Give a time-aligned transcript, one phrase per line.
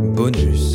[0.00, 0.69] Bonus.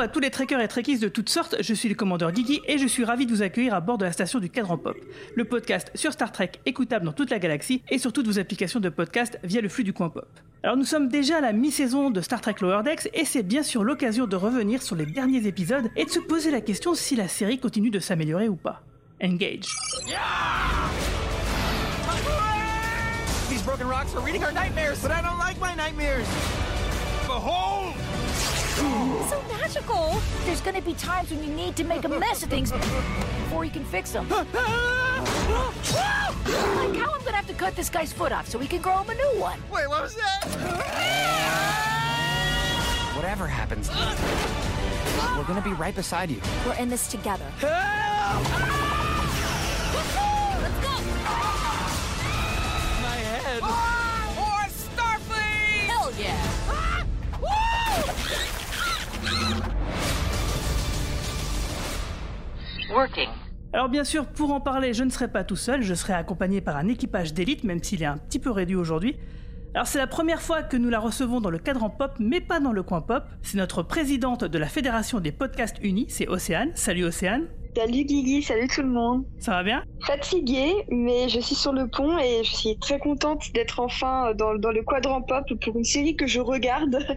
[0.00, 2.62] Bonjour à tous les trekkers et trekkies de toutes sortes, je suis le commandeur Guigui
[2.66, 4.96] et je suis ravi de vous accueillir à bord de la station du Cadran Pop,
[5.36, 8.80] le podcast sur Star Trek écoutable dans toute la galaxie et sur toutes vos applications
[8.80, 10.26] de podcast via le flux du coin pop.
[10.62, 13.62] Alors nous sommes déjà à la mi-saison de Star Trek Lower Decks et c'est bien
[13.62, 17.14] sûr l'occasion de revenir sur les derniers épisodes et de se poser la question si
[17.14, 18.80] la série continue de s'améliorer ou pas.
[19.22, 19.66] Engage.
[23.50, 26.26] These broken rocks are reading our nightmares, but I don't like my nightmares.
[27.26, 27.99] Behold!
[28.80, 30.16] So magical!
[30.44, 33.70] There's gonna be times when you need to make a mess of things before you
[33.70, 34.26] can fix them.
[34.30, 35.22] like how
[37.12, 39.14] I'm gonna have to cut this guy's foot off so he can grow him a
[39.14, 39.60] new one.
[39.70, 40.46] Wait, what was that?
[43.14, 43.90] Whatever happens,
[45.36, 46.40] we're gonna be right beside you.
[46.64, 47.44] We're in this together.
[47.58, 48.44] Help!
[49.94, 50.20] Let's go!
[53.02, 53.62] My head.
[53.62, 55.86] Or Starfleet!
[55.86, 56.38] Hell yeah!
[56.70, 57.04] Ah!
[63.72, 66.60] Alors bien sûr, pour en parler, je ne serai pas tout seul, je serai accompagné
[66.60, 69.16] par un équipage d'élite, même s'il est un petit peu réduit aujourd'hui.
[69.74, 72.58] Alors c'est la première fois que nous la recevons dans le cadran pop, mais pas
[72.58, 73.22] dans le coin pop.
[73.42, 76.72] C'est notre présidente de la Fédération des podcasts unis, c'est Océane.
[76.74, 77.46] Salut Océane.
[77.76, 79.24] Salut Guigui, salut tout le monde.
[79.38, 79.84] Ça va bien?
[80.04, 84.56] Fatiguée, mais je suis sur le pont et je suis très contente d'être enfin dans,
[84.56, 86.98] dans le quadrant pop pour une série que je regarde.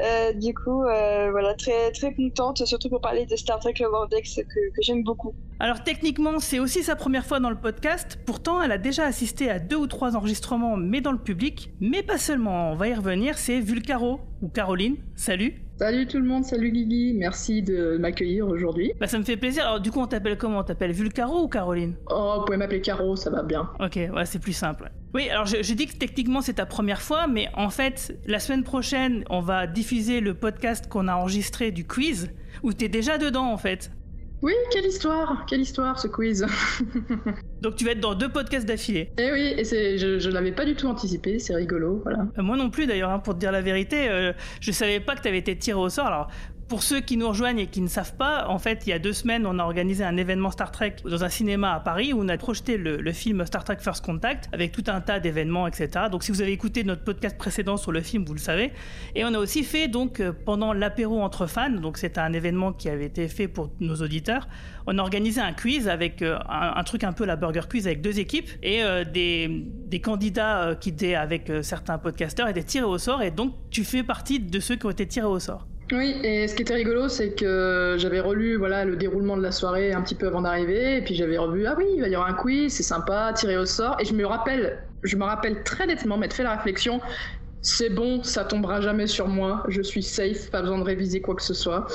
[0.00, 4.08] Euh, du coup, euh, voilà, très très contente, surtout pour parler de Star Trek Lower
[4.10, 5.34] Decks que, que j'aime beaucoup.
[5.60, 8.18] Alors techniquement, c'est aussi sa première fois dans le podcast.
[8.26, 11.70] Pourtant, elle a déjà assisté à deux ou trois enregistrements, mais dans le public.
[11.80, 14.96] Mais pas seulement, on va y revenir, c'est Vulcaro, ou Caroline.
[15.14, 18.92] Salut Salut tout le monde, salut Guigui, merci de m'accueillir aujourd'hui.
[19.00, 19.64] Bah ça me fait plaisir.
[19.64, 20.60] Alors du coup, on t'appelle comment?
[20.60, 21.96] On t'appelle Vulcaro ou Caroline?
[22.08, 23.68] Oh, vous pouvez m'appeler Caro, ça va bien.
[23.80, 24.92] Ok, ouais, c'est plus simple.
[25.14, 28.38] Oui, alors je, je dis que techniquement c'est ta première fois, mais en fait, la
[28.38, 32.30] semaine prochaine, on va diffuser le podcast qu'on a enregistré du quiz,
[32.62, 33.90] où t'es déjà dedans en fait.
[34.44, 36.44] Oui, quelle histoire, quelle histoire ce quiz.
[37.62, 39.10] Donc tu vas être dans deux podcasts d'affilée.
[39.16, 42.26] Eh oui, et c'est, je, je l'avais pas du tout anticipé, c'est rigolo, voilà.
[42.36, 45.16] Euh, moi non plus d'ailleurs, hein, pour te dire la vérité, euh, je savais pas
[45.16, 46.08] que t'avais été tiré au sort.
[46.08, 46.28] Alors
[46.74, 48.98] pour ceux qui nous rejoignent et qui ne savent pas, en fait, il y a
[48.98, 52.20] deux semaines, on a organisé un événement Star Trek dans un cinéma à Paris où
[52.20, 56.06] on a projeté le, film Star Trek First Contact avec tout un tas d'événements, etc.
[56.10, 58.72] Donc, si vous avez écouté notre podcast précédent sur le film, vous le savez.
[59.14, 62.72] Et on a aussi fait, donc, euh, pendant l'apéro entre fans, donc c'est un événement
[62.72, 64.48] qui avait été fait pour nos auditeurs,
[64.88, 68.00] on a organisé un quiz avec euh, un, truc un peu la Burger Quiz avec
[68.00, 73.22] deux équipes et euh, des, candidats qui étaient avec certains podcasteurs étaient tirés au sort.
[73.22, 75.68] Et donc, tu fais partie de ceux qui ont été tirés au sort.
[75.92, 79.52] Oui, et ce qui était rigolo, c'est que j'avais relu voilà le déroulement de la
[79.52, 82.14] soirée un petit peu avant d'arriver, et puis j'avais revu ah oui, il va y
[82.14, 85.62] avoir un quiz, c'est sympa, tiré au sort, et je me rappelle, je me rappelle
[85.62, 87.00] très nettement m'être fait la réflexion.
[87.62, 89.62] C'est bon, ça tombera jamais sur moi.
[89.68, 91.86] Je suis safe, pas besoin de réviser quoi que ce soit.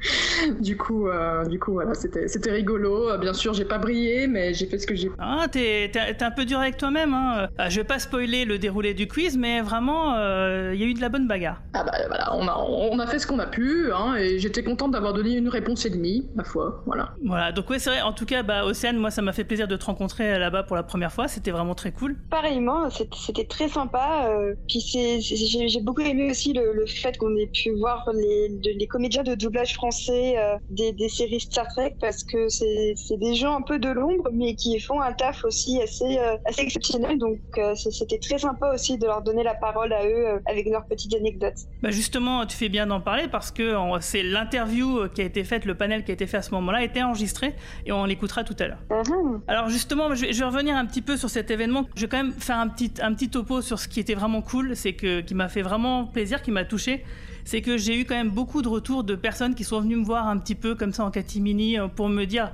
[0.60, 3.10] du coup, euh, du coup, voilà, c'était, c'était rigolo.
[3.10, 5.10] Euh, Bien sûr, j'ai pas brillé, mais j'ai fait ce que j'ai.
[5.18, 7.12] Ah, t'es, t'es- t'es un peu dur avec toi-même.
[7.14, 7.48] Hein.
[7.60, 10.86] Euh, je vais pas spoiler le déroulé du quiz, mais vraiment, euh, il y a
[10.86, 11.60] eu de la bonne bagarre.
[11.74, 14.62] Ah bah voilà, on a, on a fait ce qu'on a pu, hein, et j'étais
[14.62, 16.82] contente d'avoir donné une réponse et demie, ma foi.
[16.86, 17.10] Voilà.
[17.24, 18.02] Voilà, donc ouais, c'est vrai.
[18.02, 20.76] En tout cas, bah, Océane, moi, ça m'a fait plaisir de te rencontrer là-bas pour
[20.76, 21.28] la première fois.
[21.28, 22.16] C'était vraiment très cool.
[22.30, 24.26] Pareillement, c'était très sympa.
[24.28, 27.70] euh, puis c'est, c'est- j'ai j'ai beaucoup aimé aussi le, le fait qu'on ait pu
[27.78, 32.22] voir les, de- les comédiens de doublage français euh, des, des séries Star Trek parce
[32.24, 36.18] que c'est des gens un peu de l'ombre, mais qui font un taf aussi assez,
[36.18, 37.18] euh, assez exceptionnel.
[37.18, 40.86] Donc euh, c'était très sympa aussi de leur donner la parole à eux avec leurs
[40.86, 41.58] petites anecdotes.
[41.82, 45.64] Bah justement, tu fais bien d'en parler parce que c'est l'interview qui a été faite,
[45.64, 47.54] le panel qui a été fait à ce moment-là, a été enregistré
[47.86, 48.82] et on l'écoutera tout à l'heure.
[48.90, 49.42] Mhm.
[49.46, 51.86] Alors justement, je vais, je vais revenir un petit peu sur cet événement.
[51.94, 54.42] Je vais quand même faire un petit, un petit topo sur ce qui était vraiment
[54.42, 57.04] cool, c'est que qui m'a fait vraiment plaisir, qui m'a touché.
[57.50, 60.04] C'est que j'ai eu quand même beaucoup de retours de personnes qui sont venues me
[60.04, 62.52] voir un petit peu comme ça en catimini euh, pour me dire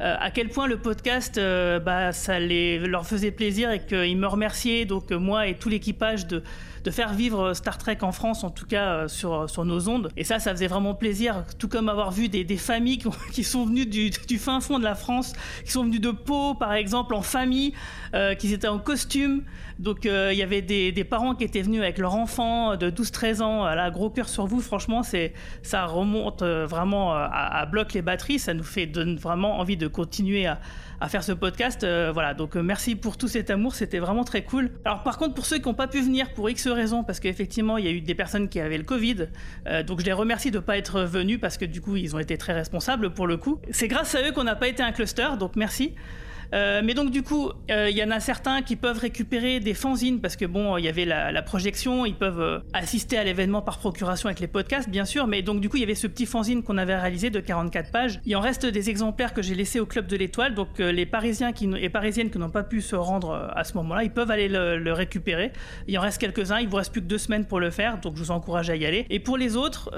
[0.00, 4.16] euh, à quel point le podcast, euh, bah, ça les, leur faisait plaisir et qu'ils
[4.16, 6.44] me remerciaient, donc moi et tout l'équipage, de,
[6.86, 10.08] de faire vivre Star Trek en France, en tout cas euh, sur, sur nos ondes.
[10.16, 13.42] Et ça, ça faisait vraiment plaisir, tout comme avoir vu des, familles qui, ont- qui
[13.42, 15.32] sont venues du, fin fond de la France,
[15.64, 17.72] qui sont venues de Pau, par exemple, en famille,
[18.14, 19.42] euh, qui étaient en costume.
[19.78, 23.42] Donc euh, il y avait des, parents qui étaient venus avec leur enfant de 12-13
[23.42, 23.58] ans.
[23.58, 25.02] Voilà, gros cœur sur vous, franchement,
[25.62, 28.38] ça remonte euh, vraiment euh, à, à bloc les batteries.
[28.38, 28.86] Ça nous fait
[29.18, 30.60] vraiment envie de continuer à,
[31.00, 31.84] à faire ce podcast.
[31.84, 34.70] Euh, voilà, donc euh, merci pour tout cet amour, c'était vraiment très cool.
[34.84, 37.78] Alors par contre, pour ceux qui n'ont pas pu venir pour X raisons, parce qu'effectivement,
[37.78, 39.28] il y a eu des personnes qui avaient le Covid.
[39.66, 42.14] Euh, donc je les remercie de ne pas être venus, parce que du coup, ils
[42.14, 43.60] ont été très responsables pour le coup.
[43.70, 45.94] C'est grâce à eux qu'on n'a pas été un cluster, donc merci.
[46.54, 49.74] Euh, mais donc du coup, euh, il y en a certains qui peuvent récupérer des
[49.74, 53.62] fanzines parce que bon, il y avait la, projection, ils peuvent euh, assister à l'événement
[53.62, 55.26] par procuration avec les podcasts, bien sûr.
[55.26, 57.90] Mais donc du coup, il y avait ce petit fanzine qu'on avait réalisé de 44
[57.90, 58.20] pages.
[58.24, 60.54] Il en reste des exemplaires que j'ai laissés au club de l'Étoile.
[60.54, 64.10] Donc les Parisiens et Parisiennes qui n'ont pas pu se rendre à ce moment-là, ils
[64.10, 65.52] peuvent aller le, récupérer.
[65.88, 66.60] Il en reste quelques-uns.
[66.60, 68.76] Il vous reste plus que deux semaines pour le faire, donc je vous encourage à
[68.76, 69.06] y aller.
[69.10, 69.90] Et pour les autres,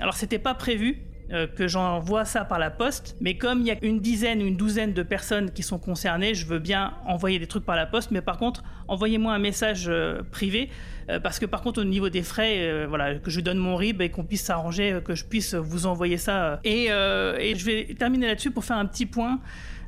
[0.00, 1.02] alors c'était pas prévu.
[1.32, 3.16] Euh, que j'envoie ça par la poste.
[3.22, 6.44] Mais comme il y a une dizaine une douzaine de personnes qui sont concernées, je
[6.44, 8.10] veux bien envoyer des trucs par la poste.
[8.10, 10.68] Mais par contre, envoyez-moi un message euh, privé.
[11.08, 14.02] Euh, parce que par contre, au niveau des frais, voilà, que je donne mon RIB
[14.02, 16.60] et qu'on puisse s'arranger, que je puisse vous envoyer ça.
[16.64, 19.40] Et, et je vais terminer là-dessus pour faire un petit point.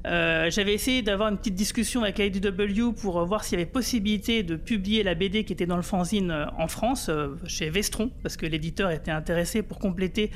[0.05, 4.56] j'avais essayé d'avoir une petite discussion avec IDW pour voir s'il y avait possibilité de
[4.56, 7.11] publier la BD qui était dans le fanzine en France,
[7.46, 10.31] chez Vestron, parce que l'éditeur était intéressé pour compléter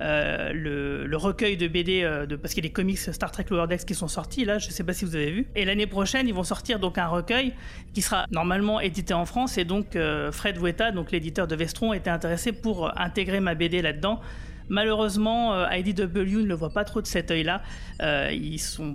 [0.00, 3.44] euh, le, recueil de BD, euh, de, parce qu'il y a des comics Star Trek
[3.50, 5.46] Lower Decks qui sont sortis là, je ne sais pas si vous avez vu.
[5.54, 7.52] Et l'année prochaine, ils vont sortir donc un recueil
[7.92, 11.92] qui sera normalement édité en France et donc euh, Fred Weta, donc l'éditeur de Vestron,
[11.92, 14.20] était intéressé pour intégrer ma BD là-dedans.
[14.70, 17.60] Malheureusement, euh, IDW ne le voit pas trop de cet œil-là.
[18.02, 18.30] Euh,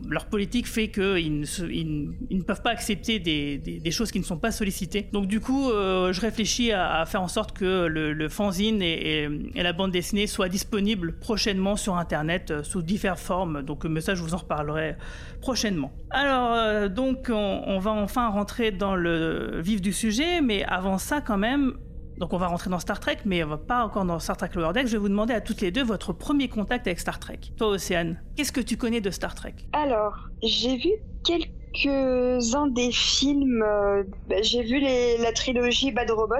[0.09, 5.09] leur politique fait qu'ils ne, peuvent pas accepter des, choses qui ne sont pas sollicitées.
[5.11, 9.73] Donc du coup, euh, je réfléchis à, faire en sorte que le, fanzine et, la
[9.73, 13.61] bande dessinée soient disponibles prochainement sur Internet sous diverses formes.
[13.61, 14.95] Donc ça, je vous en reparlerai
[15.41, 15.91] prochainement.
[16.09, 21.19] Alors donc, on, on va enfin rentrer dans le vif du sujet, mais avant ça,
[21.19, 21.73] quand même,
[22.17, 24.49] donc on va rentrer dans Star Trek, mais on va pas encore dans Star Trek
[24.55, 24.87] Lower Deck.
[24.87, 27.39] Je vais vous demander à toutes les deux votre premier contact avec Star Trek.
[27.57, 29.55] Toi, Océane, qu'est-ce que tu connais de Star Trek?
[29.73, 30.91] Alors, j'ai vu
[31.25, 33.63] quelques-uns des films.
[33.63, 36.35] Euh, bah, j'ai vu la trilogie Bad Robot.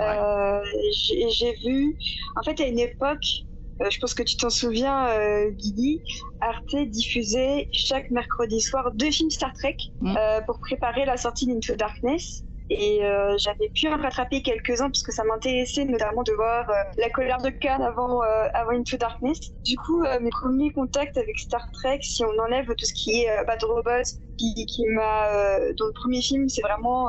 [0.00, 0.60] Euh,
[0.92, 1.96] j'ai vu.
[2.36, 3.44] En fait, à une époque,
[3.80, 5.06] euh, je pense que tu t'en souviens,
[5.50, 6.02] Guigui,
[6.40, 10.16] Arte diffusait chaque mercredi soir deux films Star Trek mm.
[10.46, 12.42] pour préparer la sortie d'Into Darkness.
[12.70, 16.74] Et euh, j'avais pu en rattraper quelques-uns parce que ça m'intéressait notamment de voir euh,
[16.96, 19.38] la colère de Khan avant, euh, avant Into Darkness.
[19.64, 23.44] Du coup, mes premiers contacts avec Star Trek, si on enlève tout ce qui est
[23.46, 24.02] Bad Robot,
[24.38, 25.58] qui, qui m'a...
[25.76, 27.08] dans le premier film, c'est vraiment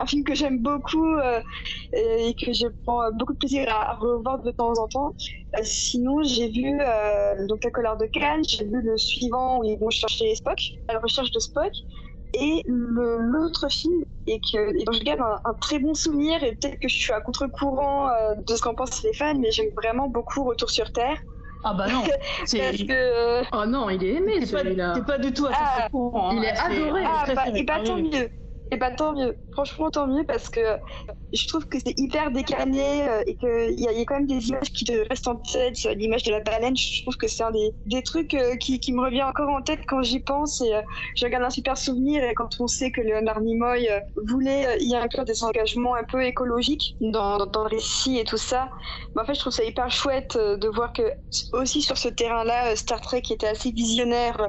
[0.00, 1.16] un film que j'aime beaucoup
[1.92, 5.14] et que je prends beaucoup de plaisir à, revoir de temps en temps.
[5.62, 6.78] sinon, j'ai vu
[7.48, 10.58] donc La colère de Khan, j'ai vu le suivant où ils vont chercher Spock,
[10.88, 11.72] à la recherche de Spock.
[12.34, 16.88] Et l'autre film, et, que, dont je garde un, très bon souvenir, et peut-être que
[16.88, 20.44] je suis à contre-courant euh, de ce qu'en pensent les fans, mais j'aime vraiment beaucoup
[20.44, 21.16] Retour sur Terre.
[21.64, 22.02] Ah bah non
[22.38, 23.42] Parce que...
[23.56, 24.94] Oh non, il est aimé celui-là.
[24.94, 26.30] T'es pas du tout à ah, contre-courant.
[26.32, 27.02] Il est ah, adoré.
[27.04, 28.30] Ah, bah, et bah tant mieux.
[28.70, 29.36] Et bah tant mieux.
[29.52, 30.60] Franchement, tant mieux parce que
[31.32, 34.70] je trouve que c'est hyper décalé euh, et qu'il y, a, quand même des images
[34.72, 35.76] qui te restent en tête.
[35.96, 38.92] L'image de la baleine, je trouve que c'est un des, des trucs euh, qui, qui,
[38.92, 40.60] me revient encore en tête quand j'y pense.
[40.60, 40.82] Et euh,
[41.16, 42.22] je regarde un super souvenir.
[42.24, 43.88] Et quand on sait que Leonard Nimoy
[44.26, 48.68] voulait y inclure des engagements un peu écologiques dans, dans, le récit et tout ça,
[49.14, 51.02] bah, en fait, je trouve ça hyper chouette de voir que
[51.52, 54.48] aussi sur ce terrain-là, Star Trek était assez visionnaire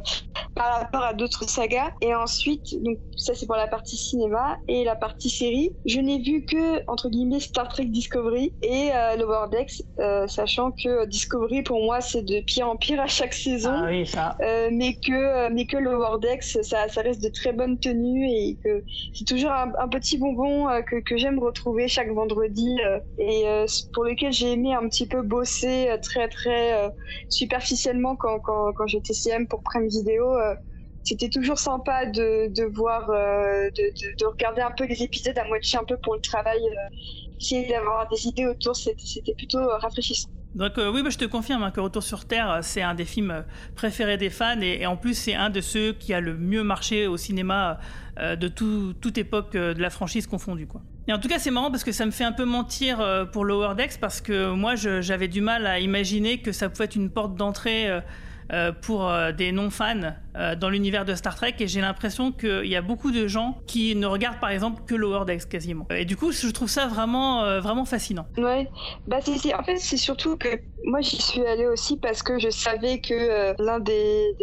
[0.55, 1.91] par rapport à d'autres sagas.
[2.01, 6.19] Et ensuite, donc ça c'est pour la partie cinéma et la partie série, je n'ai
[6.19, 11.63] vu que entre guillemets Star Trek Discovery et euh, Lower Decks, euh, sachant que Discovery
[11.63, 14.35] pour moi c'est de pire en pire à chaque saison, ah oui, ça.
[14.41, 18.59] Euh, mais que mais que Lower Decks ça, ça reste de très bonnes tenues et
[18.63, 22.77] que c'est toujours un, petit bonbon que, que j'aime retrouver chaque vendredi
[23.17, 23.45] et
[23.93, 26.91] pour lequel j'ai aimé un petit peu bosser très très
[27.27, 30.35] superficiellement quand, quand, quand j'étais CM pour Prime Vidéo
[31.03, 35.45] c'était toujours sympa de, de voir, euh, de, de, regarder un peu les épisodes à
[35.45, 36.95] moitié un peu pour le travail, euh,
[37.39, 40.29] essayer d'avoir des idées autour, c'était plutôt euh, rafraîchissant.
[40.55, 43.45] Donc oui, bah, je te confirme hein, que Retour sur Terre, c'est un des films
[43.75, 47.05] préférés des fans et, en plus c'est un de ceux qui a le mieux marché
[47.05, 47.77] au cinéma
[48.19, 50.67] de tout, toute époque de la franchise confondue.
[51.07, 53.45] Et en tout cas c'est marrant parce que ça me fait un peu mentir pour
[53.45, 57.11] Lower Decks parce que moi j'avais du mal à imaginer que ça pouvait être une
[57.11, 57.87] porte d'entrée
[58.81, 62.81] pour des non-fans euh, dans l'univers de Star Trek et j'ai l'impression qu'il y a
[62.81, 65.85] beaucoup de gens qui ne regardent par exemple que Lower Decks quasiment.
[65.89, 68.25] Et du coup, je trouve ça vraiment, euh, vraiment fascinant.
[68.37, 68.69] Ouais,
[69.07, 70.47] bah c'est, en fait, c'est surtout que
[70.85, 74.33] moi j'y suis allée aussi parce que je savais que euh, l'un des,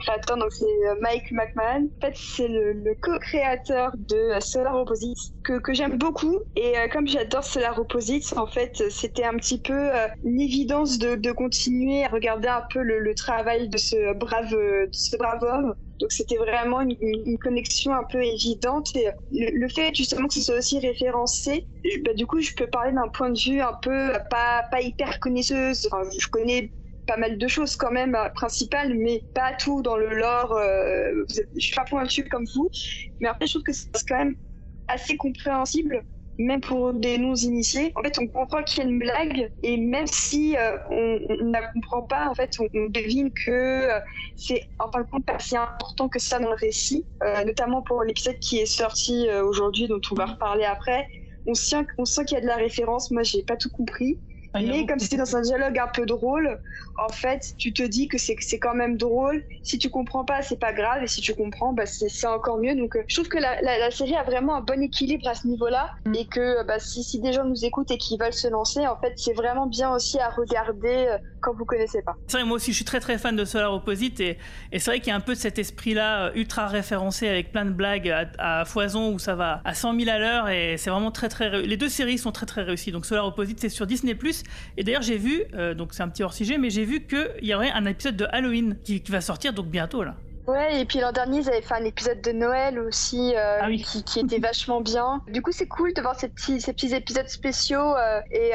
[0.00, 0.66] créateurs, donc c'est
[1.00, 6.74] Mike McMahon, en fait c'est le, co-créateur de Solar Opposites que, que j'aime beaucoup et
[6.92, 9.88] comme j'adore Solar Opposites, en fait c'était un petit peu
[10.24, 14.56] une évidence de, de, continuer à regarder un peu le, travail de ce brave
[16.00, 18.92] Donc c'était vraiment une, connexion un peu évidente.
[19.32, 21.66] Le, fait justement que ce soit aussi référencé,
[22.04, 25.18] bah, du coup, je peux parler d'un point de vue un peu pas, pas hyper
[25.20, 25.88] connaisseuse.
[26.18, 26.70] Je connais
[27.06, 30.52] pas mal de choses quand même euh, principales, mais pas tout dans le lore.
[30.52, 31.24] Euh,
[31.56, 32.68] je suis pas pointue comme vous,
[33.20, 34.36] mais après je trouve que c'est quand même
[34.88, 36.04] assez compréhensible
[36.38, 37.92] même pour des non-initiés.
[37.96, 41.52] En fait, on comprend qu'il y a une blague, et même si euh, on, ne
[41.52, 43.88] la comprend pas, en fait, on, devine que
[44.36, 47.06] c'est en fin de compte pas si important que ça dans le récit,
[47.44, 51.06] notamment pour l'épisode qui est sorti aujourd'hui, dont on va reparler après.
[51.46, 53.10] On sent, on sent qu'il y a de la référence.
[53.10, 54.20] Moi, j'ai pas tout compris.
[54.54, 56.58] Mais comme c'était dans un dialogue un peu drôle,
[56.98, 59.44] en fait, tu te dis que c'est quand même drôle.
[59.62, 62.74] Si tu comprends pas, c'est pas grave, et si tu comprends, bah, c'est encore mieux.
[62.74, 65.46] Donc, euh, je trouve que la, la, série a vraiment un bon équilibre à ce
[65.46, 66.14] niveau-là, mm.
[66.14, 68.96] et que bah, si, si, des gens nous écoutent et qui veulent se lancer, en
[68.96, 72.16] fait, c'est vraiment bien aussi à regarder euh, quand vous connaissez pas.
[72.26, 74.38] C'est vrai, moi aussi, je suis très très fan de Solar Opposite, et,
[74.72, 77.70] c'est vrai qu'il y a un peu cet esprit-là euh, ultra référencé avec plein de
[77.70, 81.28] blagues à, foison où ça va à 100 000 à l'heure, et c'est vraiment très
[81.28, 81.62] très.
[81.62, 82.92] Les deux séries sont très très réussies.
[82.92, 84.14] Donc, Solar Opposite, c'est sur Disney
[84.76, 87.54] et d'ailleurs, j'ai vu, euh, donc c'est un petit hors-sujet, mais j'ai vu qu'il y
[87.54, 90.16] aurait un épisode de Halloween qui, va sortir donc bientôt là.
[90.48, 93.68] Ouais, et puis l'an dernier, ils avaient fait un épisode de Noël aussi euh, ah
[93.70, 95.22] qui, était vachement bien.
[95.28, 97.94] Du coup, c'est cool de voir ces petits, ces petits épisodes spéciaux.
[97.94, 98.52] Euh, et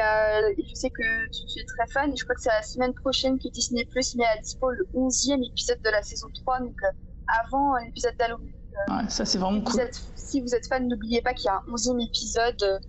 [0.58, 2.12] je sais que tu, es très fan.
[2.12, 4.84] Et je crois que c'est la semaine prochaine que Disney Plus met à dispo le
[4.92, 6.76] 11e épisode de la saison 3, donc
[7.44, 8.52] avant l'épisode d'Halloween.
[8.88, 9.80] Ouais, ça, c'est vraiment cool.
[10.16, 12.80] si vous êtes fan, n'oubliez pas qu'il y a un 11e épisode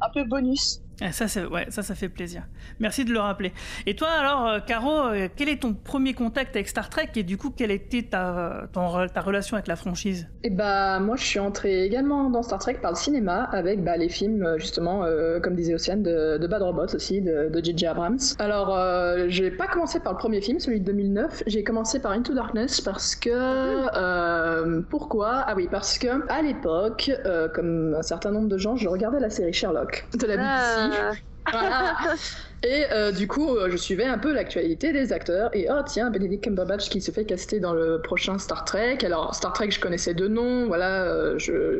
[0.00, 0.80] un peu bonus
[1.12, 2.44] ça, ouais, ça, ça fait plaisir.
[2.80, 3.52] Merci de le rappeler.
[3.86, 7.22] Et toi, alors, euh, Caro, euh, quel est ton premier contact avec Star Trek et
[7.22, 10.26] du coup, quelle était ta, ta relation avec la franchise?
[10.42, 13.96] Eh bah, moi, je suis entrée également dans Star Trek par le cinéma avec bah,
[13.96, 15.04] les films, euh, justement,
[15.42, 17.86] comme disait Océane, de, Bad Robot aussi, de J.J.
[17.86, 18.18] Abrams.
[18.38, 21.42] Alors, euh, j'ai pas commencé par le premier film, celui de 2009.
[21.46, 24.80] J'ai commencé par Into Darkness parce que.
[24.88, 25.44] pourquoi?
[25.46, 27.10] Ah oui, parce que à l'époque,
[27.54, 30.48] comme un certain nombre de gens, je regardais la série Sherlock de la BBC.
[30.50, 30.93] Ah.
[30.94, 31.16] Uh,
[31.52, 32.16] uh-huh.
[32.64, 35.54] Et euh, du coup, euh, je suivais un peu l'actualité des acteurs.
[35.54, 38.98] Et oh, tiens, Benedict Cumberbatch qui se fait caster dans le prochain Star Trek.
[39.04, 40.66] Alors, Star Trek, je connaissais deux noms.
[40.66, 41.34] Voilà, euh,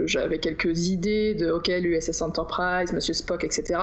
[0.04, 3.80] j'avais quelques idées de, OK, l'USS Enterprise, Monsieur Spock, etc.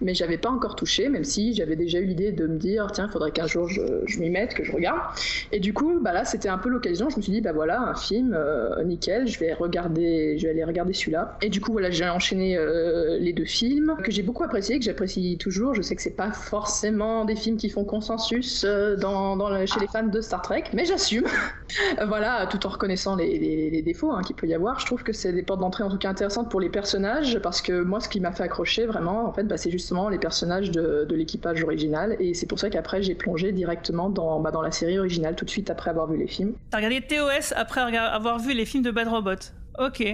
[0.00, 3.08] Mais j'avais pas encore touché, même si j'avais déjà eu l'idée de me dire, tiens,
[3.08, 5.00] faudrait qu'un jour je, je m'y mette, que je regarde.
[5.50, 7.10] Et du coup, bah là, c'était un peu l'occasion.
[7.10, 8.38] Je me suis dit, bah voilà, un film,
[8.84, 11.36] nickel, je vais regarder, je vais aller regarder celui-là.
[11.42, 12.56] Et du coup, voilà, j'ai enchaîné
[13.18, 15.74] les deux films que j'ai beaucoup apprécié, que j'apprécie toujours.
[15.74, 18.96] Je sais que c'est pas forcément des films qui font consensus euh,
[19.66, 21.24] chez les fans de Star Trek, mais j'assume.
[22.06, 24.80] voilà, tout en reconnaissant les, défauts hein, qu'il peut y avoir.
[24.80, 27.60] Je trouve que c'est des portes d'entrée en tout cas intéressantes pour les personnages, parce
[27.60, 30.70] que moi, ce qui m'a fait accrocher vraiment, en fait, bah, c'est justement les personnages
[30.70, 34.70] de, l'équipage original, et c'est pour ça qu'après j'ai plongé directement dans, bah, dans la
[34.70, 36.54] série originale tout de suite après avoir vu les films.
[36.70, 39.30] T'as regardé TOS après avoir vu les films de Bad Robot
[39.78, 40.04] Ok.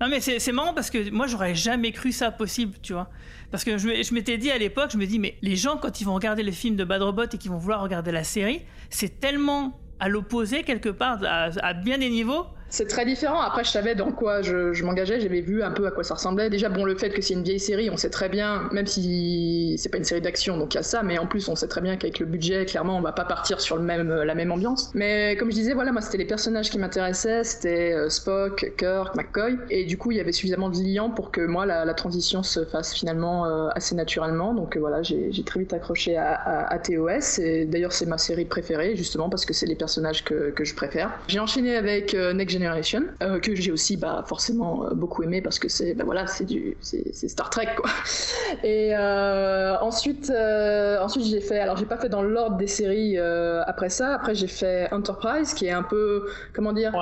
[0.00, 3.10] Non mais c'est marrant parce que moi j'aurais jamais cru ça possible, tu vois.
[3.50, 6.04] Parce que je, m'étais dit à l'époque, je me dis, mais les gens, quand ils
[6.04, 9.20] vont regarder les films de Bad Robot et qu'ils vont vouloir regarder la série, c'est
[9.20, 13.40] tellement à l'opposé quelque part, à bien des niveaux, c'est très différent.
[13.40, 15.20] Après, je savais dans quoi je, m'engageais.
[15.20, 16.50] J'avais vu un peu à quoi ça ressemblait.
[16.50, 19.74] Déjà, bon, le fait que c'est une vieille série, on sait très bien, même si
[19.78, 21.68] c'est pas une série d'action, donc il y a ça, mais en plus, on sait
[21.68, 24.52] très bien qu'avec le budget, clairement, on va pas partir sur le même, la même
[24.52, 24.90] ambiance.
[24.94, 27.44] Mais comme je disais, voilà, moi, c'était les personnages qui m'intéressaient.
[27.44, 29.58] C'était euh, Spock, Kirk, McCoy.
[29.70, 32.64] Et du coup, il y avait suffisamment de liens pour que moi, la, transition se
[32.64, 34.54] fasse finalement euh, assez naturellement.
[34.54, 37.40] Donc euh, voilà, j'ai très vite accroché à, TOS.
[37.40, 40.74] Et d'ailleurs, c'est ma série préférée, justement, parce que c'est les personnages que, que je
[40.74, 41.10] préfère.
[41.28, 45.58] J'ai enchaîné avec Next Generation, euh, que j'ai aussi bah, forcément euh, beaucoup aimé parce
[45.58, 47.90] que c'est bah, voilà, c'est du c'est Star Trek quoi.
[48.64, 50.32] Et euh, ensuite
[51.00, 54.14] ensuite j'ai fait alors j'ai pas fait dans l'ordre des séries après ça.
[54.14, 56.92] Après j'ai fait Enterprise qui est un peu comment dire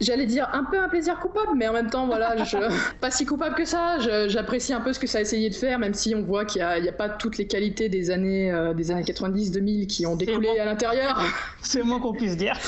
[0.00, 2.56] j'allais dire un peu un plaisir coupable mais en même temps voilà je
[3.00, 3.98] pas si coupable que ça.
[4.28, 6.60] J'apprécie un peu ce que ça a essayé de faire même si on voit qu'il
[6.60, 10.16] n'y a, a, pas toutes les qualités des années des années 90 2000 qui ont
[10.16, 11.20] découlé à l'intérieur.
[11.62, 12.58] C'est le moins qu'on puisse dire.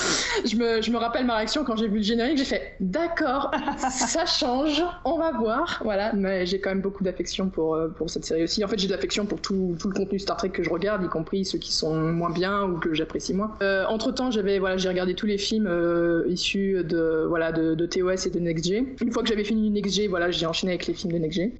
[0.45, 3.50] je me je me rappelle ma réaction quand j'ai vu le générique j'ai fait D'accord,
[3.90, 5.80] ça change, on va voir.
[5.85, 8.64] Voilà, mais j'ai quand même beaucoup d'affection pour, euh, pour cette série aussi.
[8.64, 11.04] En fait, j'ai de l'affection pour tout, tout, le contenu Star Trek que je regarde,
[11.04, 13.57] y compris ceux qui sont moins bien ou que j'apprécie moins.
[13.62, 17.75] Euh, entre temps, j'avais voilà, j'ai regardé tous les films euh, issus de voilà de,
[17.75, 18.97] de, TOS et de NextG.
[19.00, 21.52] Une fois que j'avais fini NextG, voilà, j'ai enchaîné avec les films de NextG.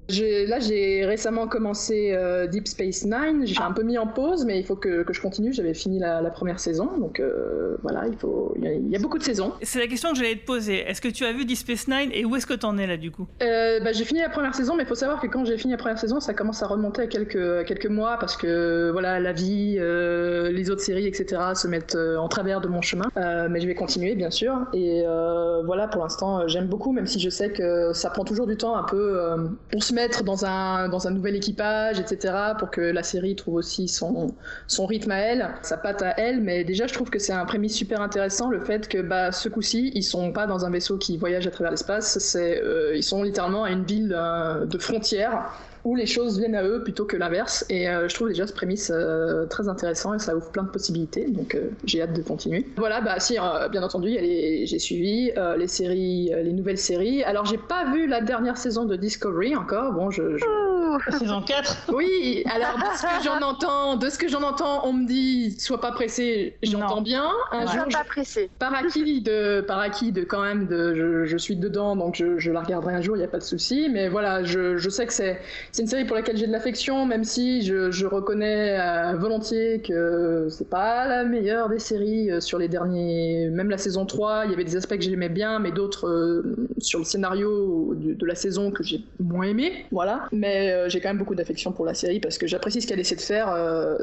[0.49, 2.16] Là, j'ai récemment commencé
[2.50, 3.42] Deep Space Nine.
[3.44, 5.52] J'ai un peu mis en pause, mais il faut que, que je continue.
[5.52, 7.20] J'avais fini la, la, première saison, donc
[7.82, 8.54] voilà, il faut.
[8.56, 9.52] Il y, a beaucoup de saisons.
[9.62, 10.67] C'est la question que j'allais te poser.
[10.75, 12.87] Est-ce que tu as vu Deep Space Nine et où est-ce que tu en es
[12.87, 13.26] là du coup?
[13.42, 15.72] Euh, bah, J'ai fini la première saison, mais il faut savoir que quand j'ai fini
[15.72, 19.32] la première saison, ça commence à remonter à quelques, quelques mois parce que voilà, la
[19.32, 23.06] vie, euh, les autres séries, etc., se mettent en travers de mon chemin.
[23.16, 24.66] mais je vais continuer, bien sûr.
[24.72, 25.02] Et
[25.64, 28.76] voilà, pour l'instant, j'aime beaucoup, même si je sais que ça prend toujours du temps
[28.76, 29.18] un peu
[29.70, 33.54] pour se mettre dans un, dans un nouvel équipage, etc., pour que la série trouve
[33.54, 34.34] aussi son,
[34.66, 36.40] son rythme à elle, sa patte à elle.
[36.40, 39.48] Mais déjà, je trouve que c'est un prémisse super intéressant, le fait que bah, ce
[39.48, 42.62] coup-ci, ils sont pas dans un vaisseau qui voyage à travers l'espace, c'est,
[42.94, 45.52] ils sont littéralement à une ville de frontières
[45.85, 47.64] où les choses viennent à eux plutôt que l'inverse.
[47.68, 50.70] Et euh, je trouve déjà ce prémisse euh, très intéressant et ça ouvre plein de
[50.70, 51.26] possibilités.
[51.28, 52.66] Donc euh, j'ai hâte de continuer.
[52.76, 53.37] Voilà, bah si,
[53.70, 57.23] bien entendu, j'ai suivi les séries, les nouvelles séries.
[57.25, 59.92] Alors j'ai pas vu la dernière saison de Discovery encore.
[59.92, 60.38] Bon, je,
[61.11, 64.92] Saison 4 Oui, alors de ce que j'en entends, de ce que j'en entends, on
[64.92, 67.30] me dit sois pas pressé, j'entends bien.
[67.52, 68.50] Un jour, pas pressé.
[68.58, 72.50] Par acquis de, par acquis de quand même de, je, suis dedans, donc je, je,
[72.50, 73.88] la regarderai un jour, il n'y a pas de souci.
[73.90, 75.40] Mais voilà, je, je sais que c'est
[75.72, 79.80] c'est une série pour laquelle j'ai de l'affection, même si je, je reconnais euh, volontiers
[79.80, 83.48] que c'est pas la meilleure des séries euh, sur les derniers.
[83.50, 86.56] Même la saison 3, il y avait des aspects que j'aimais bien, mais d'autres euh,
[86.78, 89.87] sur le scénario de, la saison que j'ai moins aimé.
[89.90, 90.28] Voilà.
[90.32, 93.16] Mais j'ai quand même beaucoup d'affection pour la série parce que j'apprécie ce qu'elle essaie
[93.16, 93.48] de faire.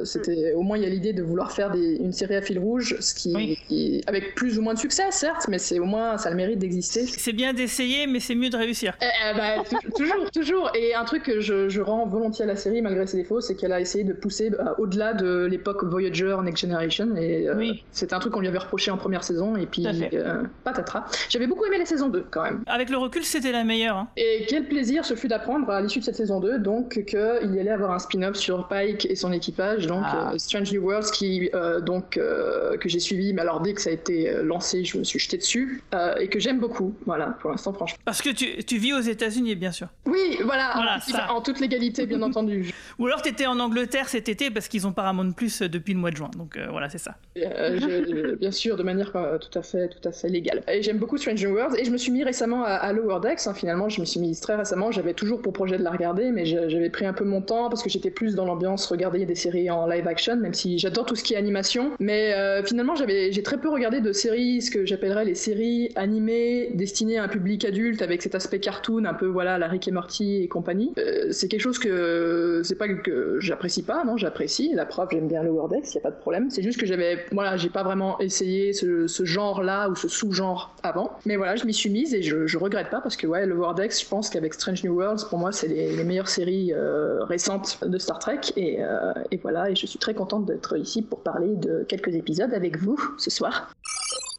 [0.03, 2.57] C'était au moins il y a l'idée de vouloir faire des, une série à fil
[2.57, 6.29] rouge, ce qui, avec plus ou moins de succès, certes, mais c'est au moins ça
[6.29, 7.05] a le mérite d'exister.
[7.05, 8.98] C'est bien d'essayer, mais c'est mieux de réussir.
[9.01, 9.63] Eh, eh, bah,
[9.95, 10.72] toujours, toujours.
[10.75, 13.55] Et un truc que je je, rends volontiers à la série malgré ses défauts, c'est
[13.55, 17.15] qu'elle a essayé de pousser bah, au-delà de l'époque Voyager Next Generation.
[17.15, 20.43] Et euh, c'est un truc qu'on lui avait reproché en première saison, et puis euh,
[20.63, 21.05] patatras.
[21.29, 22.63] J'avais beaucoup aimé la saison 2 quand même.
[22.67, 23.97] Avec le recul, c'était la meilleure.
[23.97, 24.07] Hein.
[24.17, 27.59] Et quel plaisir ce fut d'apprendre à l'issue de cette saison 2 donc qu'il y
[27.59, 30.31] allait avoir un spin-off sur Pike et son équipage, donc ah.
[30.33, 31.50] euh, Strange New Worlds, qui
[31.85, 33.33] donc que j'ai suivi.
[33.33, 35.83] Mais alors dès que ça a été lancé, je me suis jeté dessus
[36.19, 36.93] et que j'aime beaucoup.
[37.05, 37.97] Voilà, pour l'instant, franchement.
[38.05, 39.88] Parce que tu, tu vis aux États-Unis, bien sûr.
[40.05, 40.71] Oui, voilà.
[40.75, 41.00] voilà
[41.33, 42.73] en, toute légalité, bien entendu.
[42.99, 45.99] Ou alors tu étais en Angleterre cet été parce qu'ils ont Paramount Plus depuis le
[45.99, 46.31] mois de juin.
[46.37, 47.15] Donc euh, voilà, c'est ça.
[47.37, 50.63] Euh, bien sûr, de manière euh, tout à fait, tout à fait légale.
[50.67, 53.47] Et j'aime beaucoup Stranger Worlds et je me suis mis récemment à, Lower Decks.
[53.47, 54.91] Hein, finalement, je me suis mis très récemment.
[54.91, 57.83] J'avais toujours pour projet de la regarder, mais j'avais pris un peu mon temps parce
[57.83, 61.15] que j'étais plus dans l'ambiance regarder des séries en live action, même si j'adore tout
[61.15, 61.91] ce qui est animation.
[61.99, 62.33] Mais
[62.65, 67.17] finalement, j'avais, j'ai très peu regardé de séries, ce que j'appellerais les séries animées destinées
[67.17, 70.43] à un public adulte avec cet aspect cartoon, un peu voilà, la Rick et Morty
[70.43, 70.93] et compagnie.
[71.36, 74.71] C'est quelque chose que c'est pas que j'apprécie pas, non, j'apprécie.
[74.74, 76.50] La preuve, j'aime bien le Wordex, il y a pas de problème.
[76.50, 81.12] C'est juste que j'avais, voilà, j'ai pas vraiment essayé ce, genre-là ou ce sous-genre avant.
[81.26, 83.56] Mais voilà, je m'y suis mise et je, je regrette pas parce que ouais, le
[83.56, 87.80] Wordex, je pense qu'avec Strange New Worlds, pour moi, c'est les, meilleures séries euh, récentes
[87.84, 88.41] de Star Trek.
[88.56, 92.13] Et, euh, et voilà, et je suis très contente d'être ici pour parler de quelques
[92.15, 93.69] épisodes avec vous ce soir.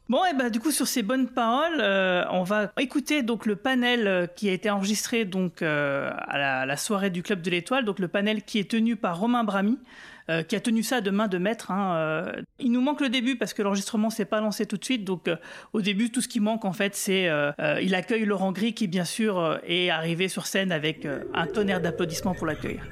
[0.09, 3.57] Bon, et bah, du coup, sur ces bonnes paroles, euh, on va écouter donc le
[3.57, 7.83] panel euh, qui a été enregistré donc euh, à la, soirée du Club de l'Étoile,
[7.83, 9.77] donc le panel qui est tenu par Romain Brami.
[10.49, 11.71] qui a tenu ça de main de maître.
[11.71, 12.25] Hein,
[12.59, 15.05] il nous manque le début parce que l'enregistrement s'est pas lancé tout de suite.
[15.05, 15.29] Donc
[15.71, 17.31] au début, tout ce qui manque en fait, c'est
[17.81, 22.33] il accueille Laurent Gris qui bien sûr est arrivé sur scène avec un tonnerre d'applaudissements
[22.33, 22.83] pour l'accueillir.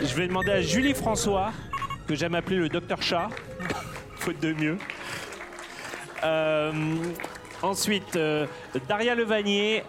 [0.00, 1.52] Je vais demander à Julie François,
[2.08, 3.28] que j'aime appeler le docteur Chat,
[4.20, 4.76] faute de mieux,
[6.22, 6.72] euh,
[7.62, 8.46] ensuite, euh,
[8.86, 9.82] Daria Levanier,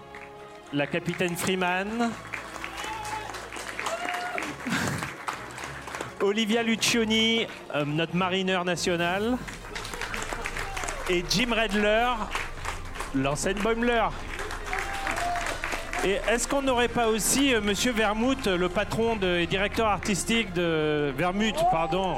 [0.71, 2.09] la capitaine Freeman.
[6.21, 9.37] Olivia Lucioni, euh, notre marineur national.
[11.09, 12.07] Et Jim Redler,
[13.13, 14.07] l'ancienne Boimler.
[16.05, 21.57] Et est-ce qu'on n'aurait pas aussi Monsieur Vermouth, le patron et directeur artistique de Vermouth,
[21.69, 22.15] pardon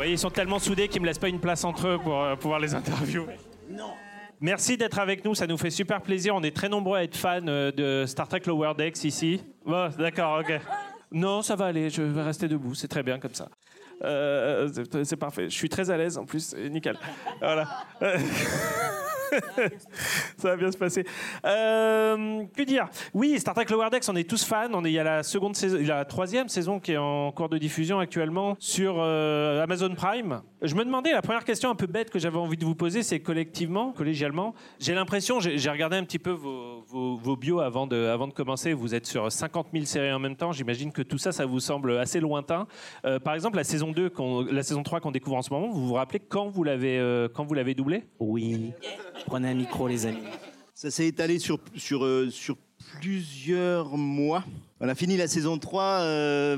[0.00, 2.34] voyez, ils sont tellement soudés qu'ils me laissent pas une place entre eux pour euh,
[2.34, 3.36] pouvoir les interviewer.
[3.68, 3.92] Non.
[4.40, 6.34] Merci d'être avec nous, ça nous fait super plaisir.
[6.34, 9.44] On est très nombreux à être fans euh, de Star Trek Lower Decks ici.
[9.66, 10.58] Bon, d'accord, ok.
[11.12, 13.50] Non, ça va aller, je vais rester debout, c'est très bien comme ça.
[14.02, 14.70] Euh,
[15.04, 16.96] c'est parfait, je suis très à l'aise en plus, nickel.
[17.38, 17.68] Voilà.
[20.36, 21.04] ça va bien se passer.
[21.44, 22.88] Euh, que dire?
[23.14, 24.68] Oui, Star Trek Lower Decks, on est tous fans.
[24.72, 27.48] On est, il y a la seconde saison, la troisième saison qui est en cours
[27.48, 30.42] de diffusion actuellement sur euh, Amazon Prime.
[30.62, 33.02] Je me demandais, la première question un peu bête que j'avais envie de vous poser,
[33.02, 38.06] c'est collectivement, collégialement, j'ai l'impression, j'ai regardé un petit peu vos, vos, bios avant de,
[38.06, 41.18] avant de commencer, vous êtes sur 50 000 séries en même temps, j'imagine que tout
[41.18, 42.66] ça, ça vous semble assez lointain.
[43.04, 44.12] Euh, par exemple, la saison 2,
[44.50, 47.00] la saison 3 qu'on découvre en ce moment, vous vous rappelez quand vous l'avez
[47.34, 48.72] quand vous l'avez doublé Oui.
[49.26, 50.22] Prenez un micro, les amis.
[50.74, 52.56] Ça s'est étalé sur, sur, euh, sur
[53.00, 54.44] plusieurs mois.
[54.80, 56.56] On a fini la saison 3 euh,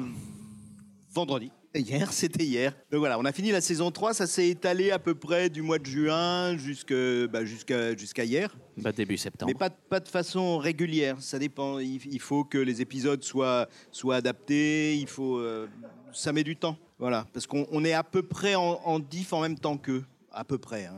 [1.12, 1.50] vendredi.
[1.74, 2.72] Hier, c'était hier.
[2.90, 5.62] Donc voilà, on a fini la saison 3, ça s'est étalé à peu près du
[5.62, 6.92] mois de juin jusque-
[7.30, 8.54] bah, jusqu'à jusqu'à hier.
[8.76, 9.50] Bah, début septembre.
[9.50, 11.78] Mais pas, pas de façon régulière, ça dépend.
[11.78, 15.66] Il, il faut que les épisodes soient, soient adaptés, il faut, euh,
[16.12, 16.76] ça met du temps.
[16.98, 20.04] Voilà, parce qu'on on est à peu près en, en diff en même temps qu'eux,
[20.30, 20.84] à peu près.
[20.84, 20.94] hein.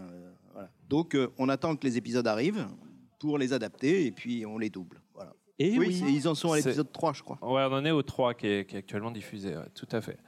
[0.88, 2.66] Donc euh, on attend que les épisodes arrivent
[3.18, 5.00] pour les adapter et puis on les double.
[5.14, 5.32] Voilà.
[5.58, 7.38] Et oui, ils en sont à l'épisode 3, je crois.
[7.42, 10.00] Ouais, on en est au 3 qui est, qui est actuellement diffusé, ouais, tout à
[10.00, 10.18] fait.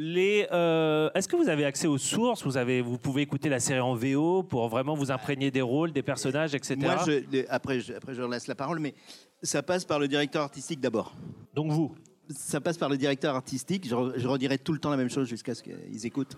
[0.00, 2.44] Les, euh, Est-ce que vous avez accès aux sources?
[2.44, 5.92] Vous, avez, vous pouvez écouter la série en VO pour vraiment vous imprégner des rôles,
[5.92, 6.76] des personnages, etc.
[6.78, 8.94] Moi, je, les- après, je, après, je laisse la parole, mais
[9.42, 11.16] ça passe par le directeur artistique d'abord.
[11.54, 11.94] Donc vous?
[12.30, 13.88] Ça passe par le directeur artistique.
[13.88, 16.36] Je, re- je redirai tout le temps la même chose jusqu'à ce qu'ils écoutent.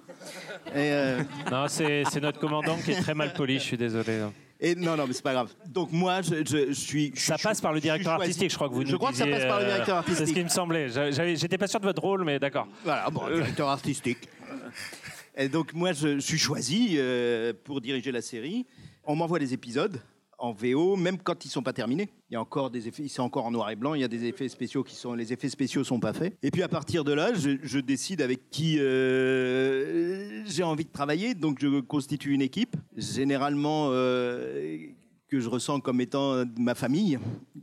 [0.69, 4.21] Et, euh, Non, c'est notre commandant qui est très mal poli, je suis désolé.
[4.61, 5.51] et non, non, mais c'est pas grave.
[5.67, 7.13] Donc moi, je, je- je suis.
[7.15, 9.11] je Ça passe par le je directeur artistique, je crois que vous Je nous crois
[9.11, 10.37] que ça passe par le euh, directeur C'est ce artistique.
[10.37, 10.89] qui me semblait.
[11.37, 12.69] J'étais pas sûr de votre rôle, mais d'accord.
[12.85, 14.29] Voilà, bon, directeur artistique.
[15.37, 18.67] Et donc moi, je, je suis choisi euh, pour diriger la série.
[19.05, 20.01] On m'envoie des épisodes
[20.41, 22.09] en VO, même quand ils sont pas terminés.
[22.31, 23.95] Il y a encore des effets, c'est encore en noir et blanc.
[23.95, 26.37] Il y a des effets spéciaux qui sont, les effets spéciaux sont pas faits.
[26.43, 31.35] Et puis à partir de là, je, décide avec qui euh, j'ai envie de travailler.
[31.35, 34.79] Donc je constitue une équipe, généralement euh,
[35.29, 37.19] que je ressens comme étant ma famille,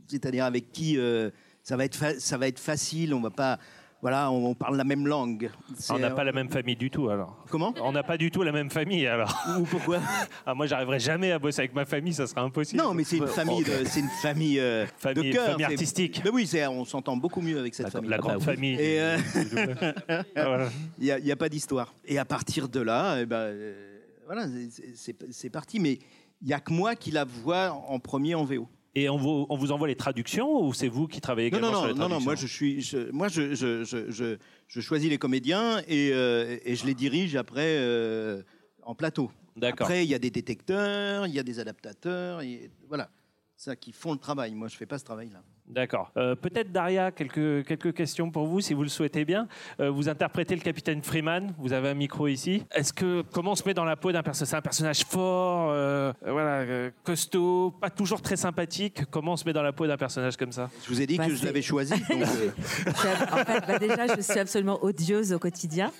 [0.06, 1.30] c'est-à-dire avec qui euh,
[1.62, 3.12] ça va être ça va être facile.
[3.12, 3.58] On va pas
[4.00, 5.50] voilà, on, on parle la même langue.
[5.90, 7.44] On n'a pas la même famille du tout, alors.
[7.50, 7.74] Comment?
[7.82, 9.34] On n'a pas du tout la même famille, alors.
[9.58, 9.98] Ou pourquoi?
[10.46, 12.80] Ah, moi, j'arriverai jamais à bosser avec ma famille, ça serait impossible.
[12.82, 15.46] Non, mais c'est une famille, de, c'est une famille, euh, Famille- de cœur.
[15.50, 16.22] famille artistique.
[16.24, 18.10] Mais oui, c'est- on s'entend beaucoup mieux avec cette La, famille.
[18.10, 18.76] la grande famille.
[18.80, 19.18] Euh,
[20.08, 20.68] Ah, voilà.
[20.98, 21.92] il n'y a, il y a pas d'histoire.
[22.06, 25.80] Et à partir de là, eh ben, euh, voilà, c'est- c'est c'est parti.
[25.80, 25.98] Mais
[26.40, 28.68] il n'y a que moi qui la vois en premier en VO.
[28.98, 31.72] Et on vous, on vous envoie les traductions ou c'est vous qui travaillez Non, également
[31.72, 34.36] non, sur non, les non, non, traductions moi je suis, je, moi je, je, je,
[34.66, 38.42] je, choisis les comédiens et, euh, et je les dirige après euh,
[38.82, 39.30] en plateau.
[39.56, 39.86] D'accord.
[39.86, 43.10] Après, il y a des détecteurs, il y a des adaptateurs, et voilà,
[43.56, 44.54] ça qui font le travail.
[44.54, 45.42] Moi, je fais pas ce travail-là.
[45.70, 46.10] D'accord.
[46.16, 49.46] Euh, Peut-être Daria, quelques, quelques questions pour vous, si vous le souhaitez bien.
[49.80, 52.64] Euh, vous interprétez le capitaine Freeman, vous avez un micro ici.
[52.74, 55.68] Est-ce que comment on se met dans la peau d'un personnage C'est un personnage fort,
[55.70, 59.02] euh, voilà, euh, costaud, pas toujours très sympathique?
[59.10, 60.70] Comment on se met dans la peau d'un personnage comme ça?
[60.84, 61.92] Je vous ai dit Bah, que je c'est- l'avais choisi.
[62.08, 62.20] Donc,
[63.32, 65.92] en fait, bah, déjà, je suis absolument odieuse au quotidien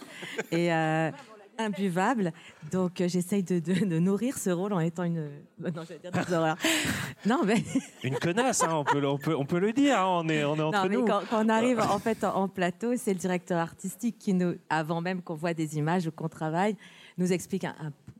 [0.51, 1.11] et euh,
[1.59, 2.33] imbuvable.
[2.73, 5.19] Donc, euh, j'essaye de, de- de nourrir ce rôle en étant une.
[5.19, 6.57] euh, Non, j'allais dire des horreurs.
[7.27, 7.57] Non, mais,
[8.05, 9.99] Une connasse, hein, on, peut, le- on, peut, on peut le dire.
[10.01, 11.05] hein, on est, on est entre non, mais nous.
[11.05, 14.55] quand, quand on arrive en fait en, en plateau, c'est le directeur artistique qui nous,
[14.71, 16.77] avant même qu'on voit des images ou qu'on travaille,
[17.19, 17.75] nous explique un-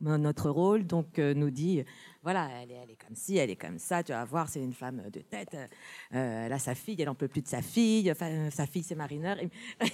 [0.05, 0.85] un- notre rôle.
[0.85, 1.83] Donc, euh, nous dit
[2.21, 4.03] voilà, elle est, elle est comme ci, elle est comme ça.
[4.03, 5.55] Tu vas voir, c'est une femme de tête.
[6.13, 8.11] Euh, elle a sa fille, elle en peut plus de sa fille.
[8.11, 9.37] Enfin, euh, sa fille, c'est marineur.
[9.39, 9.49] Et-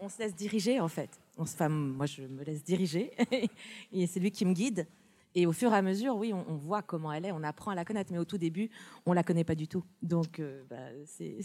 [0.00, 1.10] on, se laisse diriger en fait.
[1.38, 3.12] On se, enfin, moi, je me laisse diriger
[3.92, 4.86] et c'est lui qui me guide.
[5.34, 7.74] Et au fur et à mesure, oui, on, voit comment elle est, on apprend à
[7.74, 8.12] la connaître.
[8.12, 8.68] Mais au tout début,
[9.06, 9.82] on la connaît pas du tout.
[10.02, 11.38] Donc, euh, bah, c'est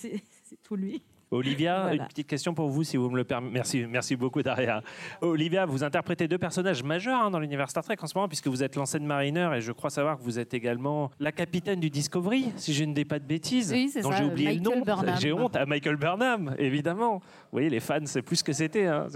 [0.62, 1.01] tout lui.
[1.31, 2.03] Olivia, Voilà.
[2.03, 3.53] une petite question pour vous, si vous me le permettez.
[3.53, 4.81] Merci, merci beaucoup, Daria.
[5.21, 8.47] Olivia, vous interprétez deux personnages majeurs hein, dans l'univers Star Trek en ce moment, puisque
[8.47, 11.89] vous êtes l'ancienne marineur et je crois savoir que vous êtes également la capitaine du
[11.89, 13.71] Discovery, si je ne dis pas de bêtises.
[13.73, 14.85] Oui, c'est dont j'ai oublié Michael le nom.
[14.85, 15.15] Burnham.
[15.19, 17.15] J'ai honte à Michael Burnham, évidemment.
[17.19, 18.85] Vous voyez, les fans, c'est plus ce que c'était.
[18.85, 19.07] hein.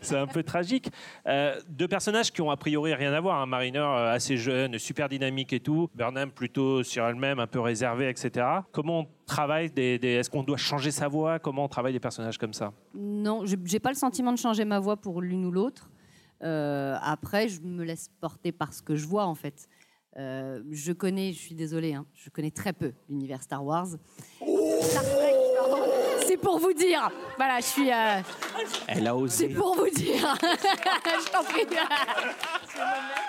[0.00, 0.90] C'est- un peu tragique.
[1.26, 3.40] Euh, deux personnages qui ont a priori rien à voir.
[3.40, 5.88] Un marineur euh, assez jeune, super dynamique et tout.
[5.94, 8.46] Burnham plutôt sur elle-même, un peu réservé, etc.
[8.72, 11.38] Comment on travaille des, des- Est-ce qu'on doit changer sa voix?
[11.38, 12.72] Comment on travaille des personnages comme ça?
[12.94, 15.88] Non, je j'ai pas le sentiment de changer ma voix pour l'une ou l'autre.
[16.42, 19.68] Euh, après, je me laisse porter par ce que je vois en fait.
[20.16, 23.86] Euh, je connais, je suis désolée, hein, je connais très peu l'univers Star Wars.
[23.86, 25.82] Star Trek, pardon.
[26.26, 27.08] C'est pour vous dire.
[27.36, 27.90] Voilà, je suis.
[27.92, 28.20] euh,
[28.88, 29.48] Elle a c'est osé.
[29.50, 30.34] pour vous dire.
[30.42, 31.66] je t'en prie.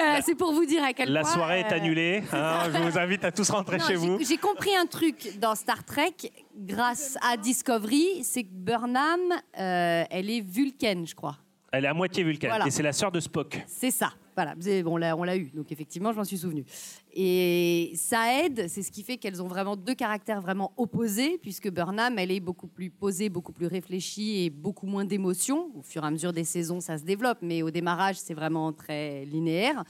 [0.00, 1.30] Euh, c'est pour vous dire à quel La point.
[1.30, 2.22] soirée est euh, annulée.
[2.32, 4.18] hein, je vous invite à tous rentrer non, chez vous.
[4.26, 6.14] J'ai compris un truc dans Star Trek
[6.56, 9.20] grâce à Discovery, c'est que Burnham,
[9.58, 11.36] euh, elle est vulcaine, je crois.
[11.72, 12.66] Elle est à moitié vulcaine Voilà.
[12.66, 13.62] et c'est la sœur de Spock.
[13.66, 14.12] C'est ça.
[14.42, 16.64] Voilà, bon, on l'a eu, donc effectivement, je m'en suis souvenu.
[17.12, 21.70] Et ça aide, c'est ce qui fait qu'elles ont vraiment deux caractères vraiment opposés, puisque
[21.70, 25.70] Burnham, elle est beaucoup plus posée, beaucoup plus réfléchie et beaucoup moins d'émotions.
[25.76, 28.72] Au fur et à mesure des saisons, ça se développe, mais au démarrage, c'est vraiment
[28.72, 29.84] très linéaire.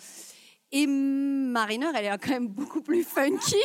[0.73, 3.63] Et Mariner, elle est quand même beaucoup plus funky.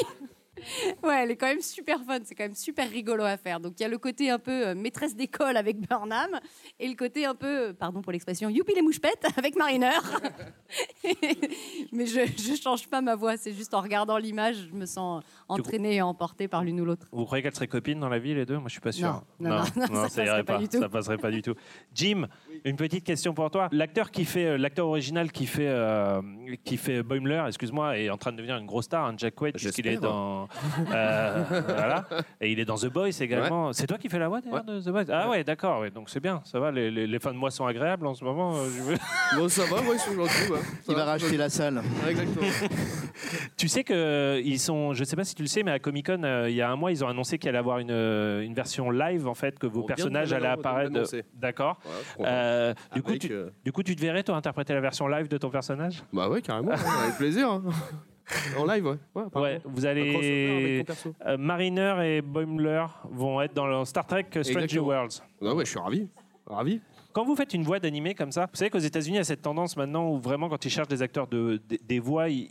[1.04, 3.60] Ouais, elle est quand même super fun, c'est quand même super rigolo à faire.
[3.60, 6.40] Donc il y a le côté un peu euh, maîtresse d'école avec Burnham
[6.80, 9.92] et le côté un peu, euh, pardon pour l'expression, youpi les mouchepettes avec Mariner.
[11.92, 15.24] Mais je, je change pas ma voix, c'est juste en regardant l'image, je me sens
[15.48, 17.08] entraînée et emportée par l'une ou l'autre.
[17.12, 18.58] Vous croyez qu'elles seraient copines dans la vie, les deux?
[18.58, 19.24] Moi, je suis pas sûr.
[19.40, 20.80] Non, non, non, non, ça irait passerait pas du tout.
[20.80, 21.54] Ça passerait pas du tout.
[21.94, 22.28] Jim,
[22.64, 23.70] une petite question pour toi.
[23.72, 26.22] L'acteur qui fait, euh, l'acteur original qui fait, euh,
[26.64, 29.56] qui fait Boimler, excuse-moi, est en train de devenir une grosse star, hein, Jack Quaid,
[29.56, 30.45] puisqu'il est J'espère.
[30.94, 32.06] euh, voilà,
[32.42, 33.74] et il est dans The Boys également.
[33.74, 35.06] C'est toi qui fais la voix d'ailleurs de The Boys?
[35.12, 35.82] Ah ouais, d'accord.
[35.82, 36.72] ouais, donc c'est bien, ça va.
[36.72, 38.56] Les, les, les fins de mois sont agréables en ce moment.
[38.56, 40.52] euh, je Bon, ça va, ouais, ils sont gentils.
[40.52, 40.60] ouais.
[40.90, 41.82] Il va racheter la salle.
[42.08, 42.46] Exactement.
[43.58, 46.08] Tu sais que ils sont, je sais pas si tu le sais, mais à Comic
[46.08, 48.42] Con, euh, il y a un mois, ils ont annoncé qu'il allait avoir une, euh,
[48.42, 50.92] une version live en fait, que vos On personnages allaient apparaître.
[51.34, 51.80] D'accord.
[52.20, 52.26] Ouais.
[52.28, 55.28] Euh, du, coup, tu, euh, du coup, tu te verrais toi interpréter la version live
[55.30, 56.04] de ton personnage?
[56.12, 57.50] Bah ouais, carrément, ouais, avec plaisir.
[57.50, 57.64] hein.
[58.58, 58.96] En live, ouais.
[59.36, 60.80] Ouais, vous avec allez.
[60.80, 61.16] ton perso.
[61.26, 64.88] euh, Mariner et Boimler vont être dans le Star Trek Stranger Exactement.
[64.88, 65.22] Worlds.
[65.44, 66.08] Ah ouais, je suis ravi.
[66.48, 66.82] Ravi.
[67.14, 69.24] Quand vous faites une voix d'animé comme ça, vous savez qu'aux États-Unis, il y a
[69.24, 72.50] cette tendance maintenant où vraiment, quand ils cherchent des acteurs de, des- des voix, ils-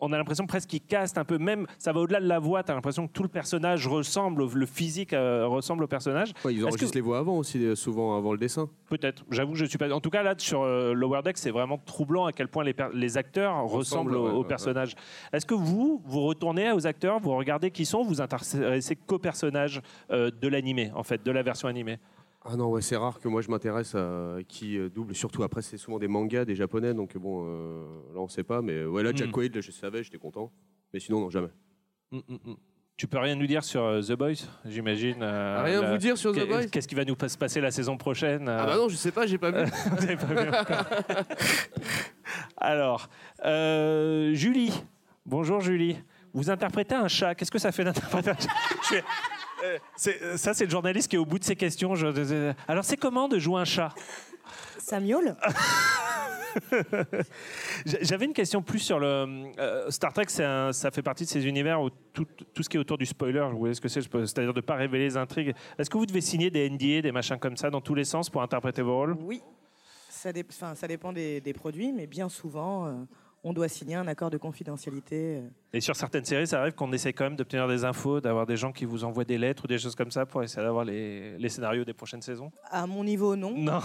[0.00, 1.38] on a l'impression presque qu'ils castent un peu.
[1.38, 2.62] Même, ça va au-delà de la voix.
[2.62, 6.32] Tu as l'impression que tout le personnage ressemble, au- le physique euh, ressemble au personnage.
[6.44, 8.68] Ouais, ils enregistrent que- les voix avant aussi, euh, souvent avant le dessin.
[8.88, 9.24] Peut-être.
[9.30, 9.90] J'avoue, que je suis pas.
[9.90, 13.16] En tout cas, là, sur euh, Lower Deck, c'est vraiment troublant à quel point les,
[13.16, 14.94] acteurs ressemblent ouais, aux ouais, personnages.
[15.32, 19.80] Est-ce que vous, vous retournez aux acteurs, vous regardez qui sont, vous intéressez qu'aux personnages
[20.10, 21.98] euh, de l'animé, en fait, de la version animée?
[22.42, 25.14] Ah non, ouais, c'est rare que moi je m'intéresse à qui euh, double.
[25.14, 28.62] Surtout après, c'est souvent des mangas, des japonais, donc bon, euh, là on sait pas.
[28.62, 29.32] Mais ouais, là, Jack Mm.
[29.32, 30.50] Quaid, là, je savais, j'étais content.
[30.94, 31.50] Mais sinon, non, jamais.
[32.12, 32.54] Mm, mm, mm.
[32.96, 36.16] Tu peux rien nous dire sur euh, The Boys, j'imagine euh, rien la- vous dire
[36.18, 38.88] sur The Boys Qu'est-ce qui va nous se passer la saison prochaine Ah bah non,
[38.88, 39.70] je sais pas, j'ai pas vu.
[40.16, 40.84] Pas vu encore.
[42.56, 43.08] Alors,
[44.34, 44.72] Julie.
[45.26, 45.96] Bonjour Julie.
[46.32, 47.34] Vous interprétez un chat.
[47.34, 49.02] Qu'est-ce que ça fait d'interpréter un chat?
[49.64, 49.78] Euh,
[50.22, 51.94] euh, Ça, c'est le journaliste qui est au bout de ses questions.
[51.94, 53.94] Je- alors, c'est comment de jouer un chat
[54.78, 55.36] Ça miaule
[57.86, 59.06] J'avais une question plus sur le
[59.58, 60.26] euh, Star Trek.
[60.40, 63.06] un- ça fait partie de ces univers où tout, tout ce qui est autour du
[63.06, 65.54] spoiler, vous voyez ce que c'est, c'est-à-dire de ne pas révéler les intrigues.
[65.78, 68.28] Est-ce que vous devez signer des NDA, des machins comme ça, dans tous les sens
[68.30, 69.16] pour interpréter vos rôles?
[69.20, 69.42] Oui.
[70.08, 72.92] Ça, dé- ça dépend des, des produits, mais bien souvent, euh,
[73.42, 75.38] on doit signer un accord de confidentialité.
[75.38, 75.48] euh.
[75.72, 78.56] Et sur certaines séries, ça arrive qu'on essaie quand même d'obtenir des infos, d'avoir des
[78.56, 81.38] gens qui vous envoient des lettres ou des choses comme ça pour essayer d'avoir les,
[81.38, 82.52] les scénarios des prochaines saisons?
[82.70, 83.56] À mon niveau, non.
[83.56, 83.80] Non.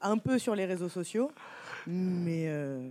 [0.00, 1.30] Un peu sur les réseaux sociaux,
[1.86, 2.88] mais, euh,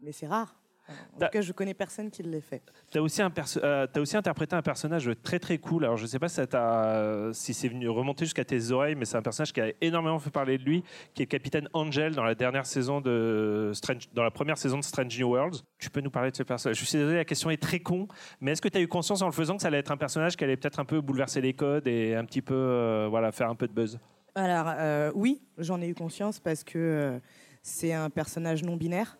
[0.00, 0.54] mais c'est rare.
[0.88, 2.62] En tout cas, je connais personne qui l'ait fait.
[2.90, 5.84] Tu as, euh, aussi interprété un personnage très très cool.
[5.84, 9.52] Alors je sais pas si, c'est venu remonter jusqu'à tes oreilles, mais c'est un personnage
[9.52, 13.00] qui a énormément fait parler de lui, qui est capitaine Angel dans la dernière saison
[13.00, 15.62] de Strange, dans la première saison de Strange New Worlds.
[15.78, 18.08] Tu peux nous parler de ce personnage Je suis désolé, la question est très con,
[18.40, 19.96] mais est-ce que tu as eu conscience en le faisant que ça allait être un
[19.96, 23.32] personnage qui allait peut-être un peu bouleverser les codes et un petit peu euh, voilà,
[23.32, 23.98] faire un peu de buzz?
[24.34, 27.18] Alors, euh, oui, j'en ai eu conscience parce que
[27.62, 29.18] c'est un personnage non binaire.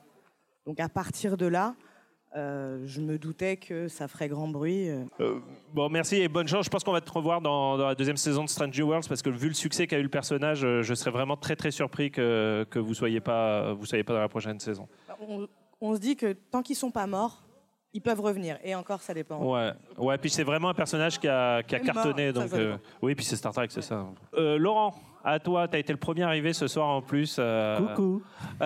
[0.66, 1.74] Donc, à partir de là,
[2.37, 4.90] euh, je me doutais que ça ferait grand bruit.
[4.90, 5.05] euh.
[5.20, 5.38] Euh,
[5.72, 6.64] bon, merci et bonne chance.
[6.66, 9.09] Je pense qu'on va te revoir dans, dans la deuxième saison de Strange New Worlds
[9.09, 12.11] parce que vu le succès qu'a eu le personnage, je serais vraiment très très surpris
[12.11, 14.87] que, que vous soyez pas vous soyez pas dans la prochaine saison.
[15.26, 15.46] On,
[15.81, 17.42] on se dit que tant qu'ils sont pas morts,
[17.94, 18.59] ils peuvent revenir.
[18.62, 19.38] Et encore, ça dépend.
[19.42, 20.18] Ouais, ouais.
[20.18, 22.33] Puis c'est vraiment un personnage qui a, qui a cartonné.
[22.33, 24.07] mort, Donc, euh, oui, puis c'est Star Trek, c'est ça.
[24.35, 24.94] Euh, Laurent,
[25.27, 27.37] à toi, tu as été le premier arrivé ce soir en plus.
[27.39, 28.23] euh, Coucou.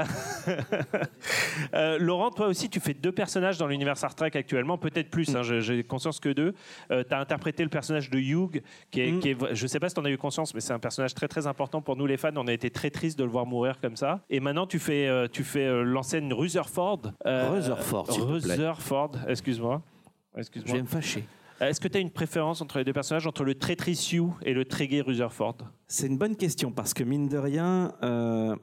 [1.74, 5.34] Euh, Laurent, toi aussi, tu fais deux personnages dans l'univers Star Trek actuellement, peut-être plus,
[5.36, 6.54] hein, j'ai conscience que deux.
[6.88, 9.20] tu as interprété le personnage de Hugh, qui est, Mm.
[9.20, 11.14] qui est- je sais pas si tu en as eu conscience, mais c'est un personnage
[11.14, 12.30] très très important pour nous les fans.
[12.36, 14.20] On a été très triste de le voir mourir comme ça.
[14.30, 17.02] Et maintenant, tu fais, euh, tu fais euh, l'enseigne Rutherford.
[17.26, 18.06] euh, Rutherford.
[18.10, 19.82] Rutherford, excuse-moi.
[20.34, 20.76] Je Excuse-moi.
[20.76, 21.24] vais me fâcher.
[21.60, 24.54] Est-ce que tu as une préférence entre les deux personnages, entre le traîtrice Hugh et
[24.54, 25.56] le trégué Rutherford?
[25.88, 28.56] C'est une bonne question parce que mine de rien, euh,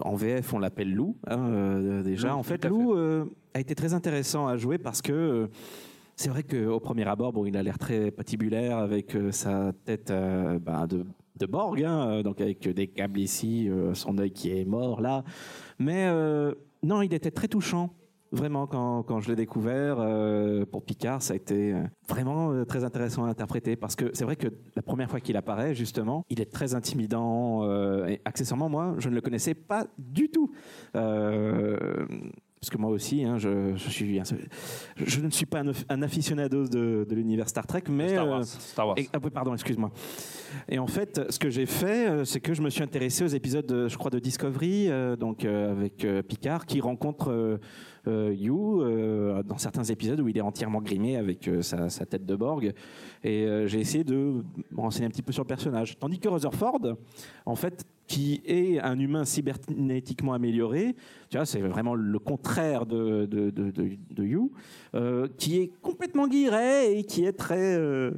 [0.00, 2.34] en VF on l'appelle Lou hein, euh, déjà.
[2.34, 5.46] En fait, Lou euh, a été très intéressant à jouer parce que euh,
[6.16, 10.10] c'est vrai qu'au premier abord, bon, il a l'air très patibulaire avec euh, sa tête
[10.10, 14.32] euh, ben, de, de Borg, hein, euh, donc avec des câbles ici, euh, son œil
[14.32, 15.22] qui est mort là.
[15.78, 17.90] Mais euh, non, il était très touchant.
[18.32, 22.64] Vraiment, quand, quand je l'ai découvert euh, pour Picard, ça a été euh, vraiment euh,
[22.64, 26.24] très intéressant à interpréter parce que c'est vrai que la première fois qu'il apparaît, justement,
[26.30, 27.64] il est très intimidant.
[27.64, 30.50] euh, et accessoirement, moi, je ne le connaissais pas du tout.
[30.96, 31.76] Euh,
[32.60, 34.20] parce que moi aussi, hein, je, je suis,
[34.96, 38.38] je ne suis pas un, un aficionado de, de l'univers Star Trek, mais Star Wars,
[38.40, 38.98] euh, Star Wars.
[38.98, 39.90] et- ah pardon, excuse-moi.
[40.68, 43.66] Et en fait, ce que j'ai fait, c'est que je me suis intéressé aux épisodes,
[43.66, 47.58] de- je crois, de Discovery, euh, donc euh, avec Picard, qui rencontre
[48.10, 52.26] You euh, dans certains épisodes où il est entièrement grimé avec euh, sa, sa tête
[52.26, 52.72] de Borg.
[53.22, 55.98] Et euh, j'ai essayé de me renseigner un petit peu sur le personnage.
[55.98, 56.96] Tandis que Rutherford,
[57.46, 60.94] en fait, qui est un humain cybernétiquement amélioré,
[61.30, 64.52] tu vois, c'est vraiment le contraire de, de, de, de- de You,
[64.94, 68.10] euh, qui est complètement guiré et qui est très, euh,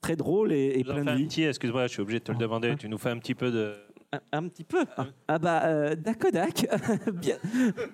[0.00, 1.42] très drôle et, plein de vie.
[1.44, 2.76] excuse-moi, je suis obligé de te le demander.
[2.76, 3.72] Tu nous fais un petit peu de.
[4.12, 4.84] Un, un petit peu.
[5.28, 6.66] Ah bah, euh, Dakodak.
[7.14, 7.36] bien,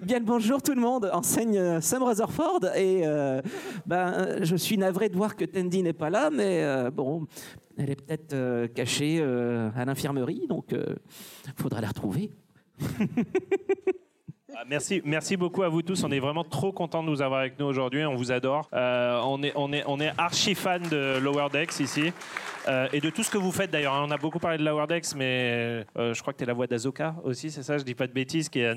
[0.00, 1.10] bien le bonjour tout le monde.
[1.12, 3.42] Enseigne euh, Sam Rutherford et euh,
[3.92, 7.26] euh, je suis navré de voir que Tandy n'est pas là, mais euh, bon,
[7.76, 12.30] elle est peut-être euh, cachée à l'infirmerie, donc il faudra la retrouver.
[14.58, 16.02] Ah, Merci, merci beaucoup à vous tous.
[16.04, 18.06] On est vraiment trop contents de vous avoir avec nous aujourd'hui.
[18.06, 18.70] On vous adore.
[18.72, 22.12] Euh, on est, on est, on est archi fan de Lower Decks ici
[22.68, 23.92] Euh, et de tout ce que vous faites d'ailleurs.
[23.94, 26.52] On a beaucoup parlé de Lower Decks, mais euh, je crois que tu es la
[26.52, 27.78] voix d'Azoka aussi, c'est ça?
[27.78, 28.74] Je dis pas de bêtises, qui est,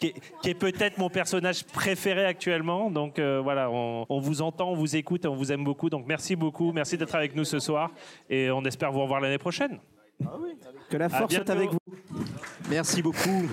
[0.00, 2.90] qui est, qui est peut-être mon personnage préféré actuellement.
[2.90, 5.90] Donc euh, voilà, on, on vous entend, on vous écoute, on vous aime beaucoup.
[5.90, 7.90] Donc merci beaucoup, merci d'être avec nous ce soir
[8.30, 9.78] et on espère vous revoir l'année prochaine.
[10.88, 11.78] Que la force soit avec vous.
[12.70, 13.46] Merci beaucoup.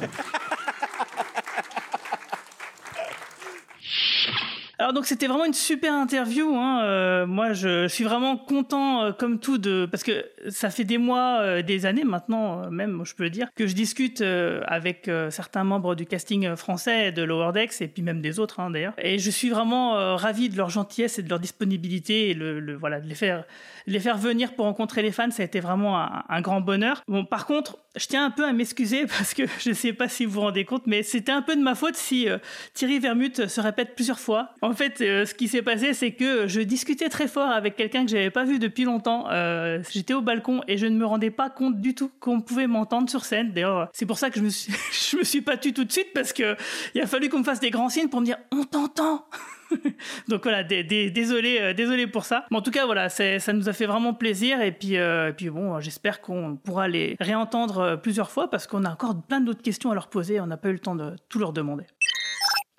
[4.77, 6.53] Alors donc c'était vraiment une super interview.
[6.55, 6.83] Hein.
[6.83, 10.97] Euh, moi je suis vraiment content euh, comme tout de parce que ça fait des
[10.97, 15.63] mois, euh, des années maintenant même, je peux le dire, que je discute avec certains
[15.63, 18.93] membres du casting français de Lower Decks et puis même des autres hein, d'ailleurs.
[18.97, 23.07] Et je suis vraiment ravi de leur gentillesse et de leur disponibilité et voilà de
[23.07, 23.43] les faire
[23.87, 25.31] les faire venir pour rencontrer les fans.
[25.31, 25.97] Ça a été vraiment
[26.29, 27.01] un, grand bonheur.
[27.07, 30.25] Bon par contre je tiens un peu à m'excuser parce que je sais pas si
[30.25, 32.27] vous vous rendez compte, mais c'était un peu de ma faute si
[32.73, 34.49] Thierry Vermut se répète plusieurs fois.
[34.75, 38.11] Fait, euh, ce qui s'est passé, c'est que je discutais très fort avec quelqu'un que
[38.11, 39.25] j'avais pas vu depuis longtemps.
[39.31, 42.67] Euh, J'étais au balcon et je ne me rendais pas compte du tout qu'on pouvait
[42.67, 43.51] m'entendre sur scène.
[43.51, 44.73] D'ailleurs, c'est pour ça que je me suis,
[45.11, 46.55] je me suis pas tu tout de suite parce que
[46.93, 49.25] il a fallu qu'on me fasse des grands signes pour me dire on t'entend.
[50.27, 52.45] Donc voilà, dé- dé- désolé, euh, désolé pour ça.
[52.51, 54.61] Mais en tout cas, voilà, ça nous a fait vraiment plaisir.
[54.61, 58.91] Et puis, et puis bon, j'espère qu'on pourra les réentendre plusieurs fois parce qu'on a
[58.91, 60.39] encore plein d'autres questions à leur poser.
[60.39, 61.83] On n'a pas eu le temps de tout leur demander.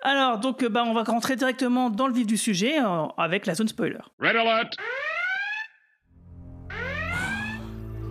[0.07, 3.45] Alors, donc, euh, bah, on va rentrer directement dans le vif du sujet euh, avec
[3.45, 3.99] la zone spoiler.
[4.21, 4.77] Red alert!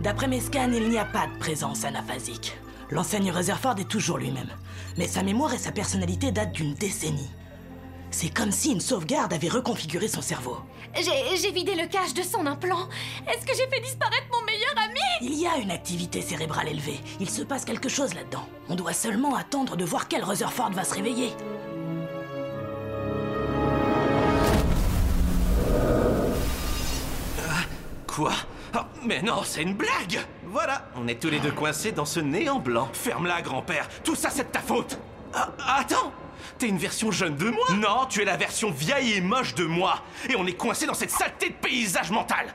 [0.03, 2.55] D'après mes scans, il n'y a pas de présence anaphasique.
[2.91, 4.51] L'enseigne Rutherford est toujours lui-même.
[4.99, 7.31] Mais sa mémoire et sa personnalité datent d'une décennie.
[8.11, 10.57] C'est comme si une sauvegarde avait reconfiguré son cerveau.
[10.95, 12.89] J'ai j'ai vidé le cache de son implant.
[13.27, 14.99] Est-ce que j'ai fait disparaître mon meilleur ami?
[15.23, 16.99] Il y a une activité cérébrale élevée.
[17.19, 18.47] Il se passe quelque chose là-dedans.
[18.69, 21.31] On doit seulement attendre de voir quel Rutherford va se réveiller.
[28.17, 28.33] Quoi
[28.75, 32.19] Oh, Mais non, c'est une blague Voilà, on est tous les deux coincés dans ce
[32.19, 32.89] néant blanc.
[32.91, 33.87] Ferme-la, grand-père.
[34.03, 34.97] Tout ça, c'est de ta faute.
[35.35, 36.11] Ah, attends
[36.57, 37.67] T'es une version jeune de moi?
[37.75, 40.01] Non, tu es la version vieille et moche de moi.
[40.29, 42.47] Et on est coincé dans cette saleté de paysage mental.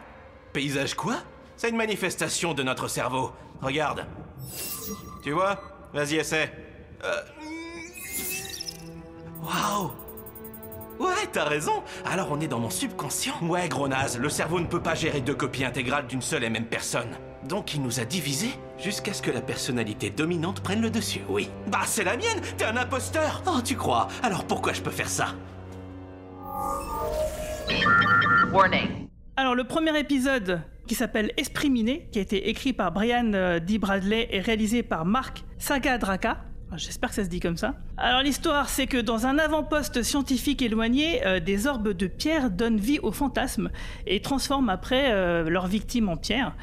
[0.52, 1.18] Paysage quoi?
[1.56, 3.30] C'est une manifestation de notre cerveau.
[3.60, 4.04] Regarde.
[5.22, 5.60] Tu vois?
[5.94, 6.52] Vas-y, essaie.
[7.04, 7.22] Euh...
[9.42, 9.92] Waouh
[11.02, 11.82] Ouais, t'as raison.
[12.04, 13.34] Alors on est dans mon subconscient.
[13.42, 16.50] Ouais, gros naze, le cerveau ne peut pas gérer deux copies intégrales d'une seule et
[16.50, 17.08] même personne.
[17.48, 21.50] Donc il nous a divisés jusqu'à ce que la personnalité dominante prenne le dessus, oui.
[21.66, 25.08] Bah c'est la mienne, t'es un imposteur Oh, tu crois Alors pourquoi je peux faire
[25.08, 25.34] ça?
[28.52, 29.08] Warning.
[29.36, 33.60] Alors, le premier épisode qui s'appelle Esprit miné, qui a été écrit par Brian euh,
[33.60, 33.78] D.
[33.78, 36.44] Bradley et réalisé par Mark Sagadraka.
[36.76, 37.74] J'espère que ça se dit comme ça.
[37.96, 42.78] Alors l'histoire, c'est que dans un avant-poste scientifique éloigné, euh, des orbes de pierre donnent
[42.78, 43.70] vie aux fantasmes
[44.06, 46.54] et transforment après euh, leurs victimes en pierre.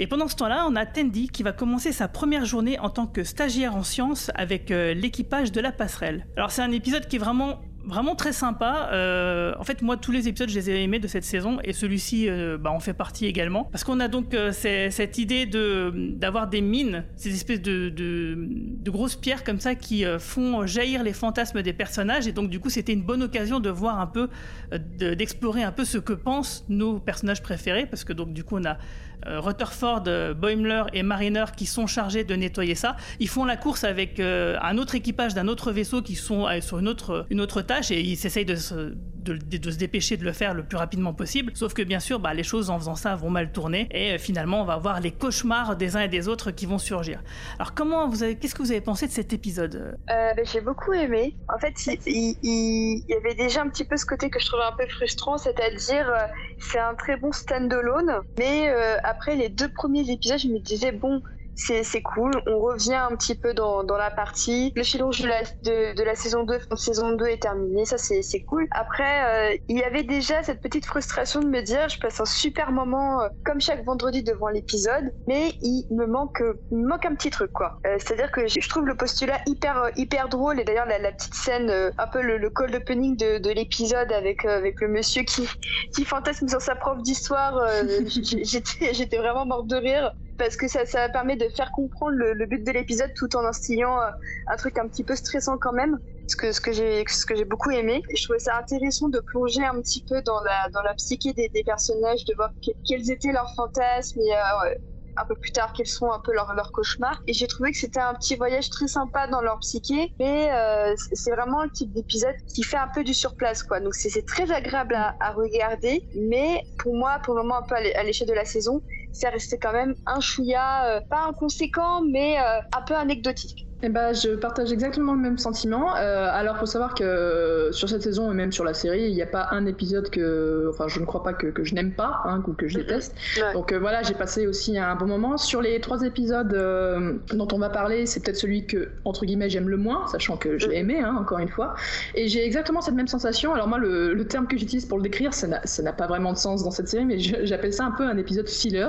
[0.00, 3.08] Et pendant ce temps-là, on a Tandy qui va commencer sa première journée en tant
[3.08, 6.26] que stagiaire en sciences avec euh, l'équipage de la passerelle.
[6.36, 8.90] Alors c'est un épisode qui est vraiment vraiment très sympa.
[8.92, 11.72] Euh, en fait, moi, tous les épisodes, je les ai aimés de cette saison, et
[11.72, 15.92] celui-ci, euh, bah, en fait partie également, parce qu'on a donc euh, cette idée de
[16.16, 20.66] d'avoir des mines, ces espèces de, de, de grosses pierres comme ça qui euh, font
[20.66, 23.98] jaillir les fantasmes des personnages, et donc du coup, c'était une bonne occasion de voir
[24.00, 24.28] un peu,
[24.72, 28.56] de- d'explorer un peu ce que pensent nos personnages préférés, parce que donc du coup,
[28.58, 28.76] on a
[29.26, 32.96] Rutherford, euh, Boimler et Mariner qui sont chargés de nettoyer ça.
[33.20, 36.60] Ils font la course avec euh, un autre équipage d'un autre vaisseau qui sont euh,
[36.60, 38.94] sur une autre, une autre tâche et ils essayent de se,
[39.34, 41.52] de, se dépêcher de le faire le plus rapidement possible.
[41.54, 44.18] Sauf que bien sûr, bah, les choses en faisant ça vont mal tourner et euh,
[44.18, 47.22] finalement, on va voir les cauchemars des uns et des autres qui vont surgir.
[47.58, 49.96] Alors, comment vous avez, qu'est-ce que vous avez pensé de cet épisode?
[50.10, 51.36] Euh, ben, j'ai beaucoup aimé.
[51.52, 51.74] En fait,
[52.06, 55.38] il, y avait déjà un petit peu ce côté que je trouvais un peu frustrant,
[55.38, 56.26] c'est-à-dire euh,
[56.58, 60.92] c'est un très bon stand-alone, mais euh, après les deux premiers épisodes, je me disais
[60.92, 61.22] bon,
[61.58, 62.30] c'est c'est cool.
[62.46, 64.72] On revient un petit peu dans, dans la partie.
[64.76, 67.98] Le fil rouge de la, de, de la saison 2, saison 2 est terminé, ça
[67.98, 68.66] c'est c'est cool.
[68.70, 72.24] Après, euh, il y avait déjà cette petite frustration de me dire, je passe un
[72.24, 77.04] super moment euh, comme chaque vendredi devant l'épisode, mais il me manque, il me manque
[77.04, 77.78] un petit truc quoi.
[77.86, 81.12] Euh, C'est-à-dire que je trouve le postulat hyper euh, hyper drôle et d'ailleurs la, la
[81.12, 84.80] petite scène, euh, un peu le, le cold opening de, de l'épisode avec euh, avec
[84.80, 85.48] le monsieur qui
[85.94, 87.60] qui fantasme sur sa prof d'histoire,
[88.44, 92.46] j'étais j'étais vraiment morte de rire parce que ça, ça permet de faire comprendre le,
[92.46, 94.10] but de l'épisode tout en instillant euh,
[94.46, 97.34] un truc un petit peu stressant quand même ce que ce que j'ai ce que
[97.34, 98.02] j'ai beaucoup aimé.
[98.14, 101.50] Je trouvais ça intéressant de plonger un petit peu dans la dans la psyché des,
[101.64, 104.74] personnages de voir que- quels étaient leurs fantasmes et euh,
[105.20, 107.20] un peu plus tard quels sont un peu leurs leurs cauchemars.
[107.26, 110.94] Et j'ai trouvé que c'était un petit voyage très sympa dans leur psyché mais euh,
[111.12, 113.80] c'est- vraiment le type d'épisode qui fait un peu du surplace quoi.
[113.80, 118.02] Donc c'est très agréable à, regarder mais pour moi pour le moment un peu à
[118.04, 118.82] l'échelle de la saison
[119.18, 123.90] c'est resté quand même un chouïa euh, pas inconséquent mais euh, un peu anecdotique Eh
[123.90, 125.94] ben, je partage exactement le même sentiment.
[125.94, 129.14] Euh, alors, faut savoir que euh, sur cette saison et même sur la série, il
[129.14, 131.92] n'y a pas un épisode que, enfin, je ne crois pas que, que je n'aime
[131.92, 133.14] pas hein, ou que je déteste.
[133.52, 135.36] Donc euh, voilà, j'ai passé aussi un bon moment.
[135.36, 139.48] Sur les trois épisodes euh, dont on va parler, c'est peut-être celui que entre guillemets
[139.48, 141.76] j'aime le moins, sachant que je l'ai aimé, hein, encore une fois.
[142.16, 143.54] Et j'ai exactement cette même sensation.
[143.54, 146.38] Alors moi, le, le terme que j'utilise pour le décrire, ça n'a pas vraiment de
[146.38, 148.88] sens dans cette série, mais j'appelle ça un peu un épisode filler.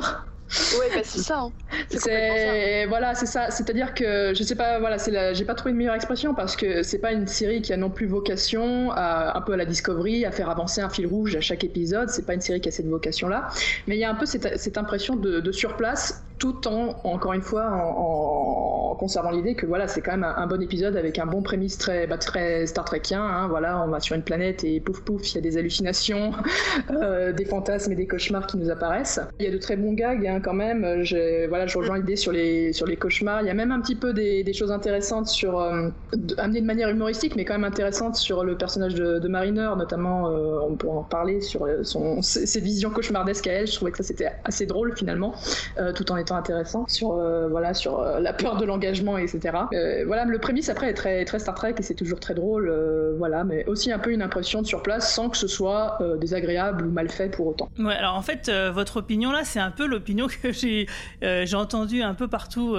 [0.71, 1.39] Ouais, bah c'est ça.
[1.41, 1.53] hein.
[1.91, 3.51] C'est voilà, c'est ça.
[3.51, 5.33] C'est-à-dire que je sais pas, voilà, c'est la...
[5.33, 7.91] j'ai pas trouvé une meilleure expression parce que c'est pas une série qui a non
[7.91, 11.41] plus vocation à un peu à la Discovery à faire avancer un fil rouge à
[11.41, 12.09] chaque épisode.
[12.09, 13.47] C'est pas une série qui a cette vocation-là,
[13.87, 17.33] mais il y a un peu cette, cette impression de, de surplace tout en encore
[17.33, 21.25] une fois en, conservant l'idée que voilà, c'est quand même un, bon épisode avec un
[21.25, 23.21] bon prémisse très bah, très Star Trekien.
[23.21, 26.31] Hein, voilà, on va sur une planète et pouf pouf, il y a des hallucinations,
[26.91, 29.21] euh, des fantasmes et des cauchemars qui nous apparaissent.
[29.39, 31.03] Il y a de très bons gags hein, quand même.
[31.03, 33.41] Je, voilà, je rejoins l'idée sur les, sur les cauchemars.
[33.41, 35.89] Il y a même un petit peu des, choses intéressantes sur, euh,
[36.37, 40.59] amenées de manière humoristique, mais quand même intéressantes sur le personnage de, Mariner, notamment, euh,
[40.67, 43.67] on peut en parler sur son, ses, ses visions cauchemardesques à elle.
[43.67, 45.35] Je trouvais que ça c'était assez drôle finalement,
[45.77, 49.57] euh, tout en étant intéressant sur, euh, voilà, sur euh, la peur de l'engagement, etc.
[49.73, 52.73] Euh, voilà, le prémisse après est très, très Star Trek et c'est toujours très drôle,
[53.17, 56.91] voilà, mais aussi un peu une impression de surplace sans que ce soit désagréable ou
[56.91, 57.69] mal fait pour autant.
[57.77, 60.88] Ouais, alors en fait, votre opinion là, c'est un peu l'opinion que j'ai
[61.21, 62.75] j'ai entendue un peu partout.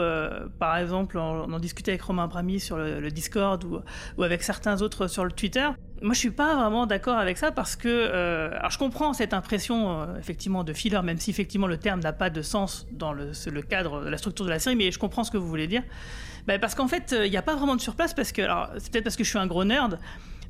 [0.58, 5.08] par exemple, on, en discutait avec Romain Brami sur le, Discord ou avec certains autres
[5.08, 5.68] sur le Twitter.
[6.02, 9.34] Moi, je suis pas vraiment d'accord avec ça parce que, euh, alors je comprends cette
[9.34, 13.12] impression euh, effectivement de filler, même si effectivement le terme n'a pas de sens dans
[13.12, 15.66] le, cadre de la structure de la série, mais je comprends ce que vous voulez
[15.66, 15.82] dire.
[16.46, 18.90] Ben, parce qu'en fait, il n'y a pas vraiment de surplace parce que, alors c'est
[18.90, 19.98] peut-être parce que je suis un gros nerd,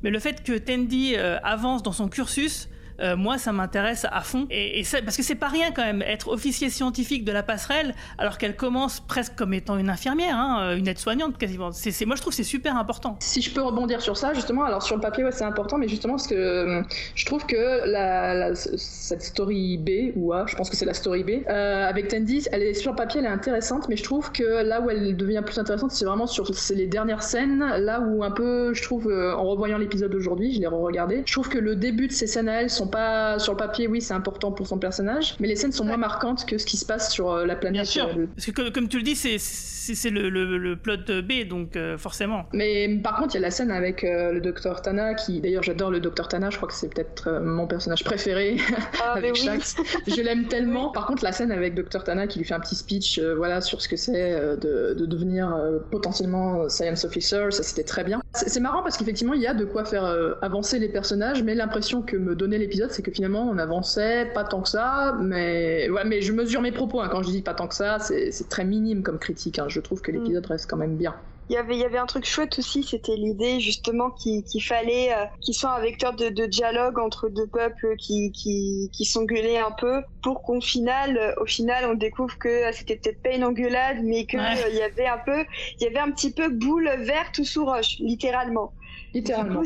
[0.03, 2.69] mais le fait que Tandy euh, avance dans son cursus,
[3.01, 4.47] euh, moi, ça m'intéresse à fond.
[4.49, 8.37] Et, parce que c'est pas rien quand même, être officier scientifique de la passerelle, alors
[8.37, 11.71] qu'elle commence presque comme étant une infirmière, hein, euh, une aide-soignante quasiment.
[11.71, 13.17] C'est, moi, je trouve c'est super important.
[13.19, 15.87] Si je peux rebondir sur ça, justement, alors sur le papier, ouais, c'est important, mais
[15.87, 16.81] justement, parce que euh,
[17.15, 21.23] je trouve que la, cette story B, ou A, je pense que c'est la story
[21.23, 24.63] B, avec Tandy, elle est sur le papier, elle est intéressante, mais je trouve que
[24.63, 28.31] là où elle devient plus intéressante, c'est vraiment sur les dernières scènes, là où un
[28.31, 32.07] peu, je trouve, en revoyant l'épisode d'aujourd'hui, je l'ai re-regardé, je trouve que le début
[32.07, 34.77] de ces scènes à elle sont pas sur le papier, oui, c'est important pour son
[34.77, 37.55] personnage, mais les scènes sont moins marquantes que ce qui se passe sur euh, la
[37.55, 37.81] planète.
[37.81, 38.07] Bien sûr.
[38.07, 41.47] euh, Parce que comme, comme tu le dis, c'est, c'est, le, le- le plot B,
[41.49, 42.45] donc euh, forcément.
[42.53, 45.63] Mais par contre, il y a la scène avec euh, le docteur Tana, qui d'ailleurs
[45.63, 48.57] j'adore le docteur Tana, je crois que c'est peut-être euh, mon personnage préféré
[49.03, 49.39] Ah, avec oui.
[49.39, 49.75] Shax.
[50.07, 50.91] Je l'aime tellement.
[50.91, 53.61] Par contre, la scène avec docteur Tana qui lui fait un petit speech euh, voilà,
[53.61, 58.03] sur ce que c'est euh, de, de devenir euh, potentiellement science officer, ça c'était très
[58.03, 58.21] bien.
[58.33, 61.41] C'est c'est marrant parce qu'effectivement, il y a de quoi faire euh, avancer les personnages,
[61.43, 65.15] mais l'impression que me donnait l'épisode, c'est que finalement on avançait pas tant que ça,
[65.19, 66.99] mais, ouais, mais je mesure mes propos.
[67.01, 67.09] hein.
[67.09, 69.59] Quand je dis pas tant que ça, c'est très minime comme critique.
[69.59, 69.65] hein.
[69.69, 71.15] Je trouve que l'épisode reste quand même bien.
[71.49, 74.63] Il y avait, il y avait un truc chouette aussi, c'était l'idée justement qu'il qu'il
[74.63, 79.03] fallait euh, qu'il soit un vecteur de, de dialogue entre deux peuples qui, qui, qui
[79.03, 83.21] s'engueulaient un peu pour qu'au final, euh, au final, on découvre que euh, c'était peut-être
[83.21, 84.63] pas une engueulade, mais que Ouais.
[84.63, 85.43] euh, il y avait un peu,
[85.79, 88.73] il y avait un petit peu boule verte ou sous roche, littéralement.
[89.13, 89.61] Littéralement.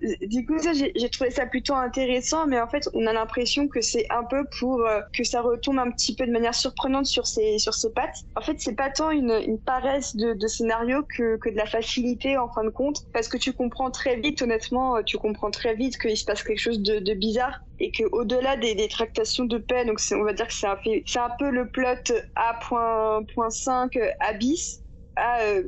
[0.00, 3.80] Du coup, ça, j'ai trouvé ça plutôt intéressant, mais en fait, on a l'impression que
[3.80, 7.26] c'est un peu pour euh, que ça retombe un petit peu de manière surprenante sur
[7.26, 8.16] ses, sur ses pattes.
[8.36, 11.66] En fait, c'est pas tant une, une paresse de, de scénario que, que de la
[11.66, 15.50] facilité en fin de compte, parce que tu comprends très vite, honnêtement, euh, tu comprends
[15.50, 18.88] très vite qu'il se passe quelque chose de, de bizarre et que au-delà des, des
[18.88, 20.78] tractations de paix, donc on va dire que c'est un,
[21.22, 24.82] un peu le plot A.5 Abyss.
[25.20, 25.62] Ah, euh,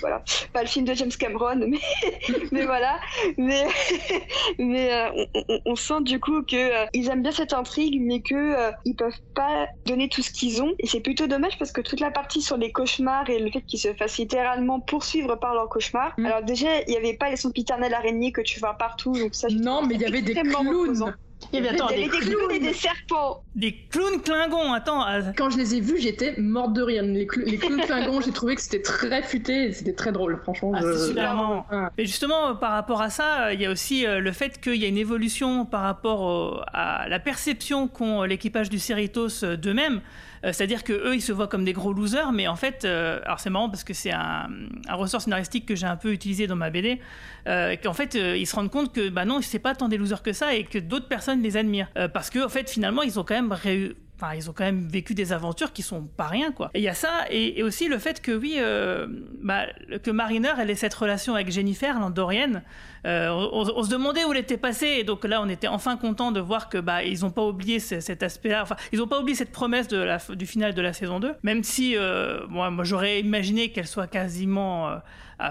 [0.00, 0.22] voilà.
[0.52, 1.78] Pas le film de James Cameron, mais,
[2.52, 2.98] mais voilà.
[3.36, 3.66] Mais,
[4.58, 5.26] mais euh,
[5.64, 9.20] on, sent du coup que euh, ils aiment bien cette intrigue, mais euh, ils peuvent
[9.34, 10.72] pas donner tout ce qu'ils ont.
[10.78, 13.62] Et c'est plutôt dommage parce que toute la partie sur les cauchemars et le fait
[13.62, 16.14] qu'ils se fassent littéralement poursuivre par leurs cauchemars.
[16.18, 16.26] Mm.
[16.26, 19.48] Alors déjà, il y avait pas les sempiternelles araignées que tu vois partout, donc ça.
[19.50, 21.12] Non, mais il y avait des clowns.
[21.52, 23.42] Il y avait, attends, Il y avait des des clowns et des serpents.
[23.54, 25.00] Des clowns Klingons, attends.
[25.02, 27.02] ah, Quand je les ai vus, j'étais morte de rire.
[27.02, 30.72] Les, clowns Klingons, j'ai trouvé que c'était très futé et c'était très drôle, franchement.
[30.74, 31.66] Ah, je- c'est super marrant.
[31.96, 34.60] Mais justement, euh, par rapport à ça, euh, il y a aussi euh, le fait
[34.60, 39.44] qu'il y a une évolution par rapport au- à la perception qu'ont l'équipage du Cerritos
[39.56, 40.00] d'eux-mêmes.
[40.44, 43.20] Euh, C'est-à-dire que eux, ils se voient comme des gros losers, mais en fait, euh,
[43.24, 44.48] alors c'est marrant parce que c'est un,
[44.90, 47.00] ressort scénaristique que j'ai un peu utilisé dans ma BD,
[47.48, 50.22] euh, qu'en fait, ils se rendent compte que bah non, c'est pas tant des losers
[50.22, 51.90] que ça et que d'autres personnes les admirent.
[52.12, 53.94] Parce que, en fait, finalement, ils ont quand même réussi.
[54.18, 56.70] Enfin, ils ont quand même vécu des aventures qui sont pas rien, quoi.
[56.72, 59.06] Et il y a ça, et, aussi le fait que, oui, euh,
[59.42, 59.66] bah,
[60.02, 62.62] que Mariner, elle ait cette relation avec Jennifer, l'Andorienne.
[63.04, 66.32] Euh, on, se demandait où elle était passée, et donc là, on était enfin content
[66.32, 68.62] de voir que bah, ils ont pas oublié ce- cet aspect-là.
[68.62, 71.94] Enfin, ils ont pas oublié cette promesse du final de la saison 2, même si
[71.94, 74.98] euh, moi, moi j'aurais imaginé qu'elle soit quasiment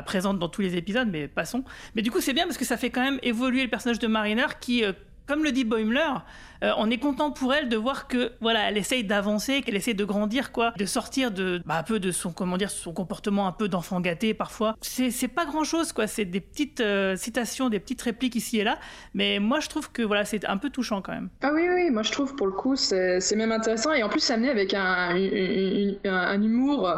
[0.07, 1.63] présente dans tous les épisodes, mais passons.
[1.93, 4.07] Mais du coup, c'est bien parce que ça fait quand même évoluer le personnage de
[4.07, 4.83] Mariner qui,
[5.27, 6.01] comme le dit Boimler,
[6.63, 9.95] euh, on est content pour elle de voir que voilà, elle essaye d'avancer, qu'elle essaye
[9.95, 13.47] de grandir, quoi, de sortir de bah, un peu de son comment dire son comportement
[13.47, 14.75] un peu d'enfant gâté parfois.
[14.81, 16.07] C'est pas grand chose, quoi.
[16.07, 18.79] C'est des petites euh, citations, des petites répliques ici et là,
[19.13, 21.29] mais moi je trouve que voilà, c'est un peu touchant quand même.
[21.41, 24.19] Ah oui, oui, moi je trouve pour le coup c'est même intéressant et en plus
[24.19, 25.15] c'est amené avec un,
[26.05, 26.89] un humour,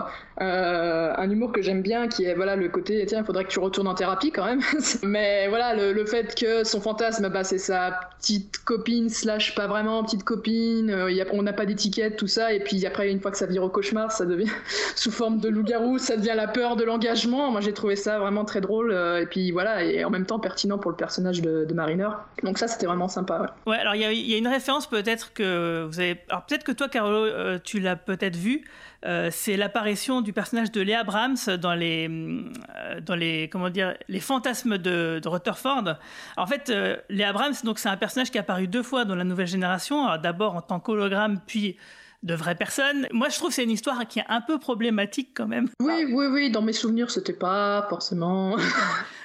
[0.42, 3.50] euh, un humour que j'aime bien qui est voilà le côté tiens il faudrait que
[3.50, 4.62] tu retournes en thérapie quand même.
[5.04, 9.68] Mais voilà le, le fait que son fantasme bah, c'est sa petite copine slash pas
[9.68, 13.32] vraiment petite copine, euh, on n'a pas d'étiquette tout ça et puis après une fois
[13.32, 14.50] que ça vire au cauchemar ça devient
[14.96, 17.52] sous forme de loup-garou, ça devient la peur de l'engagement.
[17.52, 20.40] Moi j'ai trouvé ça vraiment très drôle euh, et puis voilà et en même temps
[20.40, 22.10] pertinent pour le personnage de, Mariner.
[22.44, 23.56] Donc ça c'était vraiment sympa.
[23.68, 23.78] ouais.
[23.78, 26.20] Alors il y, a- une référence peut-être que vous avez.
[26.30, 28.64] Alors peut-être que toi, Carolo, euh, tu l'as peut-être vu.
[29.08, 33.96] Euh, c'est l'apparition du personnage de Léa Brahms dans les, euh, dans les, comment dire,
[34.10, 35.96] les fantasmes de, Rutherford.
[36.36, 39.16] En fait, euh, Léa Brahms, donc c'est un personnage qui est apparu deux fois dans
[39.16, 40.18] la nouvelle génération.
[40.18, 41.78] D'abord en tant qu'hologramme, puis
[42.24, 43.08] de vraie personne.
[43.12, 45.70] Moi, je trouve que c'est une histoire qui est un peu problématique quand même.
[45.80, 48.58] Oui, oui, oui, dans mes souvenirs, c'était pas forcément.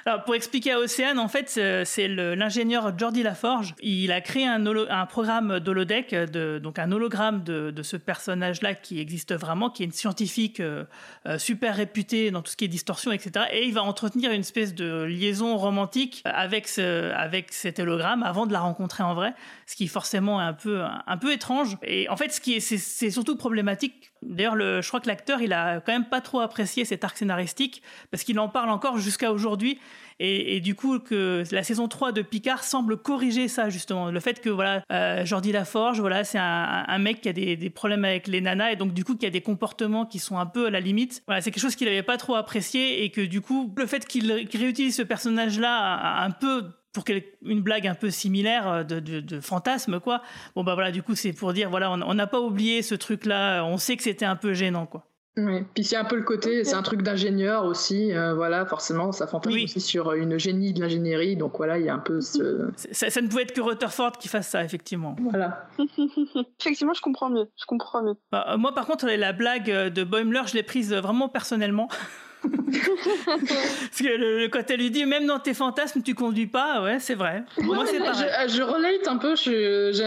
[0.04, 3.74] Alors, pour expliquer à Océane, en fait, c'est c'est l'ingénieur Jordi Laforge.
[3.80, 9.34] Il a créé un, programme d'holodeck, de, donc un hologramme de, ce personnage-là qui existe
[9.34, 10.84] vraiment, qui est une scientifique euh,
[11.26, 13.46] euh, super réputée dans tout ce qui est distorsion, etc.
[13.52, 18.46] Et il va entretenir une espèce de liaison romantique avec, ce, avec cet hologramme avant
[18.46, 19.34] de la rencontrer en vrai,
[19.66, 21.76] ce qui forcément est un peu, un, peu étrange.
[21.82, 24.12] Et en fait, ce qui est, c'est, surtout problématique.
[24.22, 27.16] D'ailleurs, le- je crois que l'acteur, il a quand même pas trop apprécié cet arc
[27.16, 29.78] scénaristique parce qu'il en parle encore jusqu'à aujourd'hui.
[30.24, 34.10] Et, du coup, que la saison 3 de Picard semble corriger ça, justement.
[34.10, 38.04] Le fait que, voilà, euh, Jordi Laforge, voilà, c'est un, mec qui a des, problèmes
[38.04, 40.66] avec les nanas et donc, du coup, qui a des comportements qui sont un peu
[40.66, 41.22] à la limite.
[41.26, 44.06] Voilà, c'est quelque chose qu'il n'avait pas trop apprécié et que, du coup, le fait
[44.06, 47.04] qu'il réutilise ce personnage-là un peu pour
[47.44, 50.22] une blague un peu similaire euh, de, de, fantasme quoi
[50.54, 53.24] bon bah voilà du coup c'est pour dire voilà on n'a pas oublié ce truc
[53.24, 55.06] là on sait que c'était un peu gênant quoi
[55.36, 59.12] Oui, puis c'est un peu le côté, c'est un truc d'ingénieur aussi, euh, voilà, forcément,
[59.12, 62.20] ça fantasme aussi sur une génie de l'ingénierie, donc voilà, il y a un peu
[62.20, 62.68] ce...
[62.92, 65.68] ça, ça ne pouvait être que Rutherford qui fasse ça effectivement Voilà.
[66.60, 67.48] Effectivement, je comprends mieux.
[67.58, 68.14] Je comprends mieux.
[68.30, 71.28] Bah, euh, moi, par contre, la blague euh, de Boimler, je l'ai prise euh, vraiment
[71.28, 71.88] personnellement.
[73.26, 76.98] Parce que le- quand elle lui dit, même dans tes fantasmes, tu conduis pas, ouais,
[76.98, 77.44] c'est vrai.
[77.60, 78.26] Moi, c'est pareil.
[78.48, 79.34] je, je relate un peu,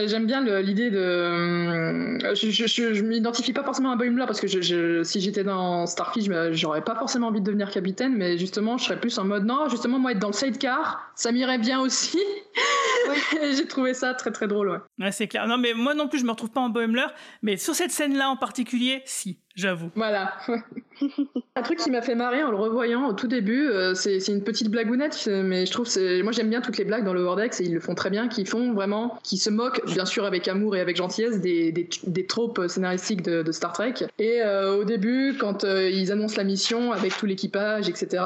[0.07, 0.97] j'aime bien l'idée de.
[0.97, 6.25] euh, Je, je, je, m'identifie pas forcément à Boimler parce que si j'étais dans Starfish,
[6.25, 9.45] je- j'aurais pas forcément envie de devenir capitaine, mais justement, je serais plus en mode
[9.45, 12.19] non, justement, moi être dans le sidecar, ça m'irait bien aussi.
[13.57, 14.77] J'ai trouvé ça très très drôle, ouais.
[14.99, 15.47] Ouais, c'est clair.
[15.47, 17.07] Non, mais moi non plus, je me retrouve pas en Boimler,
[17.41, 19.89] mais sur cette scène-là en particulier, si, j'avoue.
[19.95, 20.33] Voilà.
[21.57, 24.43] Un truc qui m'a fait marrer en le revoyant au tout début, euh, c'est une
[24.43, 27.59] petite blagounette, mais je trouve c'est moi j'aime bien toutes les blagues dans le Vortex
[27.59, 30.47] et ils le font très bien, qui font vraiment, qui se moquent bien sûr avec
[30.47, 33.93] amour et avec gentillesse des, des, des tropes scénaristiques de, de Star Trek.
[34.19, 38.23] Et euh, au début, quand euh, ils annoncent la mission avec tout l'équipage, etc.,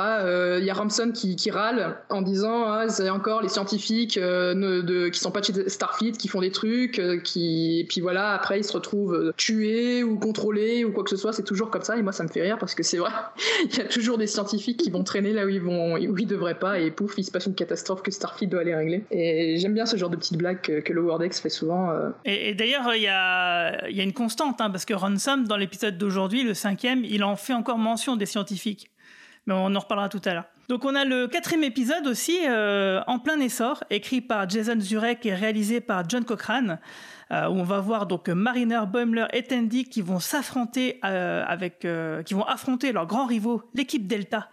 [0.60, 4.20] il y a Ramson qui, qui râle en disant ah, c'est encore les scientifiques
[4.60, 8.02] ne- de, qui sont pas chez Starfleet qui font des trucs, euh, qui et puis
[8.02, 11.44] voilà après ils se retrouvent euh, tués ou contrôlés ou quoi que ce soit, c'est
[11.44, 11.98] toujours comme ça.
[11.98, 13.12] Et moi, ça me fait rire parce que c'est vrai,
[13.66, 16.28] il y a toujours des scientifiques qui vont traîner là où ils vont, où ils
[16.28, 19.04] devraient pas, et pouf, il se passe une catastrophe que Starfleet doit aller régler.
[19.12, 21.92] Et j'aime bien ce genre de petites blagues que, que le Wordex fait souvent.
[21.92, 22.10] euh.
[22.26, 25.98] Et, d'ailleurs, il y a, y a une constante, hein, parce que Ransom, dans l'épisode
[25.98, 28.90] d'aujourd'hui, le cinquième, il en fait encore mention des scientifiques.
[29.46, 30.46] Mais on en reparlera tout à l'heure.
[30.70, 35.26] Donc on a le quatrième épisode aussi, euh, en plein essor, écrit par Jason Zurek
[35.26, 36.78] et réalisé par John Cochrane,
[37.32, 41.44] euh, où on va voir donc Mariner, Boimler et Tandy qui vont s'affronter euh,
[41.86, 44.48] euh, qui vont affronter leurs grands rivaux, l'équipe Delta,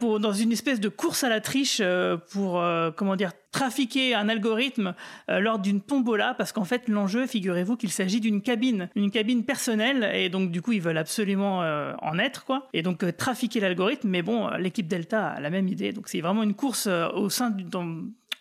[0.00, 4.14] pour dans une espèce de course à la triche euh, pour euh, comment dire trafiquer
[4.14, 4.94] un algorithme
[5.30, 9.44] euh, lors d'une tombola parce qu'en fait l'enjeu figurez-vous qu'il s'agit d'une cabine une cabine
[9.44, 12.68] personnelle et donc du coup ils veulent absolument euh, en être quoi.
[12.72, 15.92] Et donc euh, trafiquer l'algorithme mais bon euh, l'équipe Delta a la même idée.
[15.92, 17.62] Donc c'est vraiment une course euh, au sein du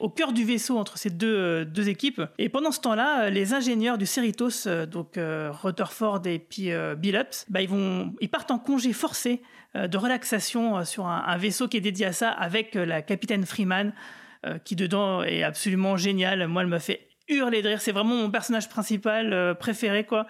[0.03, 2.21] au cœur du vaisseau entre ces deux, euh, deux équipes.
[2.37, 7.45] Et pendant ce temps-là, euh, les ingénieurs du Cerritos, euh, donc Rutherford et puis Billups,
[7.49, 9.41] bah, ils, vont, ils partent en congé forcé
[9.75, 13.93] de relaxation sur un, vaisseau qui est dédié à ça avec la capitaine Freeman,
[14.65, 16.47] qui dedans est absolument géniale.
[16.47, 17.81] Moi, elle me fait hurler de rire.
[17.81, 20.27] C'est vraiment mon personnage principal préféré, quoi.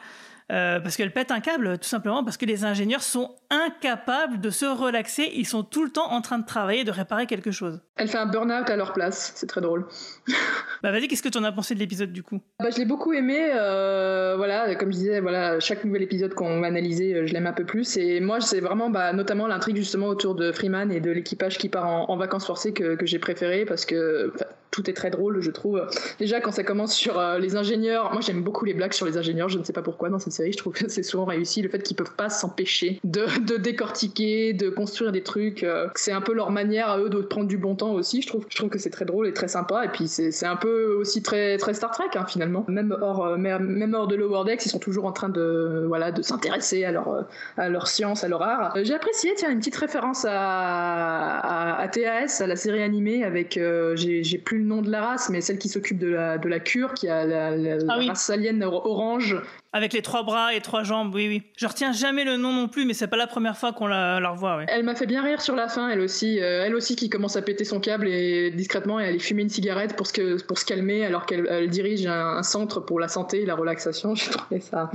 [0.47, 4.65] Parce qu'elle pète un câble, tout simplement parce que les ingénieurs sont incapables de se
[4.65, 5.31] relaxer.
[5.35, 7.79] Ils sont tout le temps en train de travailler, de réparer quelque chose.
[7.95, 9.85] Elle fait un burn-out à leur place, c'est très drôle.
[10.81, 12.41] Bah vas-y, qu'est-ce que tu en as pensé de l'épisode du coup?
[12.59, 13.51] Bah, je l'ai beaucoup aimé.
[13.55, 17.47] euh, voilà, comme je disais, voilà, chaque nouvel épisode qu'on va analyser, euh, je l'aime
[17.47, 17.95] un peu plus.
[17.95, 21.69] Et moi, c'est vraiment, bah, notamment l'intrigue justement autour de Freeman et de l'équipage qui
[21.69, 24.33] part en, en vacances forcées que, que j'ai préféré parce que
[24.71, 25.87] tout est très drôle, je trouve.
[26.19, 29.17] Déjà, quand ça commence sur euh, les ingénieurs, moi j'aime beaucoup les blagues sur les
[29.17, 29.47] ingénieurs.
[29.47, 31.61] Je ne sais pas pourquoi dans cette série, je trouve que c'est souvent réussi.
[31.61, 35.63] Le fait qu'ils peuvent pas s'empêcher de, de décortiquer, de construire des trucs.
[35.63, 38.21] euh, c'est un peu leur manière à eux de prendre du bon temps aussi.
[38.21, 39.85] Je trouve, je trouve que c'est très drôle et très sympa.
[39.85, 42.65] Et puis c'est un peu aussi très, très Star Trek hein, finalement.
[42.67, 46.11] Même hors, euh, même hors de Lower Decks, ils sont toujours en train de, voilà,
[46.11, 47.25] de s'intéresser à leur,
[47.57, 48.75] à leur science, à leur art.
[48.77, 53.23] Euh, J'ai apprécié, tiens, une petite référence à, à, à TAS, à la série animée
[53.23, 56.37] avec, euh, j'ai plus le nom de la race, mais celle qui s'occupe de la,
[56.37, 58.07] de la cure, qui a la, la- la Ah oui.
[58.07, 59.41] race alien or- orange.
[59.75, 61.43] Avec les trois bras et trois jambes, oui, oui.
[61.57, 64.29] Je retiens jamais le nom non plus, mais c'est pas la première fois qu'on la,
[64.29, 64.65] revoit, ouais.
[64.67, 66.39] Elle m'a fait bien rire sur la fin, elle aussi.
[66.39, 69.49] Euh, elle aussi qui commence à péter son câble et discrètement et aller fumer une
[69.49, 73.45] cigarette pour se, calmer alors qu'elle elle dirige un, un centre pour la santé et
[73.45, 74.13] la relaxation.
[74.15, 74.91] J'ai trouvé ça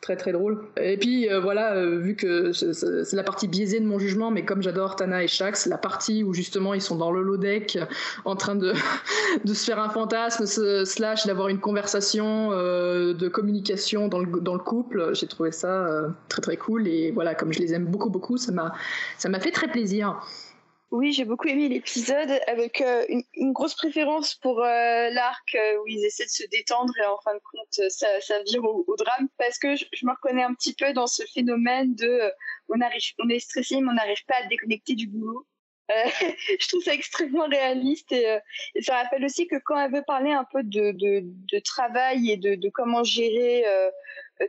[0.00, 0.62] très très drôle.
[0.80, 4.44] Et puis euh, voilà, euh, vu que c'est- la partie biaisée de mon jugement, mais
[4.44, 7.84] comme j'adore Tana et Shax, la partie où justement ils sont dans le low-deck euh,
[8.24, 8.72] en train de,
[9.44, 10.46] de se faire un fantasme
[10.84, 15.86] slash d'avoir une conversation de communication dans le, dans le couple, j'ai trouvé ça
[16.28, 19.68] très très cool et voilà, comme je les aime beaucoup beaucoup, ça m'a fait très
[19.68, 20.20] plaisir.
[20.92, 25.88] Oui, j'ai beaucoup aimé l'épisode avec euh, une, grosse préférence pour euh, l'arc euh, où
[25.88, 29.58] ils essaient de se détendre et en fin de compte ça, vire au, drame parce
[29.58, 32.30] que je, me reconnais un petit peu dans ce phénomène de
[32.68, 35.44] on arrive, on est stressé mais on n'arrive pas à déconnecter du boulot.
[35.88, 38.38] Je trouve ça extrêmement réaliste et,
[38.74, 42.36] et ça rappelle aussi que quand elle veut parler un peu de, de, travail et
[42.36, 43.64] de, comment gérer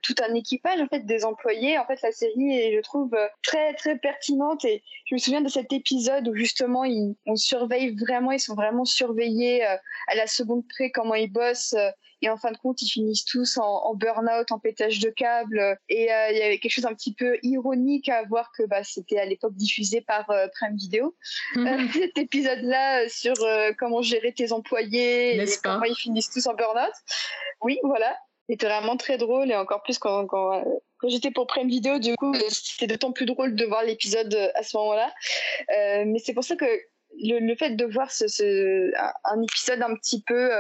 [0.01, 1.77] tout un équipage en fait des employés.
[1.77, 4.65] En fait la série est je trouve euh, très très pertinente.
[4.65, 8.55] Et je me souviens de cet épisode où justement ils, on surveille vraiment ils sont
[8.55, 9.75] vraiment surveillés euh,
[10.07, 11.89] à la seconde près comment ils bossent euh,
[12.21, 15.59] et en fin de compte ils finissent tous en, en burn-out en pétage de câbles
[15.59, 18.63] euh, et euh, il y avait quelque chose un petit peu ironique à voir que
[18.63, 21.15] bah, c'était à l'époque diffusé par euh, Prime Video.
[21.57, 26.47] Euh, cet épisode là sur euh, comment gérer tes employés et comment ils finissent tous
[26.47, 26.93] en burn-out.
[27.61, 28.15] Oui voilà
[28.49, 30.63] c'était vraiment très drôle et encore plus quand, quand, euh,
[30.99, 34.33] quand j'étais pour Prime Video, du coup, euh, c'était d'autant plus drôle de voir l'épisode
[34.33, 35.13] euh, à ce moment-là.
[35.77, 36.65] Euh, mais c'est pour ça que
[37.19, 38.91] le, le fait de voir ce, ce,
[39.25, 40.51] un, épisode un petit peu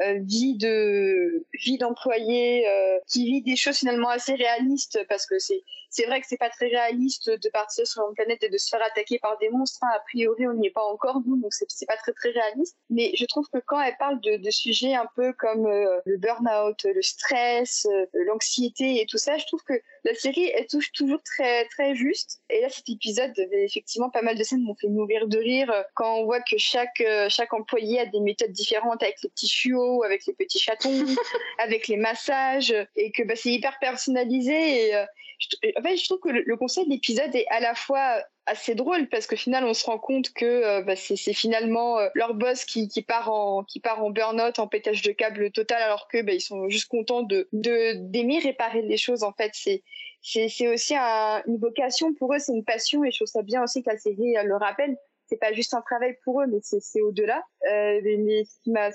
[0.00, 5.40] euh, vie de vie d'employé euh, qui vit des choses finalement assez réalistes parce que
[5.40, 5.64] c'est
[5.98, 8.68] c'est vrai que c'est pas très réaliste de partir sur une planète et de se
[8.68, 9.80] faire attaquer par des monstres.
[9.82, 9.90] hein.
[9.96, 12.76] A priori, on n'y est pas encore nous, donc c'est pas très très réaliste.
[12.88, 16.16] Mais je trouve que quand elle parle de, de sujets un peu comme euh, le
[16.16, 19.74] burn-out, le stress, euh, l'anxiété et tout ça, je trouve que
[20.04, 22.42] la série elle touche toujours très très juste.
[22.48, 25.82] Et là, cet épisode, effectivement, pas mal de scènes m'ont fait mourir de rire euh,
[25.94, 29.48] quand on voit que chaque euh, chaque employé a des méthodes différentes avec les petits
[29.48, 31.06] chiots, avec les petits chatons,
[31.58, 34.90] avec les massages, et que bah, c'est hyper personnalisé.
[34.90, 35.04] Et,
[35.38, 38.22] je, en fait, je trouve que le, le concept de l'épisode est à la fois
[38.46, 42.08] assez drôle parce qu'au final on se rend compte que euh, bah, c'est finalement euh,
[42.14, 46.08] leur boss qui, part en qui part en burn-out en pétage de câble total alors
[46.08, 49.50] que bah, ils sont juste contents de de d'aimer réparer les choses en fait.
[49.54, 49.82] C'est
[50.22, 53.62] c'est aussi un- une vocation pour eux c'est une passion et je trouve ça bien
[53.62, 54.96] aussi que la série le rappelle.
[55.26, 57.42] C'est pas juste un travail pour eux mais c'est au-delà.
[57.70, 58.90] Euh, ce qui m'a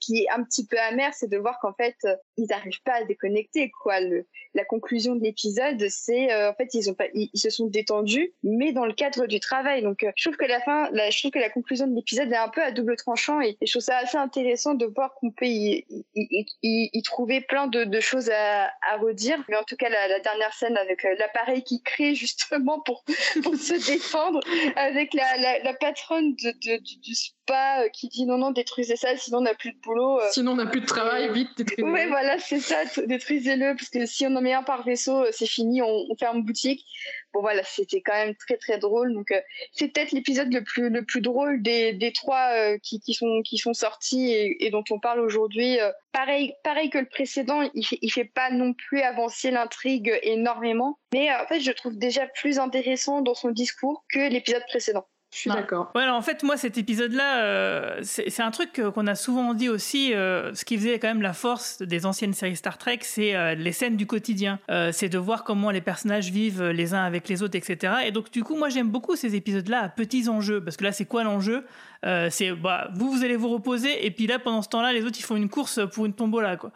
[0.00, 2.94] qui est un petit peu amer, c'est de voir qu'en fait, euh, ils n'arrivent pas
[2.94, 3.70] à déconnecter.
[3.82, 4.00] Quoi.
[4.00, 7.66] Le, la conclusion de l'épisode, c'est euh, en fait, ils, ont pas, ils, se sont
[7.66, 9.82] détendus, mais dans le cadre du travail.
[9.82, 12.36] Donc, euh, je trouve que la fin, je trouve que la conclusion de l'épisode est
[12.36, 15.46] un peu à double tranchant et, je trouve ça assez intéressant de voir qu'on peut
[15.46, 15.84] y,
[16.14, 19.42] y, y, trouver plein de, de choses à, à, redire.
[19.48, 23.04] Mais en tout cas, la, dernière scène avec l'appareil qui crée justement pour,
[23.42, 24.40] pour se défendre,
[24.76, 27.14] avec la, la, la patronne de, de, du, du
[27.50, 30.20] spa qui dit non, non, détruisez ça, sinon on n'a plus de boulot.
[30.30, 31.92] Sinon on n'a plus de travail, vite, détruisez-le.
[31.92, 32.76] Ouais, voilà, c'est ça,
[33.06, 36.42] détruisez-le, parce que si on en met un par vaisseau, c'est fini, on, on, ferme
[36.42, 36.84] boutique.
[37.32, 39.14] Bon voilà, c'était quand même très très drôle.
[39.14, 39.40] Donc euh,
[39.72, 43.42] c'est peut-être l'épisode le plus le plus drôle des, des trois euh, qui, qui sont
[43.42, 45.80] qui sont sortis et, et dont on parle aujourd'hui.
[45.80, 50.12] Euh, pareil pareil que le précédent, il fait il fait pas non plus avancer l'intrigue
[50.22, 55.06] énormément, mais en fait je trouve déjà plus intéressant dans son discours que l'épisode précédent.
[55.32, 55.92] Je suis d'accord.
[55.94, 59.68] Ouais, alors en fait, moi, cet épisode-là, euh, c'est un truc qu'on a souvent dit
[59.68, 60.12] aussi.
[60.12, 63.54] Euh, ce qui faisait quand même la force des anciennes séries Star Trek, c'est euh,
[63.54, 64.58] les scènes du quotidien.
[64.92, 67.94] C'est de voir comment les personnages vivent les uns avec les autres, etc.
[68.06, 70.62] Et donc, du coup, moi, j'aime beaucoup ces épisodes-là à petits enjeux.
[70.62, 71.64] Parce que là, c'est quoi l'enjeu?
[72.02, 74.04] C'est bah, vous, vous allez vous reposer.
[74.04, 76.56] Et puis là, pendant ce temps-là, les autres, ils font une course pour une tombola,
[76.56, 76.72] quoi.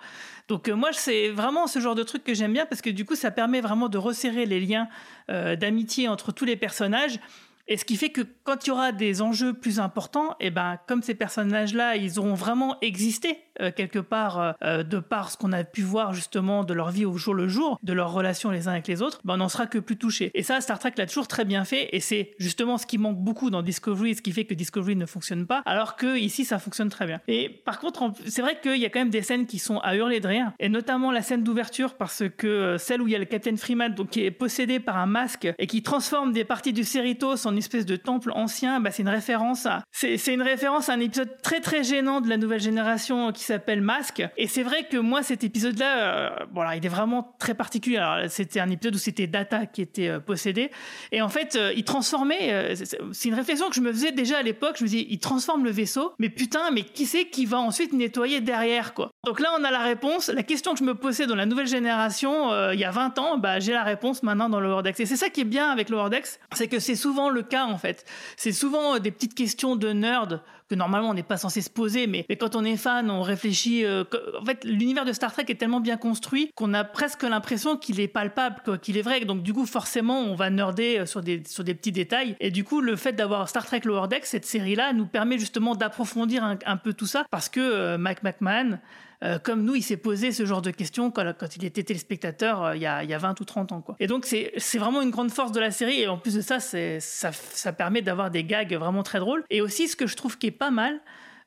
[0.46, 3.16] Donc moi, c'est vraiment ce genre de truc que j'aime bien parce que du coup,
[3.16, 4.88] ça permet vraiment de resserrer les liens
[5.28, 7.18] d'amitié entre tous les personnages.
[7.67, 10.79] Et ce qui fait que quand il y aura des enjeux plus importants, et ben
[10.87, 15.52] comme ces personnages-là, ils auront vraiment existé euh, quelque part euh, de par ce qu'on
[15.52, 18.68] a pu voir justement de leur vie au jour le jour, de leurs relations les
[18.68, 20.30] uns avec les autres, ben on n'en sera que plus touché.
[20.34, 23.18] Et ça, Star Trek l'a toujours très bien fait, et c'est justement ce qui manque
[23.18, 26.59] beaucoup dans Discovery, ce qui fait que Discovery ne fonctionne pas, alors que ici ça
[26.59, 27.20] fonctionne très bien.
[27.28, 29.96] Et par contre, c'est vrai qu'il y a quand même des scènes qui sont à
[29.96, 33.16] hurler de rire, et notamment la scène d'ouverture parce que euh, celle où il y
[33.16, 36.44] a le Captain Freeman, donc qui est possédé par un masque et qui transforme des
[36.44, 40.16] parties du Cerritos en une espèce de temple ancien, bah, c'est une référence à c'est,
[40.34, 44.22] une référence à un épisode très très gênant de la nouvelle génération qui s'appelle Masque.
[44.36, 48.01] Et c'est vrai que moi cet épisode-là, euh, il est vraiment très particulier.
[48.28, 50.70] C'était un épisode où c'était Data qui était euh, possédé,
[51.12, 52.53] et en fait, euh, il transformait.
[52.53, 54.76] euh, c'est, une réflexion que je me faisais déjà à l'époque.
[54.78, 57.92] Je me disais, il transforme le vaisseau, mais putain, mais qui c'est qui va ensuite
[57.92, 59.11] nettoyer derrière quoi?
[59.24, 60.28] Donc là, on a la réponse.
[60.28, 63.38] La question que je me posais dans la nouvelle génération il y a 20 ans,
[63.38, 65.01] bah j'ai la réponse maintenant dans le Wordex.
[65.01, 67.64] Et c'est ça qui est bien avec le Wordex, c'est que c'est souvent le cas
[67.64, 68.05] en fait.
[68.36, 72.07] C'est souvent des petites questions de nerd que normalement on n'est pas censé se poser,
[72.07, 73.85] mais, quand on est fan, on réfléchit.
[73.85, 74.05] Euh,
[74.41, 78.01] en fait, l'univers de Star Trek est tellement bien construit qu'on a presque l'impression qu'il
[78.01, 79.21] est palpable, qu'il est vrai.
[79.21, 82.37] Donc du coup, forcément, on va nerder euh, sur des sur des petits détails.
[82.41, 85.75] Et du coup, le fait d'avoir Star Trek Lower Decks, cette série-là, nous permet justement
[85.75, 88.79] d'approfondir un, un, peu tout ça, parce que euh, Mike McMahon
[89.25, 92.77] euh, comme nous, il s'est posé ce genre de questions quand, il était téléspectateur euh,
[92.77, 93.85] il, y a, il, y a, 20 ou 30 ans.
[93.99, 96.01] Et donc, c'est vraiment une grande force de la série.
[96.01, 99.45] Et en plus de ça, ça, ça permet d'avoir des gags vraiment très drôles.
[99.51, 101.01] Et aussi, ce que je trouve qui est pas mal,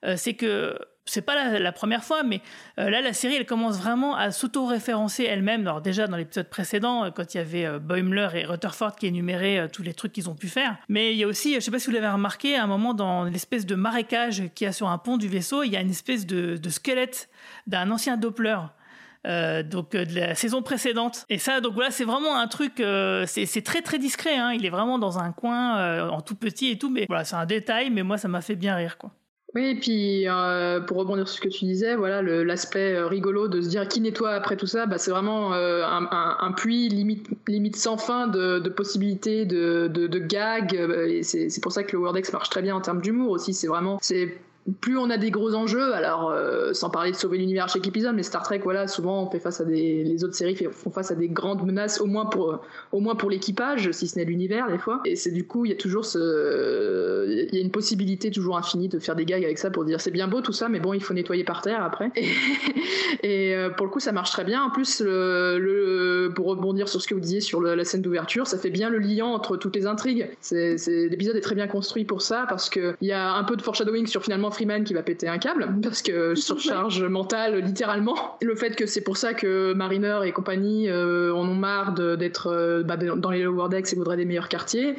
[0.06, 2.42] euh, c'est que c'est pas la, la, première fois, mais
[2.80, 5.62] euh, là, la série, elle commence vraiment à s'auto-référencer elle-même.
[5.62, 9.60] Alors, déjà, dans l'épisode précédent, quand il y avait euh, Boimler et Rutherford qui énuméraient
[9.60, 10.78] euh, tous les trucs qu'ils ont pu faire.
[10.90, 12.94] Mais il y a aussi, je sais pas si vous l'avez remarqué, à un moment,
[12.94, 15.82] dans l'espèce de marécage qu'il y a sur un pont du vaisseau, il y a
[15.82, 17.30] une espèce de, squelette
[17.66, 18.58] d'un ancien Doppler.
[19.26, 21.26] Euh, donc euh, de la saison précédente.
[21.28, 24.38] Et ça, donc voilà, c'est vraiment un truc, euh, c'est très très discret.
[24.38, 24.54] Hein.
[24.54, 27.46] Il est vraiment dans un coin, en tout petit et tout, mais voilà, c'est un
[27.46, 29.12] détail, mais moi ça m'a fait bien rire, quoi.
[29.58, 33.48] Oui, et puis euh, pour rebondir sur ce que tu disais, voilà, l'aspect euh, rigolo
[33.48, 37.76] de se dire qui nettoie après tout ça, bah, c'est vraiment euh, un, puits limite,
[37.76, 40.78] sans fin de, possibilités, de, gags.
[41.24, 43.56] C'est pour ça que le Wordex marche très bien en termes d'humour aussi.
[43.56, 43.98] C'est vraiment,
[44.82, 48.16] plus on a des gros enjeux, alors euh, sans parler de sauver l'univers chaque épisode,
[48.16, 51.12] mais Star Trek, voilà, souvent on fait face à des, les autres séries font face
[51.12, 52.60] à des grandes menaces, au moins pour,
[52.92, 55.02] au moins pour l'équipage, si ce n'est l'univers des fois.
[55.06, 58.58] Et c'est du coup, il y a toujours ce, il y a une possibilité toujours
[58.58, 60.80] infinie de faire des gags avec ça pour dire c'est bien beau tout ça, mais
[60.80, 62.12] bon, il faut nettoyer par terre après.
[63.24, 64.64] Et, euh, pour le coup, ça marche très bien.
[64.64, 68.58] En plus, le, pour rebondir sur ce que vous disiez sur la scène d'ouverture, ça
[68.58, 70.30] fait bien le lien entre toutes les intrigues.
[70.52, 73.62] L'épisode est très bien construit pour ça parce que il y a un peu de
[73.62, 78.38] foreshadowing sur finalement Freeman qui va péter un câble parce que surcharge mentale littéralement.
[78.42, 82.48] Le fait que c'est pour ça que Mariner et compagnie euh, en ont marre d'être
[82.48, 84.96] euh, bah, dans les lower decks et voudraient des meilleurs quartiers.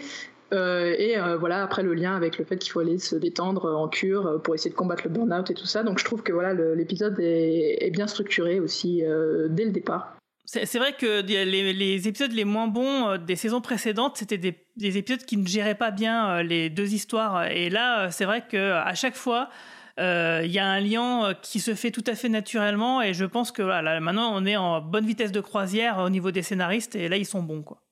[0.55, 3.77] Euh, et euh, voilà après le lien avec le fait qu'il faut aller se détendre
[3.77, 5.83] en cure pour essayer de combattre le burn-out et tout ça.
[5.83, 10.18] Donc je trouve que voilà l'épisode est, est, bien structuré aussi euh, dès le départ.
[10.51, 15.23] C'est vrai que les, épisodes les moins bons des saisons précédentes, c'était des, des, épisodes
[15.23, 17.49] qui ne géraient pas bien les deux histoires.
[17.49, 19.51] Et là, c'est vrai que à chaque fois,
[19.99, 23.03] il euh, y a un lien qui se fait tout à fait naturellement.
[23.03, 26.31] Et je pense que voilà, maintenant, on est en bonne vitesse de croisière au niveau
[26.31, 26.95] des scénaristes.
[26.95, 27.83] Et là, ils sont bons, quoi.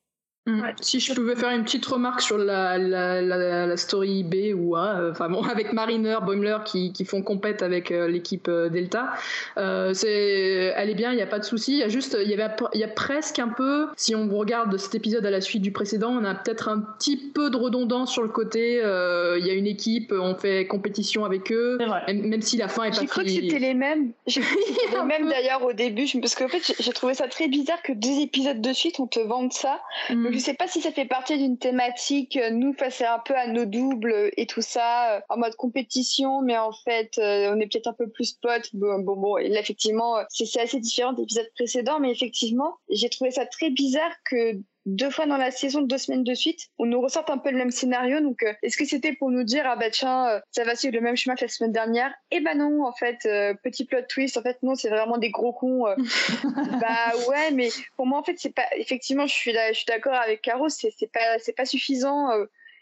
[0.47, 0.61] Mm.
[0.81, 4.75] Si je pouvais faire une petite remarque sur la, la, la, la story B ou
[4.77, 8.69] A, euh, enfin bon, avec Mariner, Boimler qui, qui font compète avec euh, l'équipe euh,
[8.69, 9.09] Delta,
[9.57, 11.73] euh, c'est, elle est bien, il n'y a pas de souci.
[11.73, 14.29] Il y a juste, il y avait, il y a presque un peu, si on
[14.29, 17.57] regarde cet épisode à la suite du précédent, on a peut-être un petit peu de
[17.57, 18.79] redondance sur le côté.
[18.83, 21.77] euh, il y a une équipe, on fait compétition avec eux,
[22.07, 23.01] même, même si la fin est pas.
[23.01, 24.11] J'ai cru que c'était les mêmes.
[24.27, 27.13] J'ai cru que c'était les mêmes d'ailleurs au début, parce qu'en fait j'ai- j'ai trouvé
[27.15, 29.81] ça très bizarre que deux épisodes de suite on te vende ça.
[30.09, 30.36] Mm.
[30.37, 33.47] Je sais pas si ça fait partie d'une thématique, euh, nous face un peu à
[33.47, 37.65] nos doubles et tout ça, euh, en mode compétition, mais en fait euh, on est
[37.65, 38.69] peut-être un peu plus potes.
[38.75, 43.09] Bon, bon, bon, et là effectivement c'est assez différent des épisodes précédents, mais effectivement j'ai
[43.09, 46.85] trouvé ça très bizarre que deux fois dans la saison, deux semaines de suite, on
[46.85, 48.21] nous ressorte un peu le même scénario.
[48.21, 50.95] Donc, euh, est-ce que c'était pour nous dire, ah bah tiens, euh, ça va suivre
[50.95, 52.13] le même chemin que la semaine dernière?
[52.31, 55.29] Eh ben non, en fait, euh, petit plot twist, en fait, non, c'est vraiment des
[55.29, 55.83] gros cons.
[56.81, 58.65] bah ouais, mais pour moi, en fait, c'est pas.
[58.77, 62.29] Effectivement, je suis là, je suis d'accord avec Caro, c'est pas, c'est pas suffisant.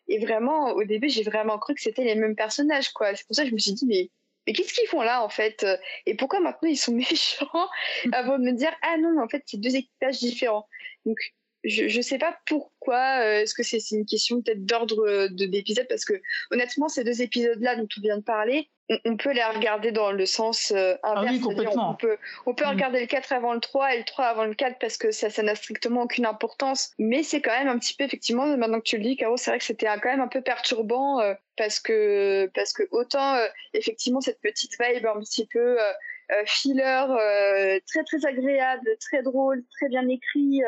[0.08, 3.16] et vraiment, au début, j'ai vraiment cru que c'était les mêmes personnages, quoi.
[3.16, 4.10] C'est pour ça que je me suis dit, mais
[4.48, 5.66] mais qu'est-ce qu'ils font là en fait
[6.06, 7.68] Et pourquoi maintenant ils sont méchants?
[8.12, 10.68] Avant de me dire ah non mais en fait c'est deux équipages différents.
[11.08, 11.18] Donc
[11.66, 13.20] je je sais pas pourquoi.
[13.22, 16.14] euh, Est-ce que c'est c'est une question peut-être d'ordre euh, de d'épisode parce que
[16.52, 19.92] honnêtement ces deux épisodes là dont on vient de parler, on, on peut les regarder
[19.92, 21.26] dans le sens euh, inverse.
[21.32, 21.92] oui, c'est-à-dire, complètement.
[21.92, 24.54] On peut on peut regarder le 4 avant le 3 et le 3 avant le
[24.54, 26.92] 4 parce que ça ça n'a strictement aucune importance.
[27.00, 29.52] Mais c'est quand même un petit peu effectivement maintenant que tu le dis Caro, c'est
[29.52, 33.48] vrai que c'était quand même un peu perturbant euh, parce que parce que autant euh,
[33.74, 35.94] effectivement cette petite vibe un petit peu euh,
[36.32, 40.62] euh, filler euh, très très agréable, très drôle, très bien écrit.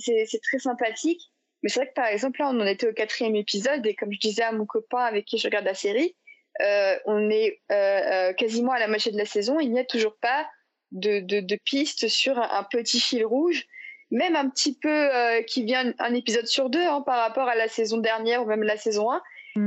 [0.00, 1.22] C'est très sympathique.
[1.62, 4.12] Mais c'est vrai que par exemple là, on en était au quatrième épisode et comme
[4.12, 6.14] je disais à mon copain avec qui je regarde la série,
[6.62, 9.84] euh, on est euh, euh, quasiment à la moitié de la saison, il n'y a
[9.84, 10.46] toujours pas
[10.92, 13.66] de, de, de pistes sur un, un petit fil rouge,
[14.10, 17.54] même un petit peu euh, qui vient un épisode sur deux hein, par rapport à
[17.54, 19.22] la saison dernière ou même la saison 1.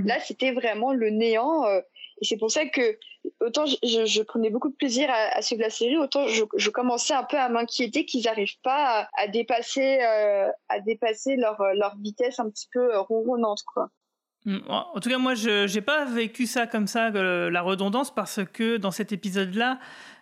[0.05, 1.65] Là, c'était vraiment le néant.
[2.20, 2.97] Euh, et c'est pour ça que
[3.39, 7.24] autant je, prenais beaucoup de plaisir à, à suivre la série, autant je, commençais un
[7.24, 12.49] peu à m'inquiéter qu'ils n'arrivent pas à, dépasser, euh, à dépasser leur, leur vitesse un
[12.49, 13.63] petit peu euh, ronronnante.
[14.45, 18.13] Mm, En tout cas, moi, je n'ai pas vécu ça comme ça, euh, la redondance,
[18.13, 19.80] parce que dans cet épisode-là,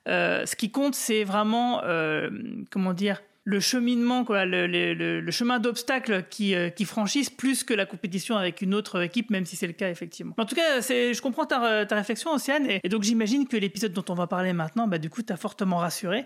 [0.08, 2.30] euh, ce qui compte, c'est vraiment, euh,
[2.72, 7.74] comment dire, le cheminement, quoi, le, le- chemin d'obstacles qui, euh, qui franchissent plus que
[7.74, 10.34] la compétition avec une autre équipe, même si c'est le cas effectivement.
[10.38, 14.04] En tout cas, je comprends ta, ta réflexion, Océane, et, donc j'imagine que l'épisode dont
[14.10, 16.26] on va parler maintenant, bah, du coup, t'a fortement rassuré.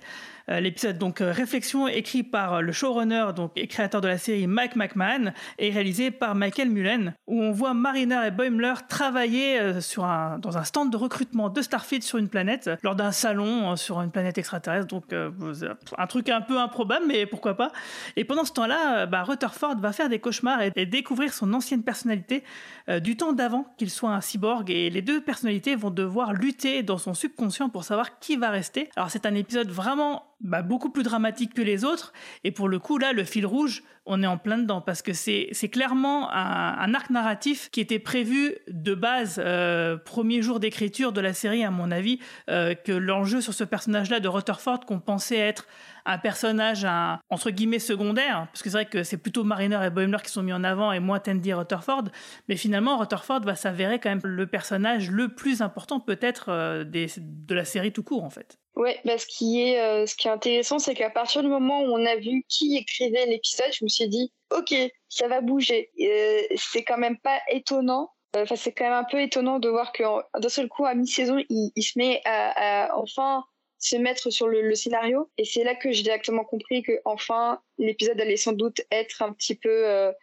[0.50, 4.48] Euh, l'épisode donc euh, réflexion écrit par le showrunner donc et créateur de la série
[4.48, 10.06] Mike McMahon et réalisé par Michael Mullen, où on voit Mariner et Boimler travailler sur
[10.06, 14.02] un, dans un stand de recrutement de Starfleet sur une planète lors d'un salon sur
[14.02, 14.88] une planète extraterrestre.
[14.88, 17.72] Donc un truc un peu improbable, mais pourquoi pas.
[18.16, 21.84] Et pendant ce temps-là, euh, bah, Rutherford va faire des cauchemars et, découvrir son ancienne
[21.84, 22.44] personnalité
[22.90, 24.70] euh, du temps d'avant qu'il soit un cyborg.
[24.70, 28.90] Et les deux personnalités vont devoir lutter dans son subconscient pour savoir qui va rester.
[28.96, 32.14] Alors c'est un épisode vraiment bah, beaucoup plus dramatique que les autres.
[32.44, 35.14] Et pour le coup, là, le fil rouge, on est en plein dedans parce que
[35.14, 41.22] c'est clairement un, arc narratif qui était prévu de base, euh, premier jour d'écriture de
[41.22, 42.20] la série, à mon avis,
[42.50, 45.68] euh, que l'enjeu sur ce personnage-là de Rutherford, qu'on pensait être
[46.06, 46.86] un personnage
[47.30, 50.42] entre guillemets secondaire, parce que c'est vrai que c'est plutôt Mariner et Boimler qui sont
[50.42, 52.06] mis en avant et moins Tandy et Rutherford,
[52.50, 57.54] mais finalement Rutherford va s'avérer quand même le personnage le plus important peut-être euh, de
[57.56, 58.58] la série tout court en fait.
[58.76, 61.82] Ouais, bah, ce qui est euh, ce qui est intéressant, c'est qu'à partir du moment
[61.82, 64.74] où on a vu qui écrivait l'épisode, je me suis dit, ok,
[65.10, 65.92] ça va bouger.
[66.00, 68.12] Euh, c'est quand même pas étonnant.
[68.36, 70.04] Euh, Enfin, c'est quand même un peu étonnant de voir que
[70.40, 73.44] d'un seul coup, à mi-saison, il, se met à, à enfin
[73.78, 75.30] se mettre sur le, le scénario.
[75.38, 79.34] Et c'est là que j'ai directement compris que enfin l'épisode allait sans doute être un
[79.34, 80.14] petit peu euh,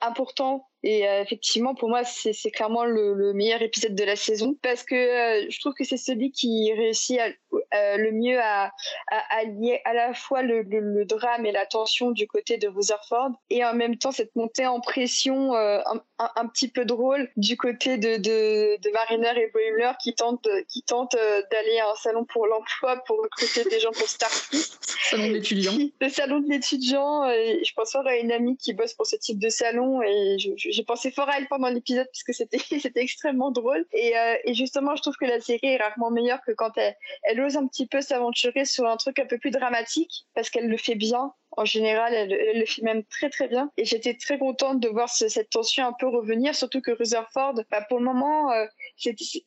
[0.00, 0.66] important.
[0.82, 4.82] Et euh, effectivement, pour moi, c'est clairement le, le meilleur épisode de la saison parce
[4.82, 7.28] que euh, je trouve que c'est celui qui réussit à-
[7.74, 8.72] euh, le mieux à,
[9.10, 12.56] à, à lier à la fois le, le, le drame et la tension du côté
[12.56, 16.68] de Rutherford et en même temps cette montée en pression euh, un, un, un petit
[16.68, 21.42] peu drôle du côté de, de, de Mariner et Boimler qui tentent, qui tentent euh,
[21.50, 24.62] d'aller à un salon pour l'emploi pour recruter des gens pour Starfleet.
[25.10, 25.72] Salon de l'étudiant.
[26.00, 27.24] Le salon de l'étudiant.
[27.28, 30.82] Je pense fort à une amie qui bosse pour ce type de salon et j'ai
[30.84, 33.84] pensé fort à elle pendant l'épisode parce que c'était c'était extrêmement drôle.
[33.92, 36.96] Et, euh, et justement, je trouve que la série est rarement meilleure que quand elle,
[37.24, 40.68] elle ose un petit peu s'aventurer sur un truc un peu plus dramatique parce qu'elle
[40.68, 41.32] le fait bien.
[41.54, 43.70] En général, elle, le fait même très très bien.
[43.76, 47.54] Et j'étais très contente de voir ce- cette tension un peu revenir, surtout que Rutherford,
[47.70, 48.64] bah, pour le moment, euh,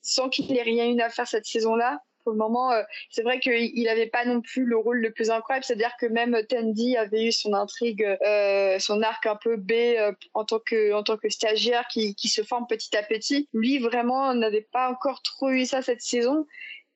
[0.01, 2.81] sans qu'il ait rien eu à faire cette saison-là, pour le moment, euh,
[3.11, 5.63] c'est vrai qu'il n'avait pas non plus le rôle le plus incroyable.
[5.63, 10.11] C'est-à-dire que même Tandy avait eu son intrigue, euh, son arc un peu B euh,
[10.33, 13.47] en tant que en tant que stagiaire qui, qui se forme petit à petit.
[13.53, 16.47] Lui, vraiment, n'avait pas encore trop eu ça cette saison.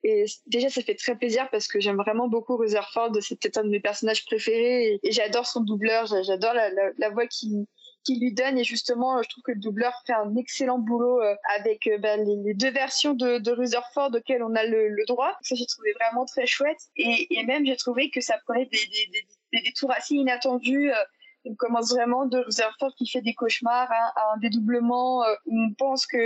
[0.02, 3.12] Et déjà, ça fait très plaisir parce que j'aime vraiment beaucoup Rutherford.
[3.20, 6.06] C'est peut-être un de mes personnages préférés et, j'adore son doubleur.
[6.06, 7.66] J'adore la, voix qui
[8.04, 11.34] qui lui donne et justement je trouve que le doubleur fait un excellent boulot euh,
[11.58, 15.54] avec euh, bah, les, deux versions de, de Rutherford auxquelles on a le, droit ça
[15.54, 19.26] j'ai trouvé vraiment très chouette et, même j'ai trouvé que ça prenait des, des, des,
[19.52, 20.96] des, des tours assez inattendus euh,
[21.44, 25.58] on commence vraiment de Rutherford qui fait des cauchemars hein, à un dédoublement euh, où
[25.58, 26.16] on pense que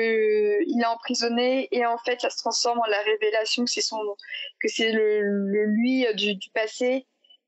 [0.67, 3.99] il est emprisonné et en fait ça se transforme en la révélation que c'est son
[4.61, 7.07] que c'est le, lui du, du passé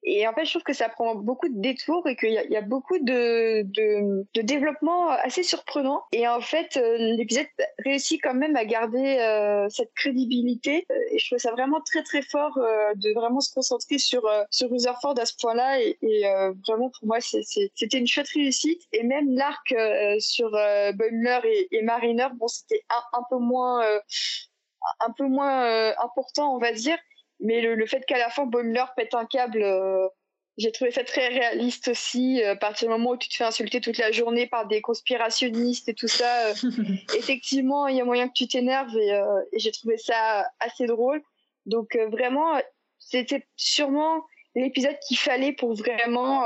[0.09, 2.61] et en fait, je trouve que ça prend beaucoup de détours et qu'il y, a
[2.61, 6.05] beaucoup de, de, de, développement assez surprenant.
[6.13, 7.49] Et en fait, euh, l'épisode
[7.85, 10.87] réussit quand même à garder euh, cette crédibilité.
[11.11, 14.45] Et je trouve ça vraiment très très fort euh, de vraiment se concentrer sur euh,
[14.49, 15.83] sur Rutherford à ce point-là.
[15.83, 18.83] Et, et euh, vraiment pour moi, c'était une chouette réussite.
[18.93, 19.75] Et même l'arc
[20.21, 23.85] sur euh, Boimler et, et, Mariner, bon, c'était un, un, peu moins
[25.01, 26.97] un peu moins important, on va dire
[27.41, 30.09] mais le, le fait qu'à la fin Boimler pète un câble euh,
[30.59, 33.45] j'ai trouvé ça très réaliste aussi euh, à partir du moment où tu te fais
[33.45, 36.55] insulter toute la journée par des conspirationnistes et tout ça euh,
[37.17, 40.87] effectivement il y a moyen que tu t'énerves et, euh, et j'ai trouvé ça assez
[40.87, 41.23] drôle.
[41.67, 42.59] Donc euh, vraiment
[42.99, 44.25] c'était sûrement
[44.55, 46.45] l'épisode qu'il fallait pour vraiment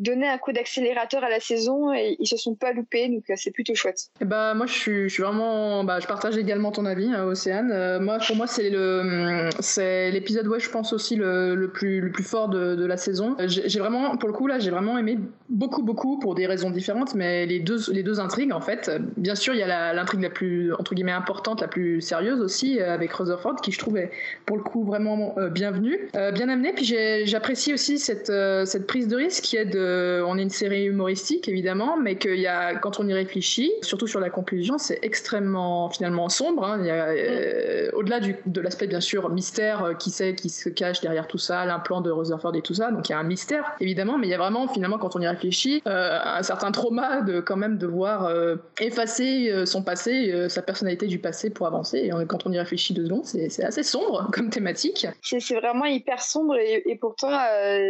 [0.00, 3.50] donner un coup d'accélérateur à la saison et ils se sont pas loupés donc c'est
[3.52, 4.08] plutôt chouette.
[4.20, 7.24] Et bah moi je suis, je suis vraiment bah, je partage également ton avis hein,
[7.24, 7.70] Océane.
[7.70, 12.00] Euh, moi pour moi c'est le c'est l'épisode ouais je pense aussi le, le plus
[12.00, 13.36] le plus fort de, de la saison.
[13.46, 17.14] J'ai vraiment pour le coup là j'ai vraiment aimé beaucoup beaucoup pour des raisons différentes
[17.14, 18.90] mais les deux les deux intrigues en fait.
[19.16, 22.80] Bien sûr il y a l'intrigue la, plus entre guillemets importante la plus sérieuse aussi
[22.80, 24.10] euh, avec Rutherford qui je trouvais
[24.46, 26.84] pour le coup vraiment euh, bienvenue, euh, bien amenée puis
[27.24, 29.89] j'apprécie aussi cette euh, cette prise de risque qui est de
[30.26, 34.06] on est une série humoristique évidemment, mais qu'il y a, quand on y réfléchit, surtout
[34.06, 36.64] sur la conclusion, c'est extrêmement finalement sombre.
[36.64, 36.84] Hein.
[36.86, 41.38] Euh, au-delà de l'aspect bien sûr mystère, euh, qui sait qui se cache derrière tout
[41.38, 44.26] ça, l'implant de Rutherford et tout ça, donc il y a un mystère évidemment, mais
[44.26, 47.56] il y a vraiment finalement quand on y réfléchit, euh, un certain trauma de quand
[47.56, 51.98] même devoir euh, effacer euh, son passé, euh, sa personnalité du passé pour avancer.
[51.98, 55.06] Et quand on y réfléchit deux secondes, c'est assez sombre comme thématique.
[55.22, 57.38] C'est vraiment hyper sombre et, pourtant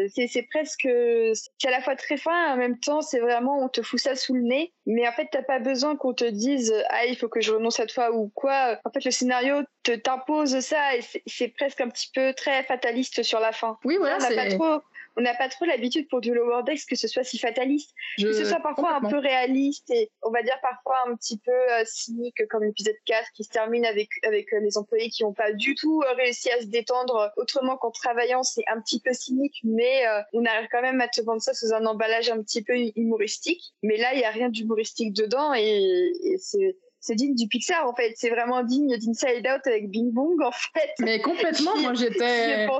[0.08, 0.88] c'est presque
[1.32, 4.16] c'est à la fois très fin en même temps c'est vraiment on te fout ça
[4.16, 4.72] sous le nez.
[4.86, 7.76] Mais en fait t'as pas besoin qu'on te dise ah il faut que je renonce
[7.76, 8.78] cette fois ou quoi.
[8.84, 13.22] En fait le scénario te t'impose ça et c'est presque un petit peu très fataliste
[13.22, 13.78] sur la fin.
[13.84, 14.82] Oui voilà on n'a pas trop
[15.16, 18.26] on n'a pas trop l'habitude pour du Lower Decks que ce soit si fataliste, je...
[18.26, 21.52] que ce soit parfois un peu réaliste et on va dire parfois un petit peu
[21.52, 25.32] euh, cynique comme l'épisode 4 qui se termine avec, avec euh, les employés qui n'ont
[25.32, 29.12] pas du tout euh, réussi à se détendre autrement qu'en travaillant, c'est un petit peu
[29.12, 32.62] cynique mais on arrive quand même à te vendre ça sous un emballage un petit
[32.62, 33.62] peu humoristique.
[33.82, 37.88] Mais là, il n'y a rien d'humoristique dedans et, et c'est c'est digne du Pixar
[37.88, 38.12] en fait.
[38.16, 40.90] C'est vraiment digne d'Inside Out avec Bing Bong en fait.
[40.98, 42.68] Mais complètement, moi j'étais.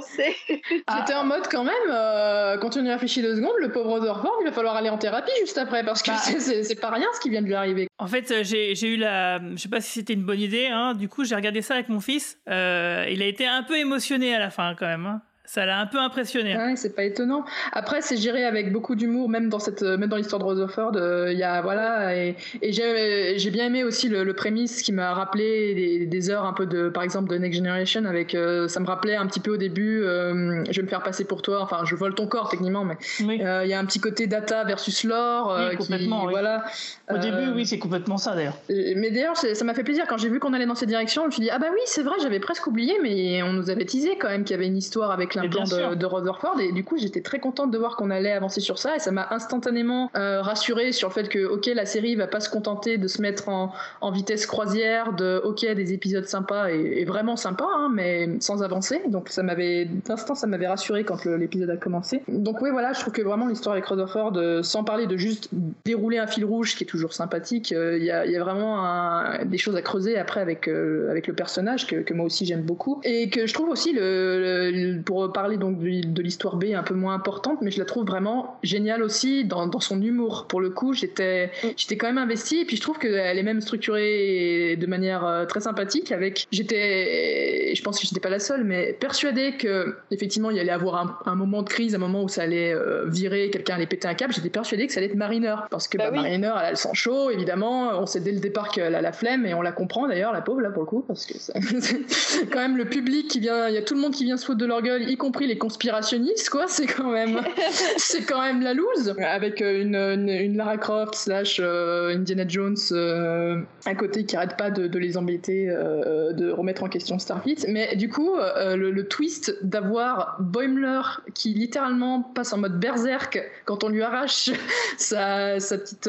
[0.48, 4.36] j'étais en mode quand même, euh, quand on y réfléchit deux secondes, le pauvre Rutherford,
[4.40, 6.18] il va falloir aller en thérapie juste après parce que bah.
[6.64, 7.88] c'est pas rien ce qui vient de lui arriver.
[7.98, 9.38] En fait, euh, j'ai eu la.
[9.38, 10.94] Je sais pas si c'était une bonne idée, hein.
[10.94, 12.38] du coup j'ai regardé ça avec mon fils.
[12.48, 15.06] Euh, il a été un peu émotionné à la fin quand même.
[15.06, 15.22] Hein.
[15.52, 16.56] Ça l'a un peu impressionné.
[16.56, 17.44] Ouais, c'est pas étonnant.
[17.72, 20.92] Après, c'est géré avec beaucoup d'humour, même dans cette, même dans l'histoire de Rutherford.
[20.94, 24.92] Il euh, y a voilà, et, et j'ai bien aimé aussi le, le prémisse qui
[24.92, 28.04] m'a rappelé des, des, heures un peu de, par exemple, de Next Generation.
[28.04, 30.04] Avec, euh, ça me rappelait un petit peu au début.
[30.04, 31.62] Euh, je vais me faire passer pour toi.
[31.62, 33.38] Enfin, je vole ton corps techniquement, mais il oui.
[33.38, 35.58] y a un petit côté data versus lore.
[35.58, 36.20] Oui, complètement.
[36.20, 36.32] Qui, oui.
[36.32, 36.64] Voilà.
[37.12, 38.58] Au début, oui, c'est complètement ça d'ailleurs.
[38.68, 41.22] Mais d'ailleurs, ça m'a fait plaisir quand j'ai vu qu'on allait dans cette direction.
[41.22, 43.68] Je me suis dit ah bah oui, c'est vrai, j'avais presque oublié, mais on nous
[43.68, 46.84] avait teasé quand même qu'il y avait une histoire avec de, de, Rutherford et du
[46.84, 50.10] coup j'étais très contente de voir qu'on allait avancer sur ça et ça m'a instantanément
[50.16, 53.22] euh, rassuré sur le fait que ok la série va pas se contenter de se
[53.22, 57.90] mettre en, en vitesse croisière de ok des épisodes sympas et, et vraiment sympas hein,
[57.92, 59.02] mais sans avancer.
[59.08, 62.22] Donc ça m'avait d'instant ça m'avait rassuré quand l'épisode a commencé.
[62.28, 65.48] Donc oui voilà je trouve que vraiment l'histoire avec Rutherford euh, sans parler de juste
[65.84, 68.84] dérouler un fil rouge qui est toujours sympathique il euh, y, a, y, a, vraiment
[68.84, 72.46] un, des choses à creuser après avec, euh, avec le personnage que, que moi aussi
[72.46, 73.00] j'aime beaucoup.
[73.04, 76.94] Et que je trouve aussi le, le pour reparler donc de, l'histoire B un peu
[76.94, 80.46] moins importante, mais je la trouve vraiment géniale aussi dans, dans son humour.
[80.48, 83.60] Pour le coup, j'étais j'étais quand même investie et puis je trouve qu'elle est même
[83.60, 86.12] structurée de manière euh, très sympathique.
[86.12, 90.60] Avec, j'étais, je pense que j'étais pas la seule, mais persuadée que effectivement il y
[90.60, 93.74] allait avoir un, un moment de crise, un moment où ça allait euh, virer, quelqu'un
[93.76, 94.32] allait péter un câble.
[94.34, 96.94] J'étais persuadée que ça allait être Mariner parce que bah, Mariner, elle a le sang
[96.94, 97.90] chaud, évidemment.
[98.00, 100.40] On sait dès le départ qu'elle a la flemme et on la comprend d'ailleurs, la
[100.42, 103.68] pauvre là pour le coup, parce que ça- c'est quand même le public qui vient,
[103.68, 105.46] il y a tout le monde qui vient se foutre de leur gueule, y compris
[105.46, 106.64] les conspirationnistes, quoi.
[106.66, 107.40] C'est quand même,
[107.98, 109.14] c'est quand même la loose.
[109.22, 114.34] Avec euh, une, une, une Lara Croft slash euh, Indiana Jones euh, à côté qui
[114.36, 117.66] arrête pas de, de les embêter, euh, de remettre en question Starfleet.
[117.68, 121.02] Mais du coup, le, le twist d'avoir Boimler
[121.34, 124.50] qui littéralement passe en mode berserk quand on lui arrache
[124.98, 126.08] sa, sa petite,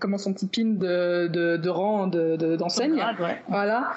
[0.00, 2.96] comment son petit pin de, de, de rang de- de- d'enseigne.
[2.96, 3.40] grade, ouais.
[3.48, 3.92] Voilà.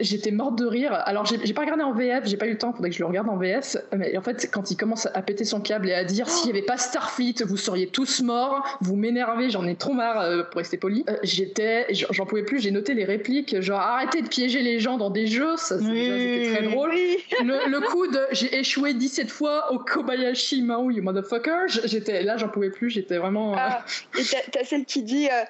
[0.00, 0.92] J'étais morte de rire.
[1.04, 3.00] Alors, j'ai j'ai pas regardé en VF, j'ai pas eu le temps, faudrait que je
[3.02, 3.47] le regarde en VF.
[3.96, 6.50] Mais en fait, quand il commence à péter son câble et à dire s'il y
[6.50, 10.58] avait pas Starfleet, vous seriez tous morts, vous m'énervez, j'en ai trop marre, euh, pour
[10.58, 11.04] rester poli.
[11.08, 14.96] Euh, J'étais, j'en pouvais plus, j'ai noté les répliques, genre arrêtez de piéger les gens
[14.96, 16.90] dans des jeux, ça déjà, c'était très drôle.
[16.92, 22.36] Le, le coup de j'ai échoué 17 fois au Kobayashi Maru, you motherfucker, j'étais là,
[22.36, 23.54] j'en pouvais plus, j'étais vraiment.
[23.54, 23.84] euh, Ah,
[24.18, 24.22] et
[24.52, 25.44] t'as celle qui dit euh,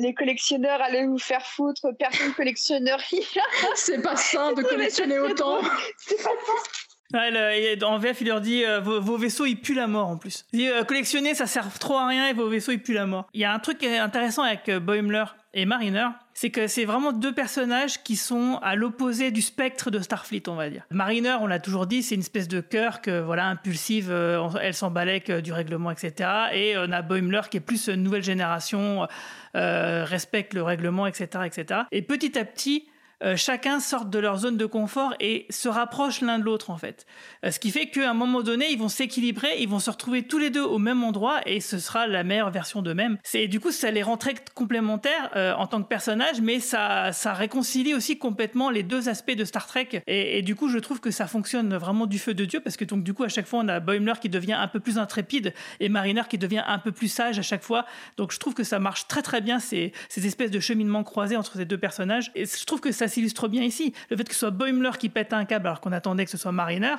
[0.00, 2.98] les collectionneurs allez vous faire foutre, personne collectionneur.
[3.74, 5.58] C'est pas sain de collectionner autant.
[5.96, 6.87] C'est pas ça.
[7.14, 10.44] En VF, il leur dit euh, vos, vaisseaux ils puent la mort en plus.
[10.52, 13.06] Il dit euh, collectionner ça sert trop à rien et vos vaisseaux ils puent la
[13.06, 13.26] mort.
[13.32, 17.10] Il y a un truc intéressant avec euh, Boimler et Mariner, c'est que c'est vraiment
[17.12, 20.84] deux personnages qui sont à l'opposé du spectre de Starfleet, on va dire.
[20.90, 24.74] Mariner, on l'a toujours dit, c'est une espèce de cœur que voilà impulsive, euh, elle
[24.74, 26.30] s'en balait que du règlement, etc.
[26.52, 29.08] Et on a Boimler qui est plus une nouvelle génération,
[29.56, 31.80] euh, respecte le règlement, etc., etc.
[31.92, 32.86] Et petit à petit
[33.24, 36.76] euh, chacun sortent de leur zone de confort et se rapprochent l'un de l'autre en
[36.76, 37.04] fait.
[37.44, 40.22] Euh, ce qui fait qu'à un moment donné, ils vont s'équilibrer, ils vont se retrouver
[40.22, 43.18] tous les deux au même endroit et ce sera la meilleure version d'eux-mêmes.
[43.48, 47.94] Du coup ça les rend très complémentaires euh, en tant que personnages, mais ça réconcilie
[47.94, 51.26] aussi complètement les deux aspects de Star Trek et, du coup je trouve que ça
[51.26, 53.68] fonctionne vraiment du feu de dieu parce que donc du coup à chaque fois on
[53.68, 57.08] a Boimler qui devient un peu plus intrépide et Mariner qui devient un peu plus
[57.08, 57.84] sage à chaque fois.
[58.16, 61.36] Donc je trouve que ça marche très très bien ces, ces espèces de cheminements croisés
[61.36, 63.92] entre ces deux personnages et je trouve que ça s'illustre bien ici.
[64.10, 66.38] Le fait que ce soit Boimler qui pète un câble alors qu'on attendait que ce
[66.38, 66.94] soit Mariner,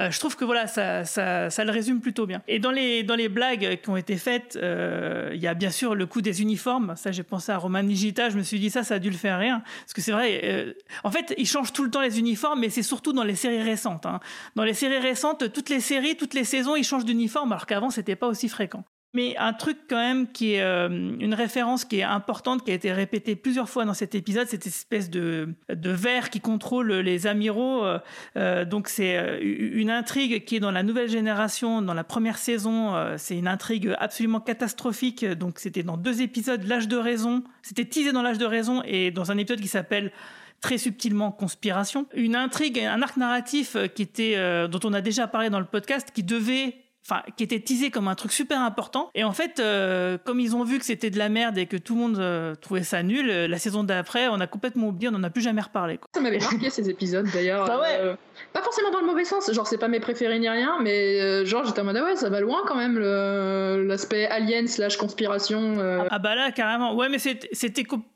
[0.00, 2.42] euh, je trouve que voilà ça, ça, ça le résume plutôt bien.
[2.48, 5.70] Et dans les, dans les blagues qui ont été faites, euh, il y a bien
[5.70, 6.94] sûr le coup des uniformes.
[6.96, 9.16] Ça j'ai pensé à Roman Nigita, je me suis dit ça ça a dû le
[9.16, 10.40] faire rire parce que c'est vrai.
[10.44, 13.36] euh, en fait ils changent tout le temps les uniformes mais c'est surtout dans les
[13.36, 14.06] séries récentes.
[14.06, 14.20] hein.
[14.56, 17.90] Dans les séries récentes, toutes les séries, toutes les saisons ils changent d'uniforme alors qu'avant
[17.90, 18.84] c'était pas aussi fréquent.
[19.14, 22.74] Mais un truc quand même qui est euh, une référence qui est importante, qui a
[22.74, 27.26] été répétée plusieurs fois dans cet épisode, cette espèce de, de verre qui contrôle les
[27.28, 27.84] amiraux.
[27.84, 27.98] euh,
[28.36, 32.38] euh, donc c'est euh, une intrigue qui est dans la nouvelle génération, dans la première
[32.38, 32.94] saison.
[32.96, 35.24] euh, c'est une intrigue absolument catastrophique.
[35.24, 37.44] Donc c'était dans deux épisodes, l'âge de raison.
[37.62, 40.10] C'était teasé dans l'âge de raison et dans un épisode qui s'appelle
[40.60, 42.06] très subtilement conspiration.
[42.14, 45.66] Une intrigue, un arc narratif qui était, euh, dont on a déjà parlé dans le
[45.66, 46.76] podcast, qui devait
[47.06, 50.56] enfin qui était teasé comme un truc super important et en fait euh, comme ils
[50.56, 53.02] ont vu que c'était de la merde et que tout le monde euh, trouvait ça
[53.02, 55.98] nul euh, la saison d'après on a complètement oublié on n'en a plus jamais reparlé
[55.98, 56.08] quoi.
[56.14, 57.70] Ça m'avait marqué ces épisodes d'ailleurs.
[57.70, 58.16] Ah ouais.
[58.52, 61.44] Pas forcément dans le mauvais sens, genre c'est pas mes préférés ni rien, mais euh,
[61.44, 62.98] genre j'étais en mode ah ouais, ça va loin quand même
[63.86, 65.78] l'aspect alien slash conspiration.
[65.78, 66.04] euh.
[66.10, 66.94] Ah bah là carrément.
[66.94, 67.48] Ouais mais c'était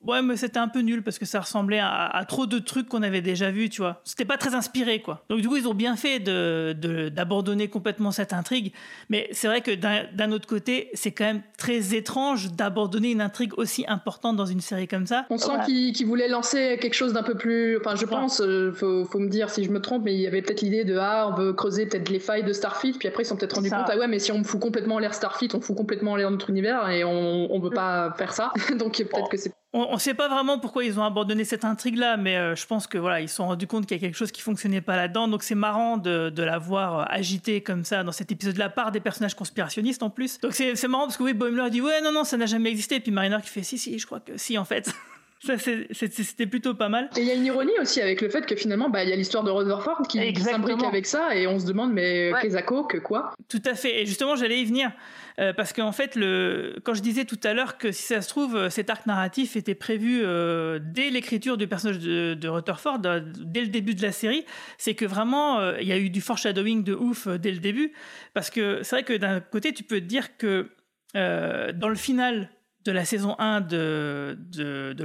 [0.07, 2.89] ouais mais c'était un peu nul parce que ça ressemblait à, à trop de trucs
[2.89, 4.01] qu'on avait déjà vus, tu vois.
[4.05, 5.25] C'était pas très inspiré quoi.
[5.29, 8.73] Donc du coup ils ont bien fait de d'abandonner complètement cette intrigue,
[9.09, 13.53] mais c'est vrai que d'un autre côté, c'est quand même très étrange d'abandonner une intrigue
[13.59, 15.27] aussi importante dans une série comme ça.
[15.31, 17.79] On sent qu'ils qu'ils voulaient lancer quelque chose d'un peu plus.
[17.79, 20.27] Enfin, je pense, euh, faut, faut me dire si je me trompe, mais il y
[20.27, 23.23] avait peut-être l'idée de ah, on veut creuser peut-être les failles de Starfleet, puis après
[23.23, 25.15] ils se sont peut-être rendus compte ah ouais, mais si on fout complètement en l'air
[25.15, 28.53] Starfleet, on fout complètement en l'air notre univers et on, on veut pas faire ça.
[28.79, 29.53] Donc peut-être que c'est.
[29.75, 32.87] On ne sait pas vraiment pourquoi ils ont abandonné cette intrigue-là, mais euh, je pense
[32.87, 34.97] que voilà, ils se sont rendus compte qu'il y a quelque chose qui fonctionnait pas
[34.97, 35.29] là-dedans.
[35.29, 38.93] Donc c'est marrant de, de la voir euh, agitée comme ça dans cet épisode-là par
[38.93, 40.41] des personnages conspirationnistes en plus.
[40.41, 42.71] Donc c'est c'est marrant parce que oui, Boimler dit ouais non non ça n'a jamais
[42.71, 44.91] existé, et puis Mariner qui fait si si je crois que si en fait.
[45.41, 47.11] Ça, C'était plutôt pas mal.
[47.17, 49.13] Et il y a une ironie aussi avec le fait que finalement, bah, il y
[49.13, 52.99] a l'histoire de Rutherford qui, s'imbrique avec ça et on se demande mais qu'est-ce que
[52.99, 53.33] quoi?
[53.49, 54.03] Tout à fait.
[54.03, 54.91] Et justement, j'allais y venir.
[55.39, 56.75] Euh, parce qu'en fait, le...
[56.83, 59.55] quand je disais tout à l'heure que si ça se trouve, euh, cet arc narratif
[59.55, 64.03] était prévu euh, dès l'écriture du personnage de, de Rutherford, euh, dès le début de
[64.03, 64.45] la série,
[64.79, 67.59] c'est que vraiment, euh, il y a eu du foreshadowing de ouf euh, dès le
[67.59, 67.93] début.
[68.35, 70.71] Parce que c'est vrai que d'un côté, tu peux te dire que
[71.17, 72.51] euh, dans le final
[72.89, 74.97] de la saison 1 de, de,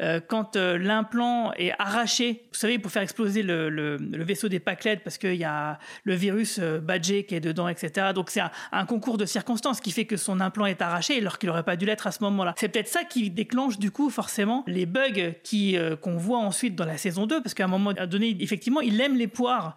[0.00, 4.60] euh, quand euh, l'implant est arraché, vous savez, pour faire exploser le, le- vaisseau des
[4.60, 8.12] Pacled, parce qu'il y a le virus euh, Badger qui est dedans, etc.
[8.14, 11.38] Donc c'est un, un concours de circonstances qui fait que son implant est arraché, alors
[11.38, 12.54] qu'il n'aurait pas dû l'être à ce moment-là.
[12.56, 16.76] C'est peut-être ça qui déclenche, du coup, forcément, les bugs qui, euh, qu'on voit ensuite
[16.76, 19.74] dans la saison 2, parce qu'à un moment donné, effectivement, il aime les poires.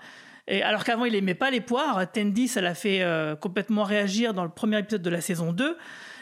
[0.48, 2.12] Et alors qu'avant, il aimait pas les poires.
[2.12, 3.06] Tendy, ça l'a fait
[3.40, 5.78] complètement réagir dans le premier épisode de la saison 2.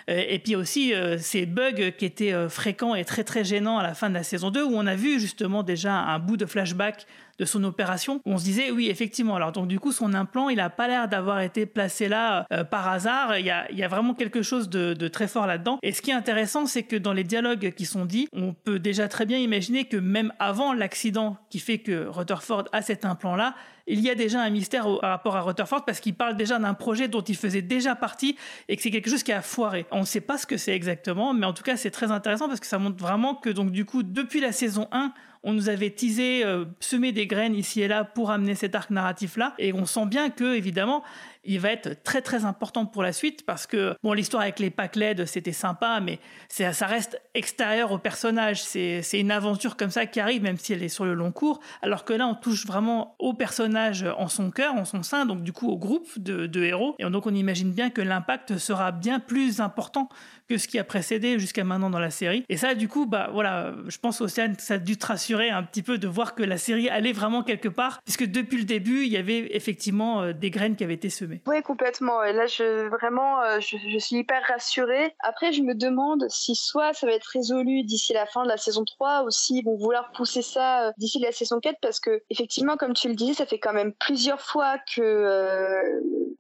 [0.10, 3.84] Et puis aussi euh, ces bugs qui étaient euh, fréquents et très très gênants à
[3.84, 6.48] la fin de la saison 2 où on a vu justement déjà un bout de
[6.48, 7.06] flashback
[7.40, 8.22] de son opération.
[8.26, 11.08] On se disait oui effectivement alors donc du coup son implant il a pas l'air
[11.08, 13.38] d'avoir été placé là euh, par hasard.
[13.40, 15.80] Il y a, il y a vraiment quelque chose de, de très fort là-dedans.
[15.82, 18.80] Et ce qui est intéressant c'est que dans les dialogues qui sont dits on peut
[18.80, 23.36] déjà très bien imaginer que même avant l'accident qui fait que Rutherford a cet implant
[23.36, 23.56] là
[23.92, 26.60] il y a déjà un mystère au- par rapport à Rutherford parce qu'il parle déjà
[26.60, 28.36] d'un projet dont il faisait déjà partie
[28.68, 29.88] et que c'est quelque chose qui a foiré.
[29.92, 32.48] On ne sait pas ce que c'est exactement, mais en tout cas c'est très intéressant
[32.48, 35.12] parce que ça montre vraiment que donc du coup depuis la saison 1
[35.44, 38.90] on nous avait teasé, euh, semé des graines ici et là pour amener cet arc
[38.90, 41.04] narratif là et on sent bien que évidemment
[41.46, 44.70] il va être très très important pour la suite parce que bon l'histoire avec les
[44.70, 48.62] packs LED c'était sympa mais ça reste extérieur au personnage.
[48.62, 51.60] C'est une aventure comme ça qui arrive même si elle est sur le long cours.
[51.82, 55.44] Alors que là on touche vraiment au personnage en son cœur en son sein donc
[55.44, 56.96] du coup au groupe de héros.
[57.00, 60.10] Et donc on imagine bien que l'impact sera bien plus important
[60.50, 63.30] que ce qui a précédé jusqu'à maintenant dans la série et ça du coup bah
[63.32, 66.44] voilà je pense Océane ça a dû te rassurer un petit peu de voir que
[66.44, 70.34] la série allait vraiment quelque part puisque depuis le début il y avait effectivement euh,
[70.34, 72.24] des graines qui avaient été semées Oui, complètement.
[72.24, 75.16] Et là, je vraiment, euh, je, je suis hyper rassurée.
[75.20, 78.58] Après, je me demande si soit ça va être résolu d'ici la fin de la
[78.58, 82.22] saison 3 ou s'ils vont vouloir pousser ça euh, d'ici la saison 4 parce que
[82.30, 85.82] effectivement, comme tu le disais, ça fait quand même plusieurs fois que euh,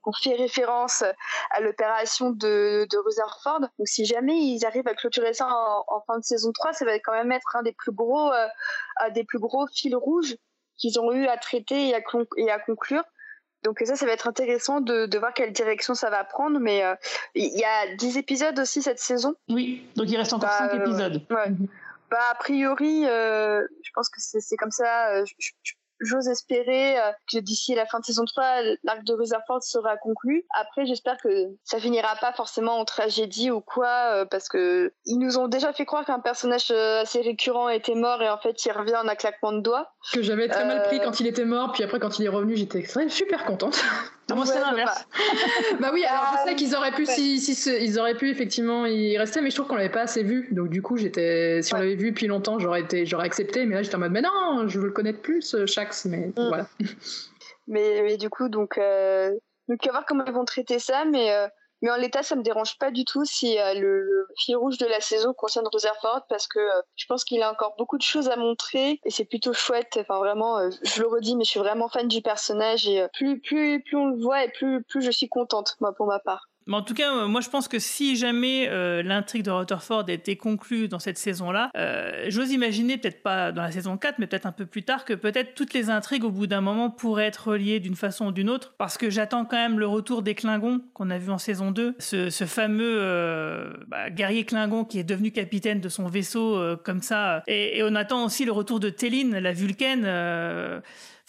[0.02, 1.03] qu'on fait référence
[1.52, 3.61] à l'opération de, de Rutherford.
[3.77, 6.86] Donc, si jamais ils arrivent à clôturer ça en, en fin de saison 3, ça
[6.86, 8.48] va quand même être un des plus gros, euh,
[9.14, 10.36] des plus gros fils rouges
[10.78, 12.00] qu'ils ont eu à traiter et à,
[12.38, 13.04] et à conclure.
[13.64, 16.60] Donc ça, ça va être intéressant de, de voir quelle direction ça va prendre.
[16.60, 16.96] Mais euh,
[17.36, 19.36] il y a 10 épisodes aussi cette saison.
[19.50, 21.22] Oui, donc il reste encore Bah, 5 euh, épisodes.
[21.32, 21.52] ouais.
[22.10, 25.26] Bah, a priori, euh, je pense que c'est comme ça.
[25.26, 28.44] je- je- J'ose espérer euh, que d'ici la fin de saison 3,
[28.84, 30.46] l'arc de Rutherford sera conclu.
[30.60, 31.30] Après, j'espère que
[31.64, 35.74] ça finira pas forcément en tragédie ou quoi, euh, parce que ils nous ont déjà
[35.74, 39.08] fait croire qu'un personnage euh, assez récurrent était mort et en fait, il revient en
[39.08, 39.92] un claquement de doigts.
[40.14, 42.56] Que j'avais très mal pris quand il était mort, puis après quand il est revenu,
[42.56, 43.84] j'étais super contente.
[44.34, 45.06] moi, c'est Ouais, l'inverse.
[45.80, 47.14] bah oui, alors je Ah, sais qu'ils auraient pu, ouais.
[47.14, 50.48] si, ils auraient pu effectivement y rester, mais je trouve qu'on l'avait pas assez vu.
[50.52, 53.66] Donc du coup, j'étais, si on l'avait vu depuis longtemps, j'aurais été, j'aurais accepté.
[53.66, 55.66] Mais là, j'étais en mode, mais non, je veux le connaître plus, euh,
[56.06, 56.48] Mais Mm.
[56.48, 56.68] voilà.
[57.68, 59.32] Mais, mais du coup, donc, euh,
[59.68, 61.06] donc, à voir comment ils vont traiter ça.
[61.06, 61.48] Mais, euh,
[61.84, 64.80] mais en l'état, ça me dérange pas du tout si euh, le, le fil rouge
[64.80, 68.02] de la saison concerne Rutherford parce que euh, je pense qu'il a encore beaucoup de
[68.03, 69.98] choses à montrer et c'est plutôt chouette.
[70.02, 73.84] Enfin, vraiment, je le redis, mais je suis vraiment fan du personnage et plus, plus,
[73.84, 76.49] plus on le voit et plus, plus je suis contente, moi, pour ma part.
[76.70, 80.06] Mais en tout cas, euh, moi je pense que si jamais euh, l'intrigue de Rutherford
[80.08, 84.28] était conclue dans cette saison-là, euh, j'ose imaginer, peut-être pas dans la saison 4, mais
[84.28, 87.26] peut-être un peu plus tard, que peut-être toutes les intrigues au bout d'un moment pourraient
[87.26, 90.36] être reliées d'une façon ou d'une autre, parce que j'attends quand même le retour des
[90.36, 95.00] Klingons qu'on a vu en saison 2, ce, ce fameux euh, bah, guerrier Klingon qui
[95.00, 98.52] est devenu capitaine de son vaisseau euh, comme ça, et, et on attend aussi le
[98.52, 100.06] retour de Téline, la Vulcaine.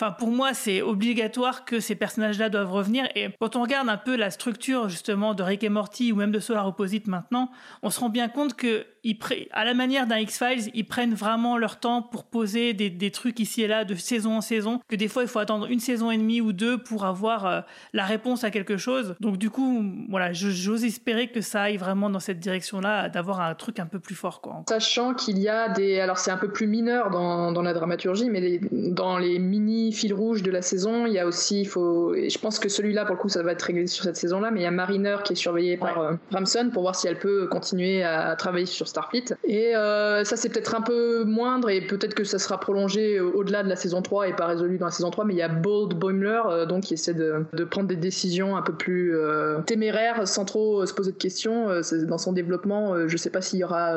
[0.03, 3.07] Enfin, pour moi, c'est obligatoire que ces personnages-là doivent revenir.
[3.15, 6.31] Et quand on regarde un peu la structure, justement, de Rick et Morty ou même
[6.31, 7.51] de Solar Opposite maintenant,
[7.83, 9.19] on se rend bien compte que, ils
[9.53, 13.63] à la manière d'un X-Files, ils prennent vraiment leur temps pour poser des, trucs ici
[13.63, 16.17] et là, de saison en saison, que des fois, il faut attendre une saison et
[16.17, 17.61] demie ou deux pour avoir euh,
[17.93, 19.17] la réponse à quelque chose.
[19.21, 23.55] Donc, du coup, voilà, j'ose espérer que ça aille vraiment dans cette direction-là, d'avoir un
[23.55, 24.63] truc un peu plus fort, quoi.
[24.67, 26.01] Sachant qu'il y a des.
[26.01, 30.43] Alors, c'est un peu plus mineur dans, la dramaturgie, mais dans les mini fils rouges
[30.43, 31.63] de la saison, il y a aussi.
[31.63, 34.05] il Faut, et je pense que celui-là, pour le coup, ça va être réglé sur
[34.05, 36.95] cette saison-là, mais il y a Mariner qui est surveillée par euh, Ramson pour voir
[36.95, 39.25] si elle peut continuer à travailler sur Starfleet.
[39.45, 43.33] Et euh, ça, c'est peut-être un peu moindre, et peut-être que ça sera prolongé au-
[43.33, 45.43] au-delà de la saison 3 et pas résolu dans la saison 3, mais il y
[45.43, 49.15] a Bold Boimler, euh, donc, qui essaie de, de prendre des décisions un peu plus
[49.17, 51.69] euh, téméraires sans trop se poser de questions.
[52.09, 53.95] Dans son développement, je sais pas s'il y aura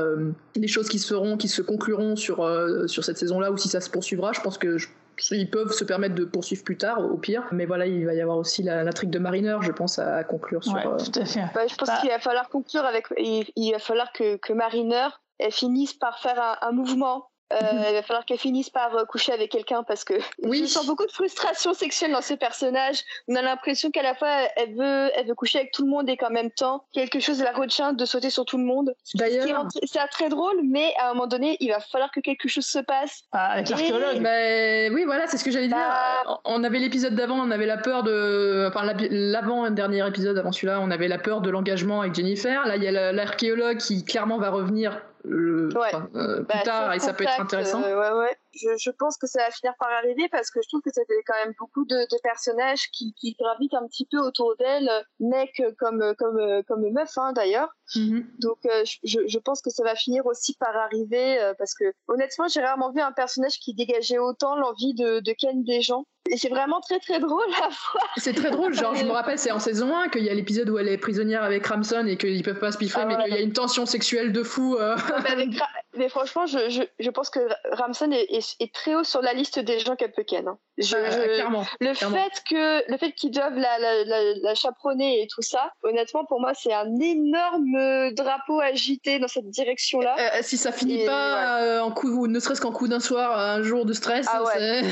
[0.56, 2.48] des choses qui se feront, qui se concluront sur,
[2.88, 4.32] sur cette saison-là ou si ça se poursuivra.
[4.34, 4.88] Je pense que je-
[5.32, 7.44] ils peuvent se permettre de poursuivre plus tard, au pire.
[7.52, 10.64] Mais voilà, il va y avoir aussi l'intrigue de Mariner, je pense, à, à conclure
[10.64, 10.74] sur.
[10.74, 11.44] Ouais, euh, tout à fait.
[11.54, 13.08] Bah, je pense qu'il va falloir conclure avec.
[13.18, 15.08] Il, il va falloir que, que Mariner
[15.40, 17.58] elle finisse par faire un, un mouvement Euh,
[17.90, 21.06] il va falloir qu'elle finisse par euh, coucher avec quelqu'un parce que je sens beaucoup
[21.06, 23.02] de frustration sexuelle dans ce personnage.
[23.28, 26.10] On a l'impression qu'à la fois elle veut, elle veut coucher avec tout le monde
[26.10, 28.96] et qu'en même temps quelque chose la retient de sauter sur tout le monde.
[29.14, 32.66] D'ailleurs- c'est très drôle, mais à un moment donné, il va falloir que quelque chose
[32.66, 33.24] se passe.
[33.34, 34.22] avec Et- l'archéologue.
[34.22, 35.78] Ben, oui, voilà, c'est ce que j'allais dire.
[35.78, 36.40] Bah.
[36.46, 38.66] On avait l'épisode d'avant, on avait la peur de.
[38.70, 42.66] Enfin, l'ab- l'avant-dernier épisode avant celui-là, on avait la peur de l'engagement avec Jennifer.
[42.66, 46.62] Là, il y a la- l'archéologue qui clairement va revenir euh, enfin, euh, plus Bah,
[46.64, 47.82] tard sur et ça peut être Contact, intéressant.
[47.84, 48.38] euh, ouais, ouais.
[48.54, 51.02] Je, je pense que ça va finir par arriver parce que je trouve que ça
[51.08, 54.90] fait quand même beaucoup de, de personnages qui, qui gravitent un petit peu autour d'elle,
[55.20, 57.70] mec comme comme comme meuf hein, d'ailleurs.
[57.96, 58.26] Mhm.
[58.40, 61.86] Donc euh, je, je pense que ça va finir aussi par arriver euh, parce que
[62.08, 66.06] honnêtement j'ai rarement vu un personnage qui dégageait autant l'envie de, de ken des gens.
[66.32, 68.08] Et c'est vraiment très très drôle à voir.
[68.16, 70.70] C'est très drôle, genre je me rappelle, c'est en saison 1 qu'il y a l'épisode
[70.70, 73.24] où elle est prisonnière avec Ramson et qu'ils peuvent pas se piffrer, Ah mais ouais.
[73.26, 74.78] qu'il y a une tension sexuelle de fou.
[74.80, 74.96] euh.
[75.26, 75.68] mais, avec Ra-
[75.98, 77.42] mais franchement, je, je, je pense que
[77.76, 80.48] Ramson est, est, est très haut sur la liste des gens qu'elle peut ken.
[80.48, 80.58] hein.
[80.80, 82.16] Je, Ah, je- clairement, Le clairement.
[82.18, 86.26] fait que le fait qu'ils doivent la, la, la, la chaperonner et tout ça, honnêtement,
[86.26, 90.16] pour moi, c'est un énorme drapeau agité dans cette direction-là.
[90.18, 93.38] Euh, si ça finit Et pas euh, en coup, ne serait-ce qu'en coup d'un soir,
[93.38, 94.84] un jour de stress, Ah ouais.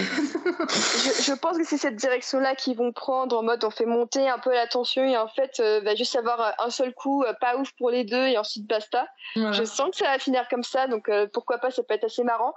[0.70, 4.30] je, je pense que c'est cette direction-là qu'ils vont prendre en mode on fait monter
[4.30, 7.34] un peu la tension et en fait, euh, va juste avoir un seul coup, euh,
[7.42, 9.08] pas ouf pour les deux et ensuite basta.
[9.36, 9.52] Voilà.
[9.54, 12.04] Je sens que ça va finir comme ça, donc euh, pourquoi pas, ça peut être
[12.06, 12.54] assez marrant.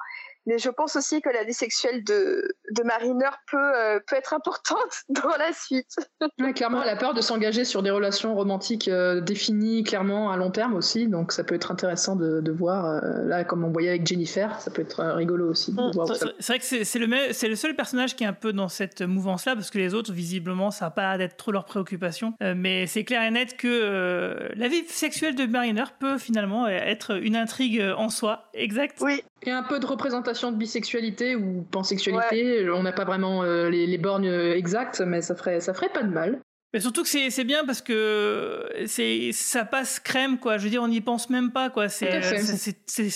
[0.46, 4.34] Mais je pense aussi que la vie sexuelle de, de Mariner peut, euh, peut être
[4.34, 4.76] importante
[5.08, 5.96] dans la suite.
[6.38, 10.36] Ouais, clairement, elle a peur de s'engager sur des relations romantiques euh, définies clairement à
[10.36, 12.84] long terme aussi, donc ça peut être intéressant de, de voir.
[12.86, 16.08] euh, là, comme on voyait avec Jennifer, ça peut être rigolo aussi de voir.
[16.10, 18.24] où ça- C'est c'est vrai que c'est c'est le, me- c'est le seul personnage qui
[18.24, 21.18] est un peu dans cette mouvance-là, parce que les autres, visiblement, ça n'a pas l'air
[21.18, 22.34] d'être trop leur préoccupation.
[22.42, 26.66] Euh, mais c'est clair et net que euh, la vie sexuelle de Mariner peut finalement
[26.68, 28.48] être une intrigue en soi.
[28.54, 28.98] Exact.
[29.00, 29.22] Oui.
[29.44, 32.68] Il y a un peu de représentation de bisexualité ou pansexualité.
[32.70, 35.90] On n'a pas vraiment euh, les, les bornes euh, exactes, mais ça ferait, ça ferait
[35.90, 36.40] pas de mal.
[36.72, 40.58] Mais surtout que c'est c'est bien parce que c'est ça passe crème quoi.
[40.58, 41.88] Je veux dire, on n'y pense même pas quoi.
[41.88, 42.08] C'est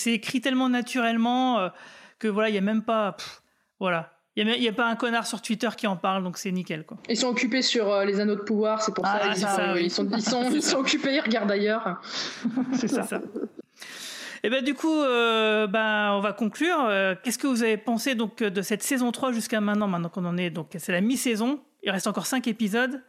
[0.07, 1.69] écrit tellement naturellement euh,
[2.21, 3.43] que voilà, il y a même pas pff,
[3.81, 4.15] voilà.
[4.37, 6.99] Il y a, pas un connard sur Twitter qui en parle, donc c'est nickel quoi.
[7.09, 9.35] Ils sont occupés sur euh, les anneaux de pouvoir, c'est pour Ah, ça.
[9.35, 9.81] c'est Ils, ça, sont, oui.
[9.87, 12.01] ils, sont, ils, sont, ils sont occupés, ils regardent ailleurs.
[12.75, 13.05] C'est ça.
[14.45, 16.81] Et ben du coup, euh, ben, on va conclure.
[16.81, 20.25] Euh, Qu'est-ce que vous avez pensé donc de cette saison 3 jusqu'à maintenant, maintenant qu'on
[20.25, 21.61] en est donc c'est la mi-saison.
[21.83, 23.03] Il reste encore 5 épisodes.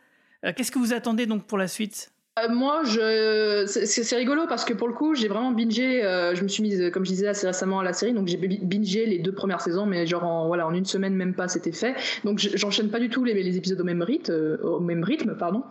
[0.46, 2.12] Euh, Qu'est-ce que vous attendez donc pour la suite?
[2.12, 3.64] Euh, moi, je...
[3.68, 6.04] c'est- rigolo parce que pour le coup, j'ai vraiment bingé.
[6.04, 8.38] euh, je me suis mise, comme je disais assez récemment, à la série, donc j'ai
[8.38, 11.48] bi- bingé les deux premières saisons, mais genre en, voilà, en une semaine, même pas,
[11.48, 11.96] c'était fait.
[12.24, 15.36] Donc je- j'enchaîne pas du tout les, épisodes au même rythme, euh, au même rythme,
[15.38, 15.64] pardon.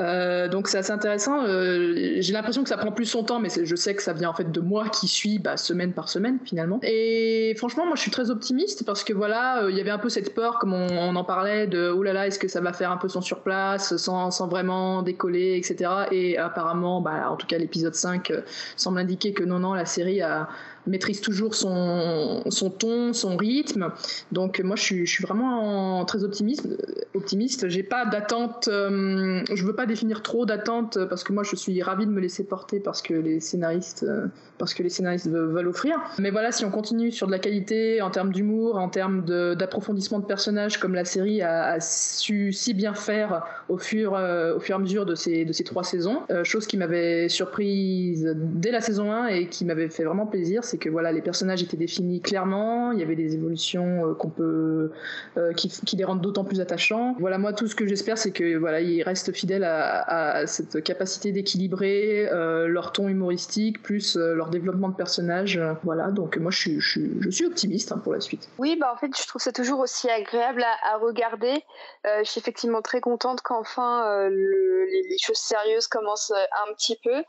[0.00, 1.44] Euh, donc c'est assez intéressant.
[1.46, 4.30] Euh, j'ai l'impression que ça prend plus son temps, mais je sais que ça vient
[4.30, 6.80] en fait de moi qui suis bah, semaine par semaine finalement.
[6.82, 9.98] Et franchement, moi, je suis très optimiste parce que voilà, euh, il y avait un
[9.98, 12.60] peu cette peur, comme on, on en parlait, de oh là là, est-ce que ça
[12.60, 15.90] va faire un peu son surplace, sans, sans vraiment décoller, etc.
[16.10, 18.42] Et apparemment, bah, en tout cas, l'épisode 5 euh,
[18.76, 20.48] semble indiquer que non, non, la série a-
[20.88, 22.42] maîtrise toujours son,
[22.78, 23.90] ton, son rythme.
[24.32, 26.68] Donc moi, je suis, vraiment très optimiste.
[27.14, 27.68] optimiste.
[27.68, 28.68] J'ai pas d'attente.
[28.68, 32.20] euh, je veux pas définir trop d'attente parce que moi, je suis ravie de me
[32.20, 34.26] laisser porter parce que les scénaristes, euh,
[34.58, 36.00] parce que les scénaristes veulent, offrir.
[36.18, 40.18] Mais voilà, si on continue sur de la qualité en termes d'humour, en termes d'approfondissement
[40.18, 44.60] de, personnages, comme la série a, a su si bien faire au fur, euh, au
[44.60, 48.34] fur et à mesure de ces, de ces trois saisons, euh, chose qui m'avait surprise
[48.36, 51.62] dès la saison 1 et qui m'avait fait vraiment plaisir, c'est que voilà, les personnages
[51.62, 54.92] étaient définis clairement, il y avait des évolutions euh, qu'on peut,
[55.36, 57.16] euh, qui, les rendent d'autant plus attachants.
[57.18, 61.32] Voilà, moi tout ce que j'espère, c'est que voilà, ils restent fidèles à, cette capacité
[61.32, 65.60] d'équilibrer euh, leur ton humoristique plus leur développement de personnages.
[65.82, 68.48] Voilà, donc moi je suis, je optimiste hein, pour la suite.
[68.58, 71.64] Oui, bah en fait, je trouve ça toujours aussi agréable à, regarder.
[72.06, 77.24] Euh, je suis effectivement très contente qu'enfin le- les, choses sérieuses commencent un petit peu.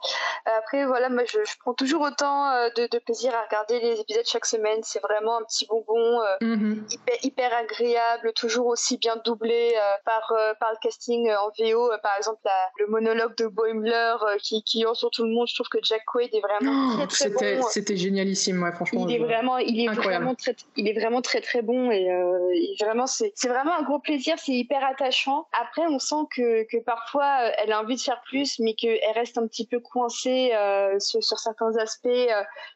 [0.45, 4.79] Après, voilà, moi, je, prends toujours autant de plaisir à regarder les épisodes chaque semaine.
[4.83, 6.85] C'est vraiment un petit bonbon euh, Mhm.
[6.89, 11.89] hyper, hyper agréable, toujours aussi bien doublé euh, par, euh, par le casting en VO.
[12.03, 15.47] Par exemple, la- le monologue de Boimler qui, qui hurle sur tout le monde.
[15.47, 17.63] Je trouve que Jack Quaid est vraiment très très C'était bon.
[17.69, 19.05] c'était génialissime, ouais, franchement.
[19.07, 20.23] Il est vraiment, il est Incroyable.
[20.23, 23.83] vraiment très, il est vraiment très très bon et, et vraiment c'est, c'est vraiment un
[23.83, 25.47] gros plaisir, c'est hyper attachant.
[25.59, 29.37] Après, on sent que, que parfois elle a envie de faire plus, mais qu'elle reste
[29.37, 30.51] un petit peu coincée
[30.99, 32.07] sur, sur certains aspects,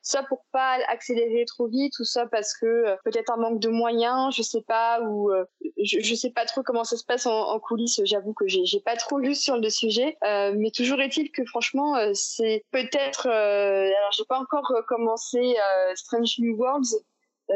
[0.02, 3.70] soit pour pas accélérer trop vite, ou soit parce que euh, peut-être un manque de
[3.70, 5.44] moyens, je sais pas, ou euh,
[5.84, 8.00] je, je sais pas trop comment ça se passe en, en coulisses.
[8.06, 11.96] J'avoue que j'ai, pas trop lu sur le sujet, euh, mais toujours est-il que franchement,
[12.14, 16.96] c'est peut-être, euh, alors j'ai pas encore commencé euh, Strange New Worlds,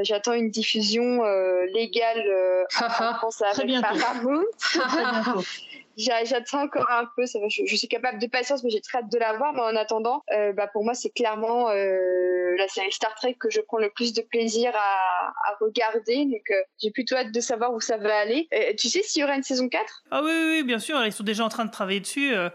[0.01, 3.87] J'attends une diffusion euh, légale euh, en France Très avec bientôt.
[3.97, 4.43] Paramount.
[5.97, 9.35] J'attends encore un peu, je, suis capable de patience, mais j'ai très hâte de la
[9.35, 9.53] voir.
[9.53, 13.49] Mais en attendant, euh, bah, pour moi, c'est clairement euh, la série Star Trek que
[13.49, 16.25] je prends le plus de plaisir à, regarder.
[16.25, 18.47] Donc, euh, j'ai plutôt hâte de savoir où ça va aller.
[18.53, 21.11] Euh, tu sais s'il y aura une saison 4 Ah oui, oui, bien sûr, ils
[21.11, 22.33] sont déjà en train de travailler dessus.
[22.35, 22.49] euh,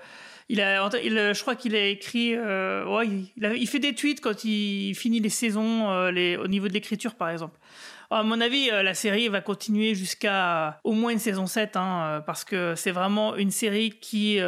[0.48, 5.31] Il a, je crois qu'il a écrit, il, fait des tweets quand il finit les
[5.31, 7.59] saisons, au niveau de l'écriture par exemple.
[8.13, 11.77] À mon avis, euh, la série va continuer jusqu'à euh, au moins une saison 7,
[11.77, 14.39] hein, euh, parce que c'est vraiment une série qui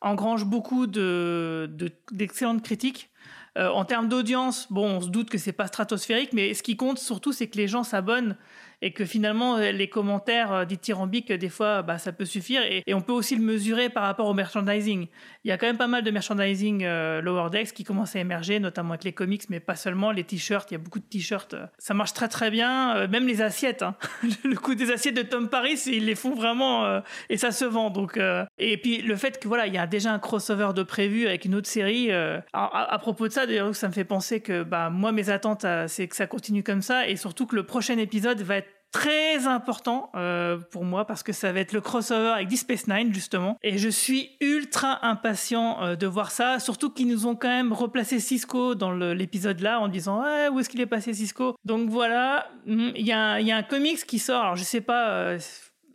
[0.00, 3.10] engrange beaucoup de, de- d'excellentes critiques.
[3.58, 6.98] En termes d'audience, bon, on se doute que c'est pas stratosphérique, mais ce qui compte
[6.98, 8.36] surtout, c'est que les gens s'abonnent
[8.82, 12.62] et que finalement euh, les commentaires euh, dithyrambiques, euh, des fois, bah, ça peut suffire.
[12.62, 15.08] Et, on peut aussi le mesurer par rapport au merchandising.
[15.44, 18.20] Il y a quand même pas mal de merchandising euh, Lower Decks qui commence à
[18.20, 20.70] émerger, notamment avec les comics, mais pas seulement les t-shirts.
[20.70, 21.54] Il y a beaucoup de t-shirts.
[21.78, 23.06] Ça marche très très bien.
[23.08, 23.82] Même les assiettes.
[23.82, 23.96] hein.
[24.44, 27.90] le coup des assiettes de Tom Paris, ils les font vraiment et ça se vend.
[27.90, 28.18] Donc,
[28.58, 31.44] et puis le fait que voilà, il y a déjà un crossover de prévu avec
[31.44, 32.10] une autre série.
[32.10, 35.66] à, à propos de ça, d'ailleurs, ça me fait penser que bah, moi, mes attentes,
[35.86, 39.46] c'est que ça continue comme ça et surtout que le prochain épisode va être très
[39.46, 43.12] important euh, pour moi parce que ça va être le crossover avec Deep Space Nine
[43.12, 43.56] justement.
[43.62, 46.58] Et je suis ultra impatient euh, de voir ça.
[46.60, 50.60] Surtout qu'ils nous ont quand même replacé Cisco dans l'épisode là en disant ouais, où
[50.60, 51.56] est-ce qu'il est passé Cisco?
[51.64, 54.42] Donc voilà mm, il y, a un- il y a un comics qui sort.
[54.42, 55.38] Alors je sais pas euh,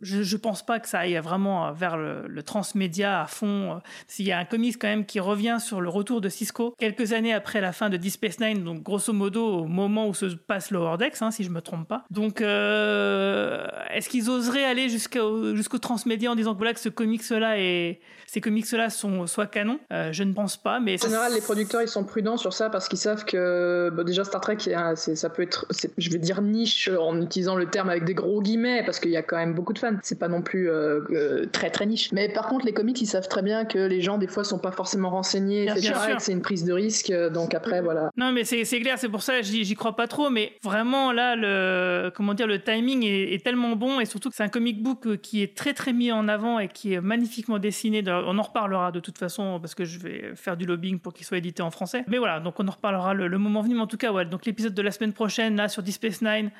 [0.02, 3.72] je, je pense pas que ça aille vraiment euh, vers le, transmédia à fond.
[3.72, 6.74] euh, S'il y a un comics quand même qui revient sur le retour de Cisco
[6.78, 10.14] quelques années après la fin de Deep Space Nine, donc grosso modo au moment où
[10.14, 12.04] se passe Lower Decks, hein, si je me trompe pas.
[12.10, 13.64] Donc, euh,
[13.94, 18.40] est-ce qu'ils oseraient aller jusqu'au transmédia en disant que voilà que ce comics-là et ces
[18.40, 21.88] comics-là sont soit canon Euh, Je ne pense pas, mais En général, les producteurs ils
[21.88, 24.58] sont prudents sur ça parce qu'ils savent que bah, déjà Star Trek,
[24.96, 25.66] ça peut être,
[25.98, 29.16] je vais dire niche en utilisant le terme avec des gros guillemets parce qu'il y
[29.16, 29.91] a quand même beaucoup de fans.
[30.02, 32.12] C'est pas non plus euh, euh, très très niche.
[32.12, 34.58] Mais par contre, les comics ils savent très bien que les gens des fois sont
[34.58, 35.94] pas forcément renseignés, Bien etc.
[36.04, 36.10] sûr.
[36.12, 37.10] et que c'est une prise de risque.
[37.10, 38.10] euh, Donc après, voilà.
[38.16, 40.30] Non, mais c'est clair, c'est pour ça que j'y crois pas trop.
[40.30, 44.36] Mais vraiment, là, le, comment dire, le timing est, est tellement bon et surtout que
[44.36, 47.58] c'est un comic book qui est très très mis en avant et qui est magnifiquement
[47.58, 48.02] dessiné.
[48.06, 51.26] On en reparlera de toute façon parce que je vais faire du lobbying pour qu'il
[51.26, 52.04] soit édité en français.
[52.08, 53.74] Mais voilà, donc on en reparlera le, le moment venu.
[53.74, 56.22] Mais en tout cas, ouais, donc l'épisode de la semaine prochaine, là, sur Deep Space
[56.22, 56.50] Nine.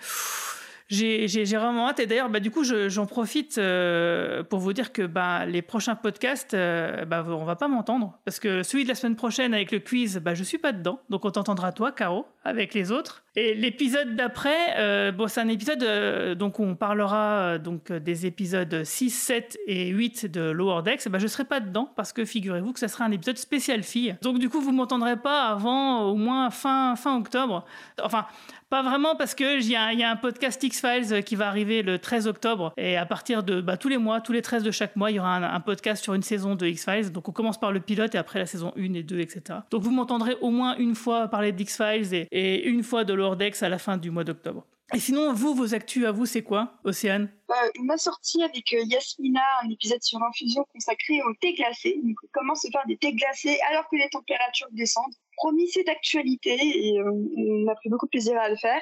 [0.89, 1.27] J'ai-
[1.57, 2.01] vraiment hâte.
[2.01, 5.63] Et d'ailleurs bah, du coup je- j'en profite euh, pour vous dire que bah, les
[5.63, 8.19] prochains podcasts euh, bah, on va pas m'entendre.
[8.25, 11.01] Parce que celui de la semaine prochaine avec le quiz bah, je suis pas dedans.
[11.11, 13.25] Donc on t'entendra toi Caro avec les autres.
[13.37, 18.83] Et l'épisode d'après euh, c'est un épisode euh, donc où on parlera donc des épisodes
[18.85, 21.09] 6, 7 et 8 de Lower Decks.
[21.09, 24.17] Bah, je serai pas dedans parce que figurez-vous que ça sera un épisode spécial fille.
[24.23, 27.65] Donc du coup vous m'entendrez pas avant au moins fin, fin octobre.
[28.03, 28.27] Enfin
[28.73, 32.27] pas vraiment parce que il y, a un podcast X-Files qui va arriver le 13
[32.27, 35.11] octobre et à partir de bah, tous les mois, tous les 13 de chaque mois,
[35.11, 37.13] il y aura un, podcast sur une saison de X-Files.
[37.13, 39.59] Donc on commence par le pilote et après la saison 1 et 2, etc.
[39.71, 43.63] Donc vous m'entendrez au moins une fois parler d'X-Files et, et une fois de Lordex
[43.63, 44.65] à la fin du mois d'octobre.
[44.95, 47.31] Et sinon, vous, vos actus à vous, c'est quoi, Océane?
[47.51, 52.01] Euh, on a sorti avec euh, Yasmina un épisode sur l'infusion consacré au thé glacé.
[52.33, 55.15] Comment se faire des thés glacés alors que les températures descendent?
[55.37, 58.81] Promis, c'est d'actualité et euh, on a pris beaucoup de plaisir à le faire.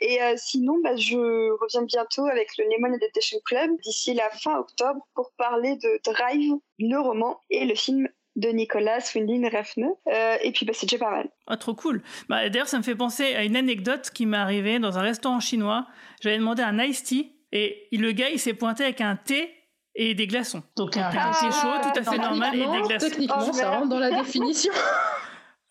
[0.00, 1.16] Et euh, sinon, bah, je
[1.60, 6.54] reviens bientôt avec le Lemon Adaptation Club d'ici la fin octobre pour parler de Drive,
[6.78, 9.84] le roman et le film de Nicolas Winding Refn.
[10.08, 11.28] Euh, et puis, bah, c'est déjà pas mal.
[11.46, 12.02] Ah, trop cool.
[12.28, 15.40] Bah, D'ailleurs, ça me fait penser à une anecdote qui m'est arrivée dans un restaurant
[15.40, 15.86] chinois.
[16.20, 19.50] J'avais demandé un iced tea et le gars, il s'est pointé avec un thé
[19.94, 20.62] et des glaçons.
[20.76, 21.18] Donc un, thé
[21.50, 23.08] chaud, tout à fait normal, et des glaçons.
[23.08, 24.72] techniquement, ça rentre dans la définition.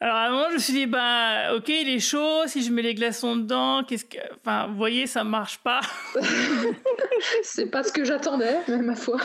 [0.01, 2.71] Alors à un moment, je me suis dit, bah, ok, il est chaud, si je
[2.71, 4.17] mets les glaçons dedans, qu'est-ce que.
[4.39, 5.81] Enfin, vous voyez, ça marche pas.
[7.43, 9.19] c'est pas ce que j'attendais, ma foi.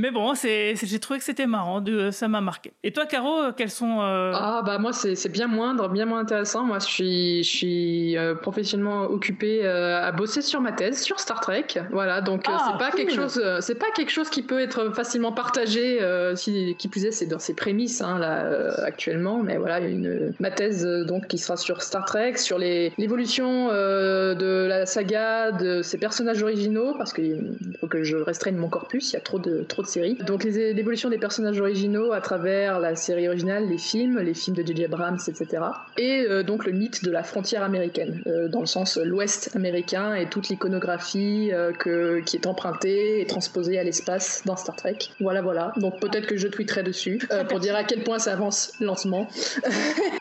[0.00, 2.72] Mais bon, c'est, j'ai trouvé que c'était marrant, de, ça m'a marqué.
[2.84, 4.00] Et toi, Caro, euh, quels sont.
[4.00, 6.62] euh, Ah bah moi c'est bien moindre, bien moins intéressant.
[6.62, 11.18] Moi je suis je suis euh, professionnellement occupée euh, à bosser sur ma thèse sur
[11.18, 11.66] Star Trek.
[11.90, 13.00] Voilà donc Ah, c'est pas cool.
[13.00, 15.98] quelque chose c'est pas quelque chose qui peut être facilement partagé.
[16.36, 18.44] si qui plus est c'est dans ses prémices hein, là
[18.84, 19.42] actuellement.
[19.42, 24.66] Mais voilà une ma thèse donc qui sera sur Star Trek, sur les l'évolution de
[24.68, 29.10] la saga, de ses personnages originaux parce qu'il faut que je restreigne mon corpus.
[29.10, 30.16] Il y a trop de trop de séries.
[30.26, 34.56] Donc les- l'évolution des personnages originaux à travers la série originale, les films, les films
[34.56, 34.84] de J.J.
[34.86, 35.62] Abrams, etc.
[35.96, 39.50] Et euh, donc le mythe de la frontière américaine, euh, dans le sens euh, l'Ouest
[39.56, 44.76] américain et toute l'iconographie euh, que- qui est empruntée et transposée à l'espace dans Star
[44.76, 44.98] Trek.
[45.20, 45.72] Voilà, voilà.
[45.76, 49.28] Donc peut-être que je tweeterai dessus pour dire à quel point ça avance lentement.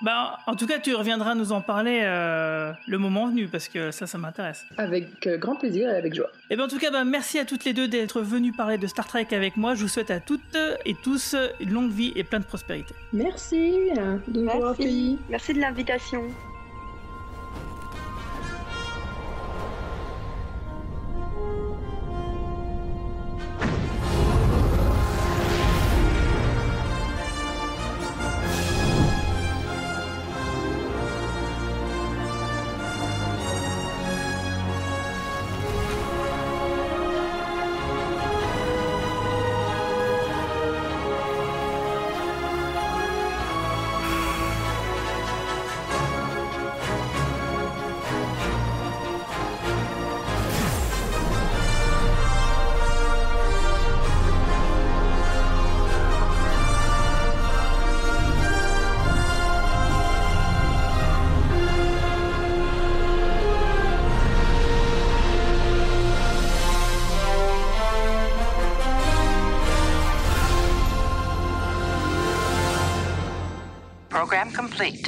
[0.01, 2.01] Bah, en tout cas, tu reviendras nous en parler
[2.87, 4.63] le moment venu, parce que ça, ça m'intéresse.
[4.77, 6.29] Avec grand plaisir et avec joie.
[6.49, 8.87] Et bien en tout cas, bah, merci à toutes les deux d'être venues parler de
[8.87, 9.75] Star Trek avec moi.
[9.75, 12.93] Je vous souhaite à toutes et tous une longue vie et plein de prospérité.
[13.13, 15.19] Merci euh, de nous avoir accueillis.
[15.29, 16.23] Merci de l'invitation.
[74.77, 75.06] Complete.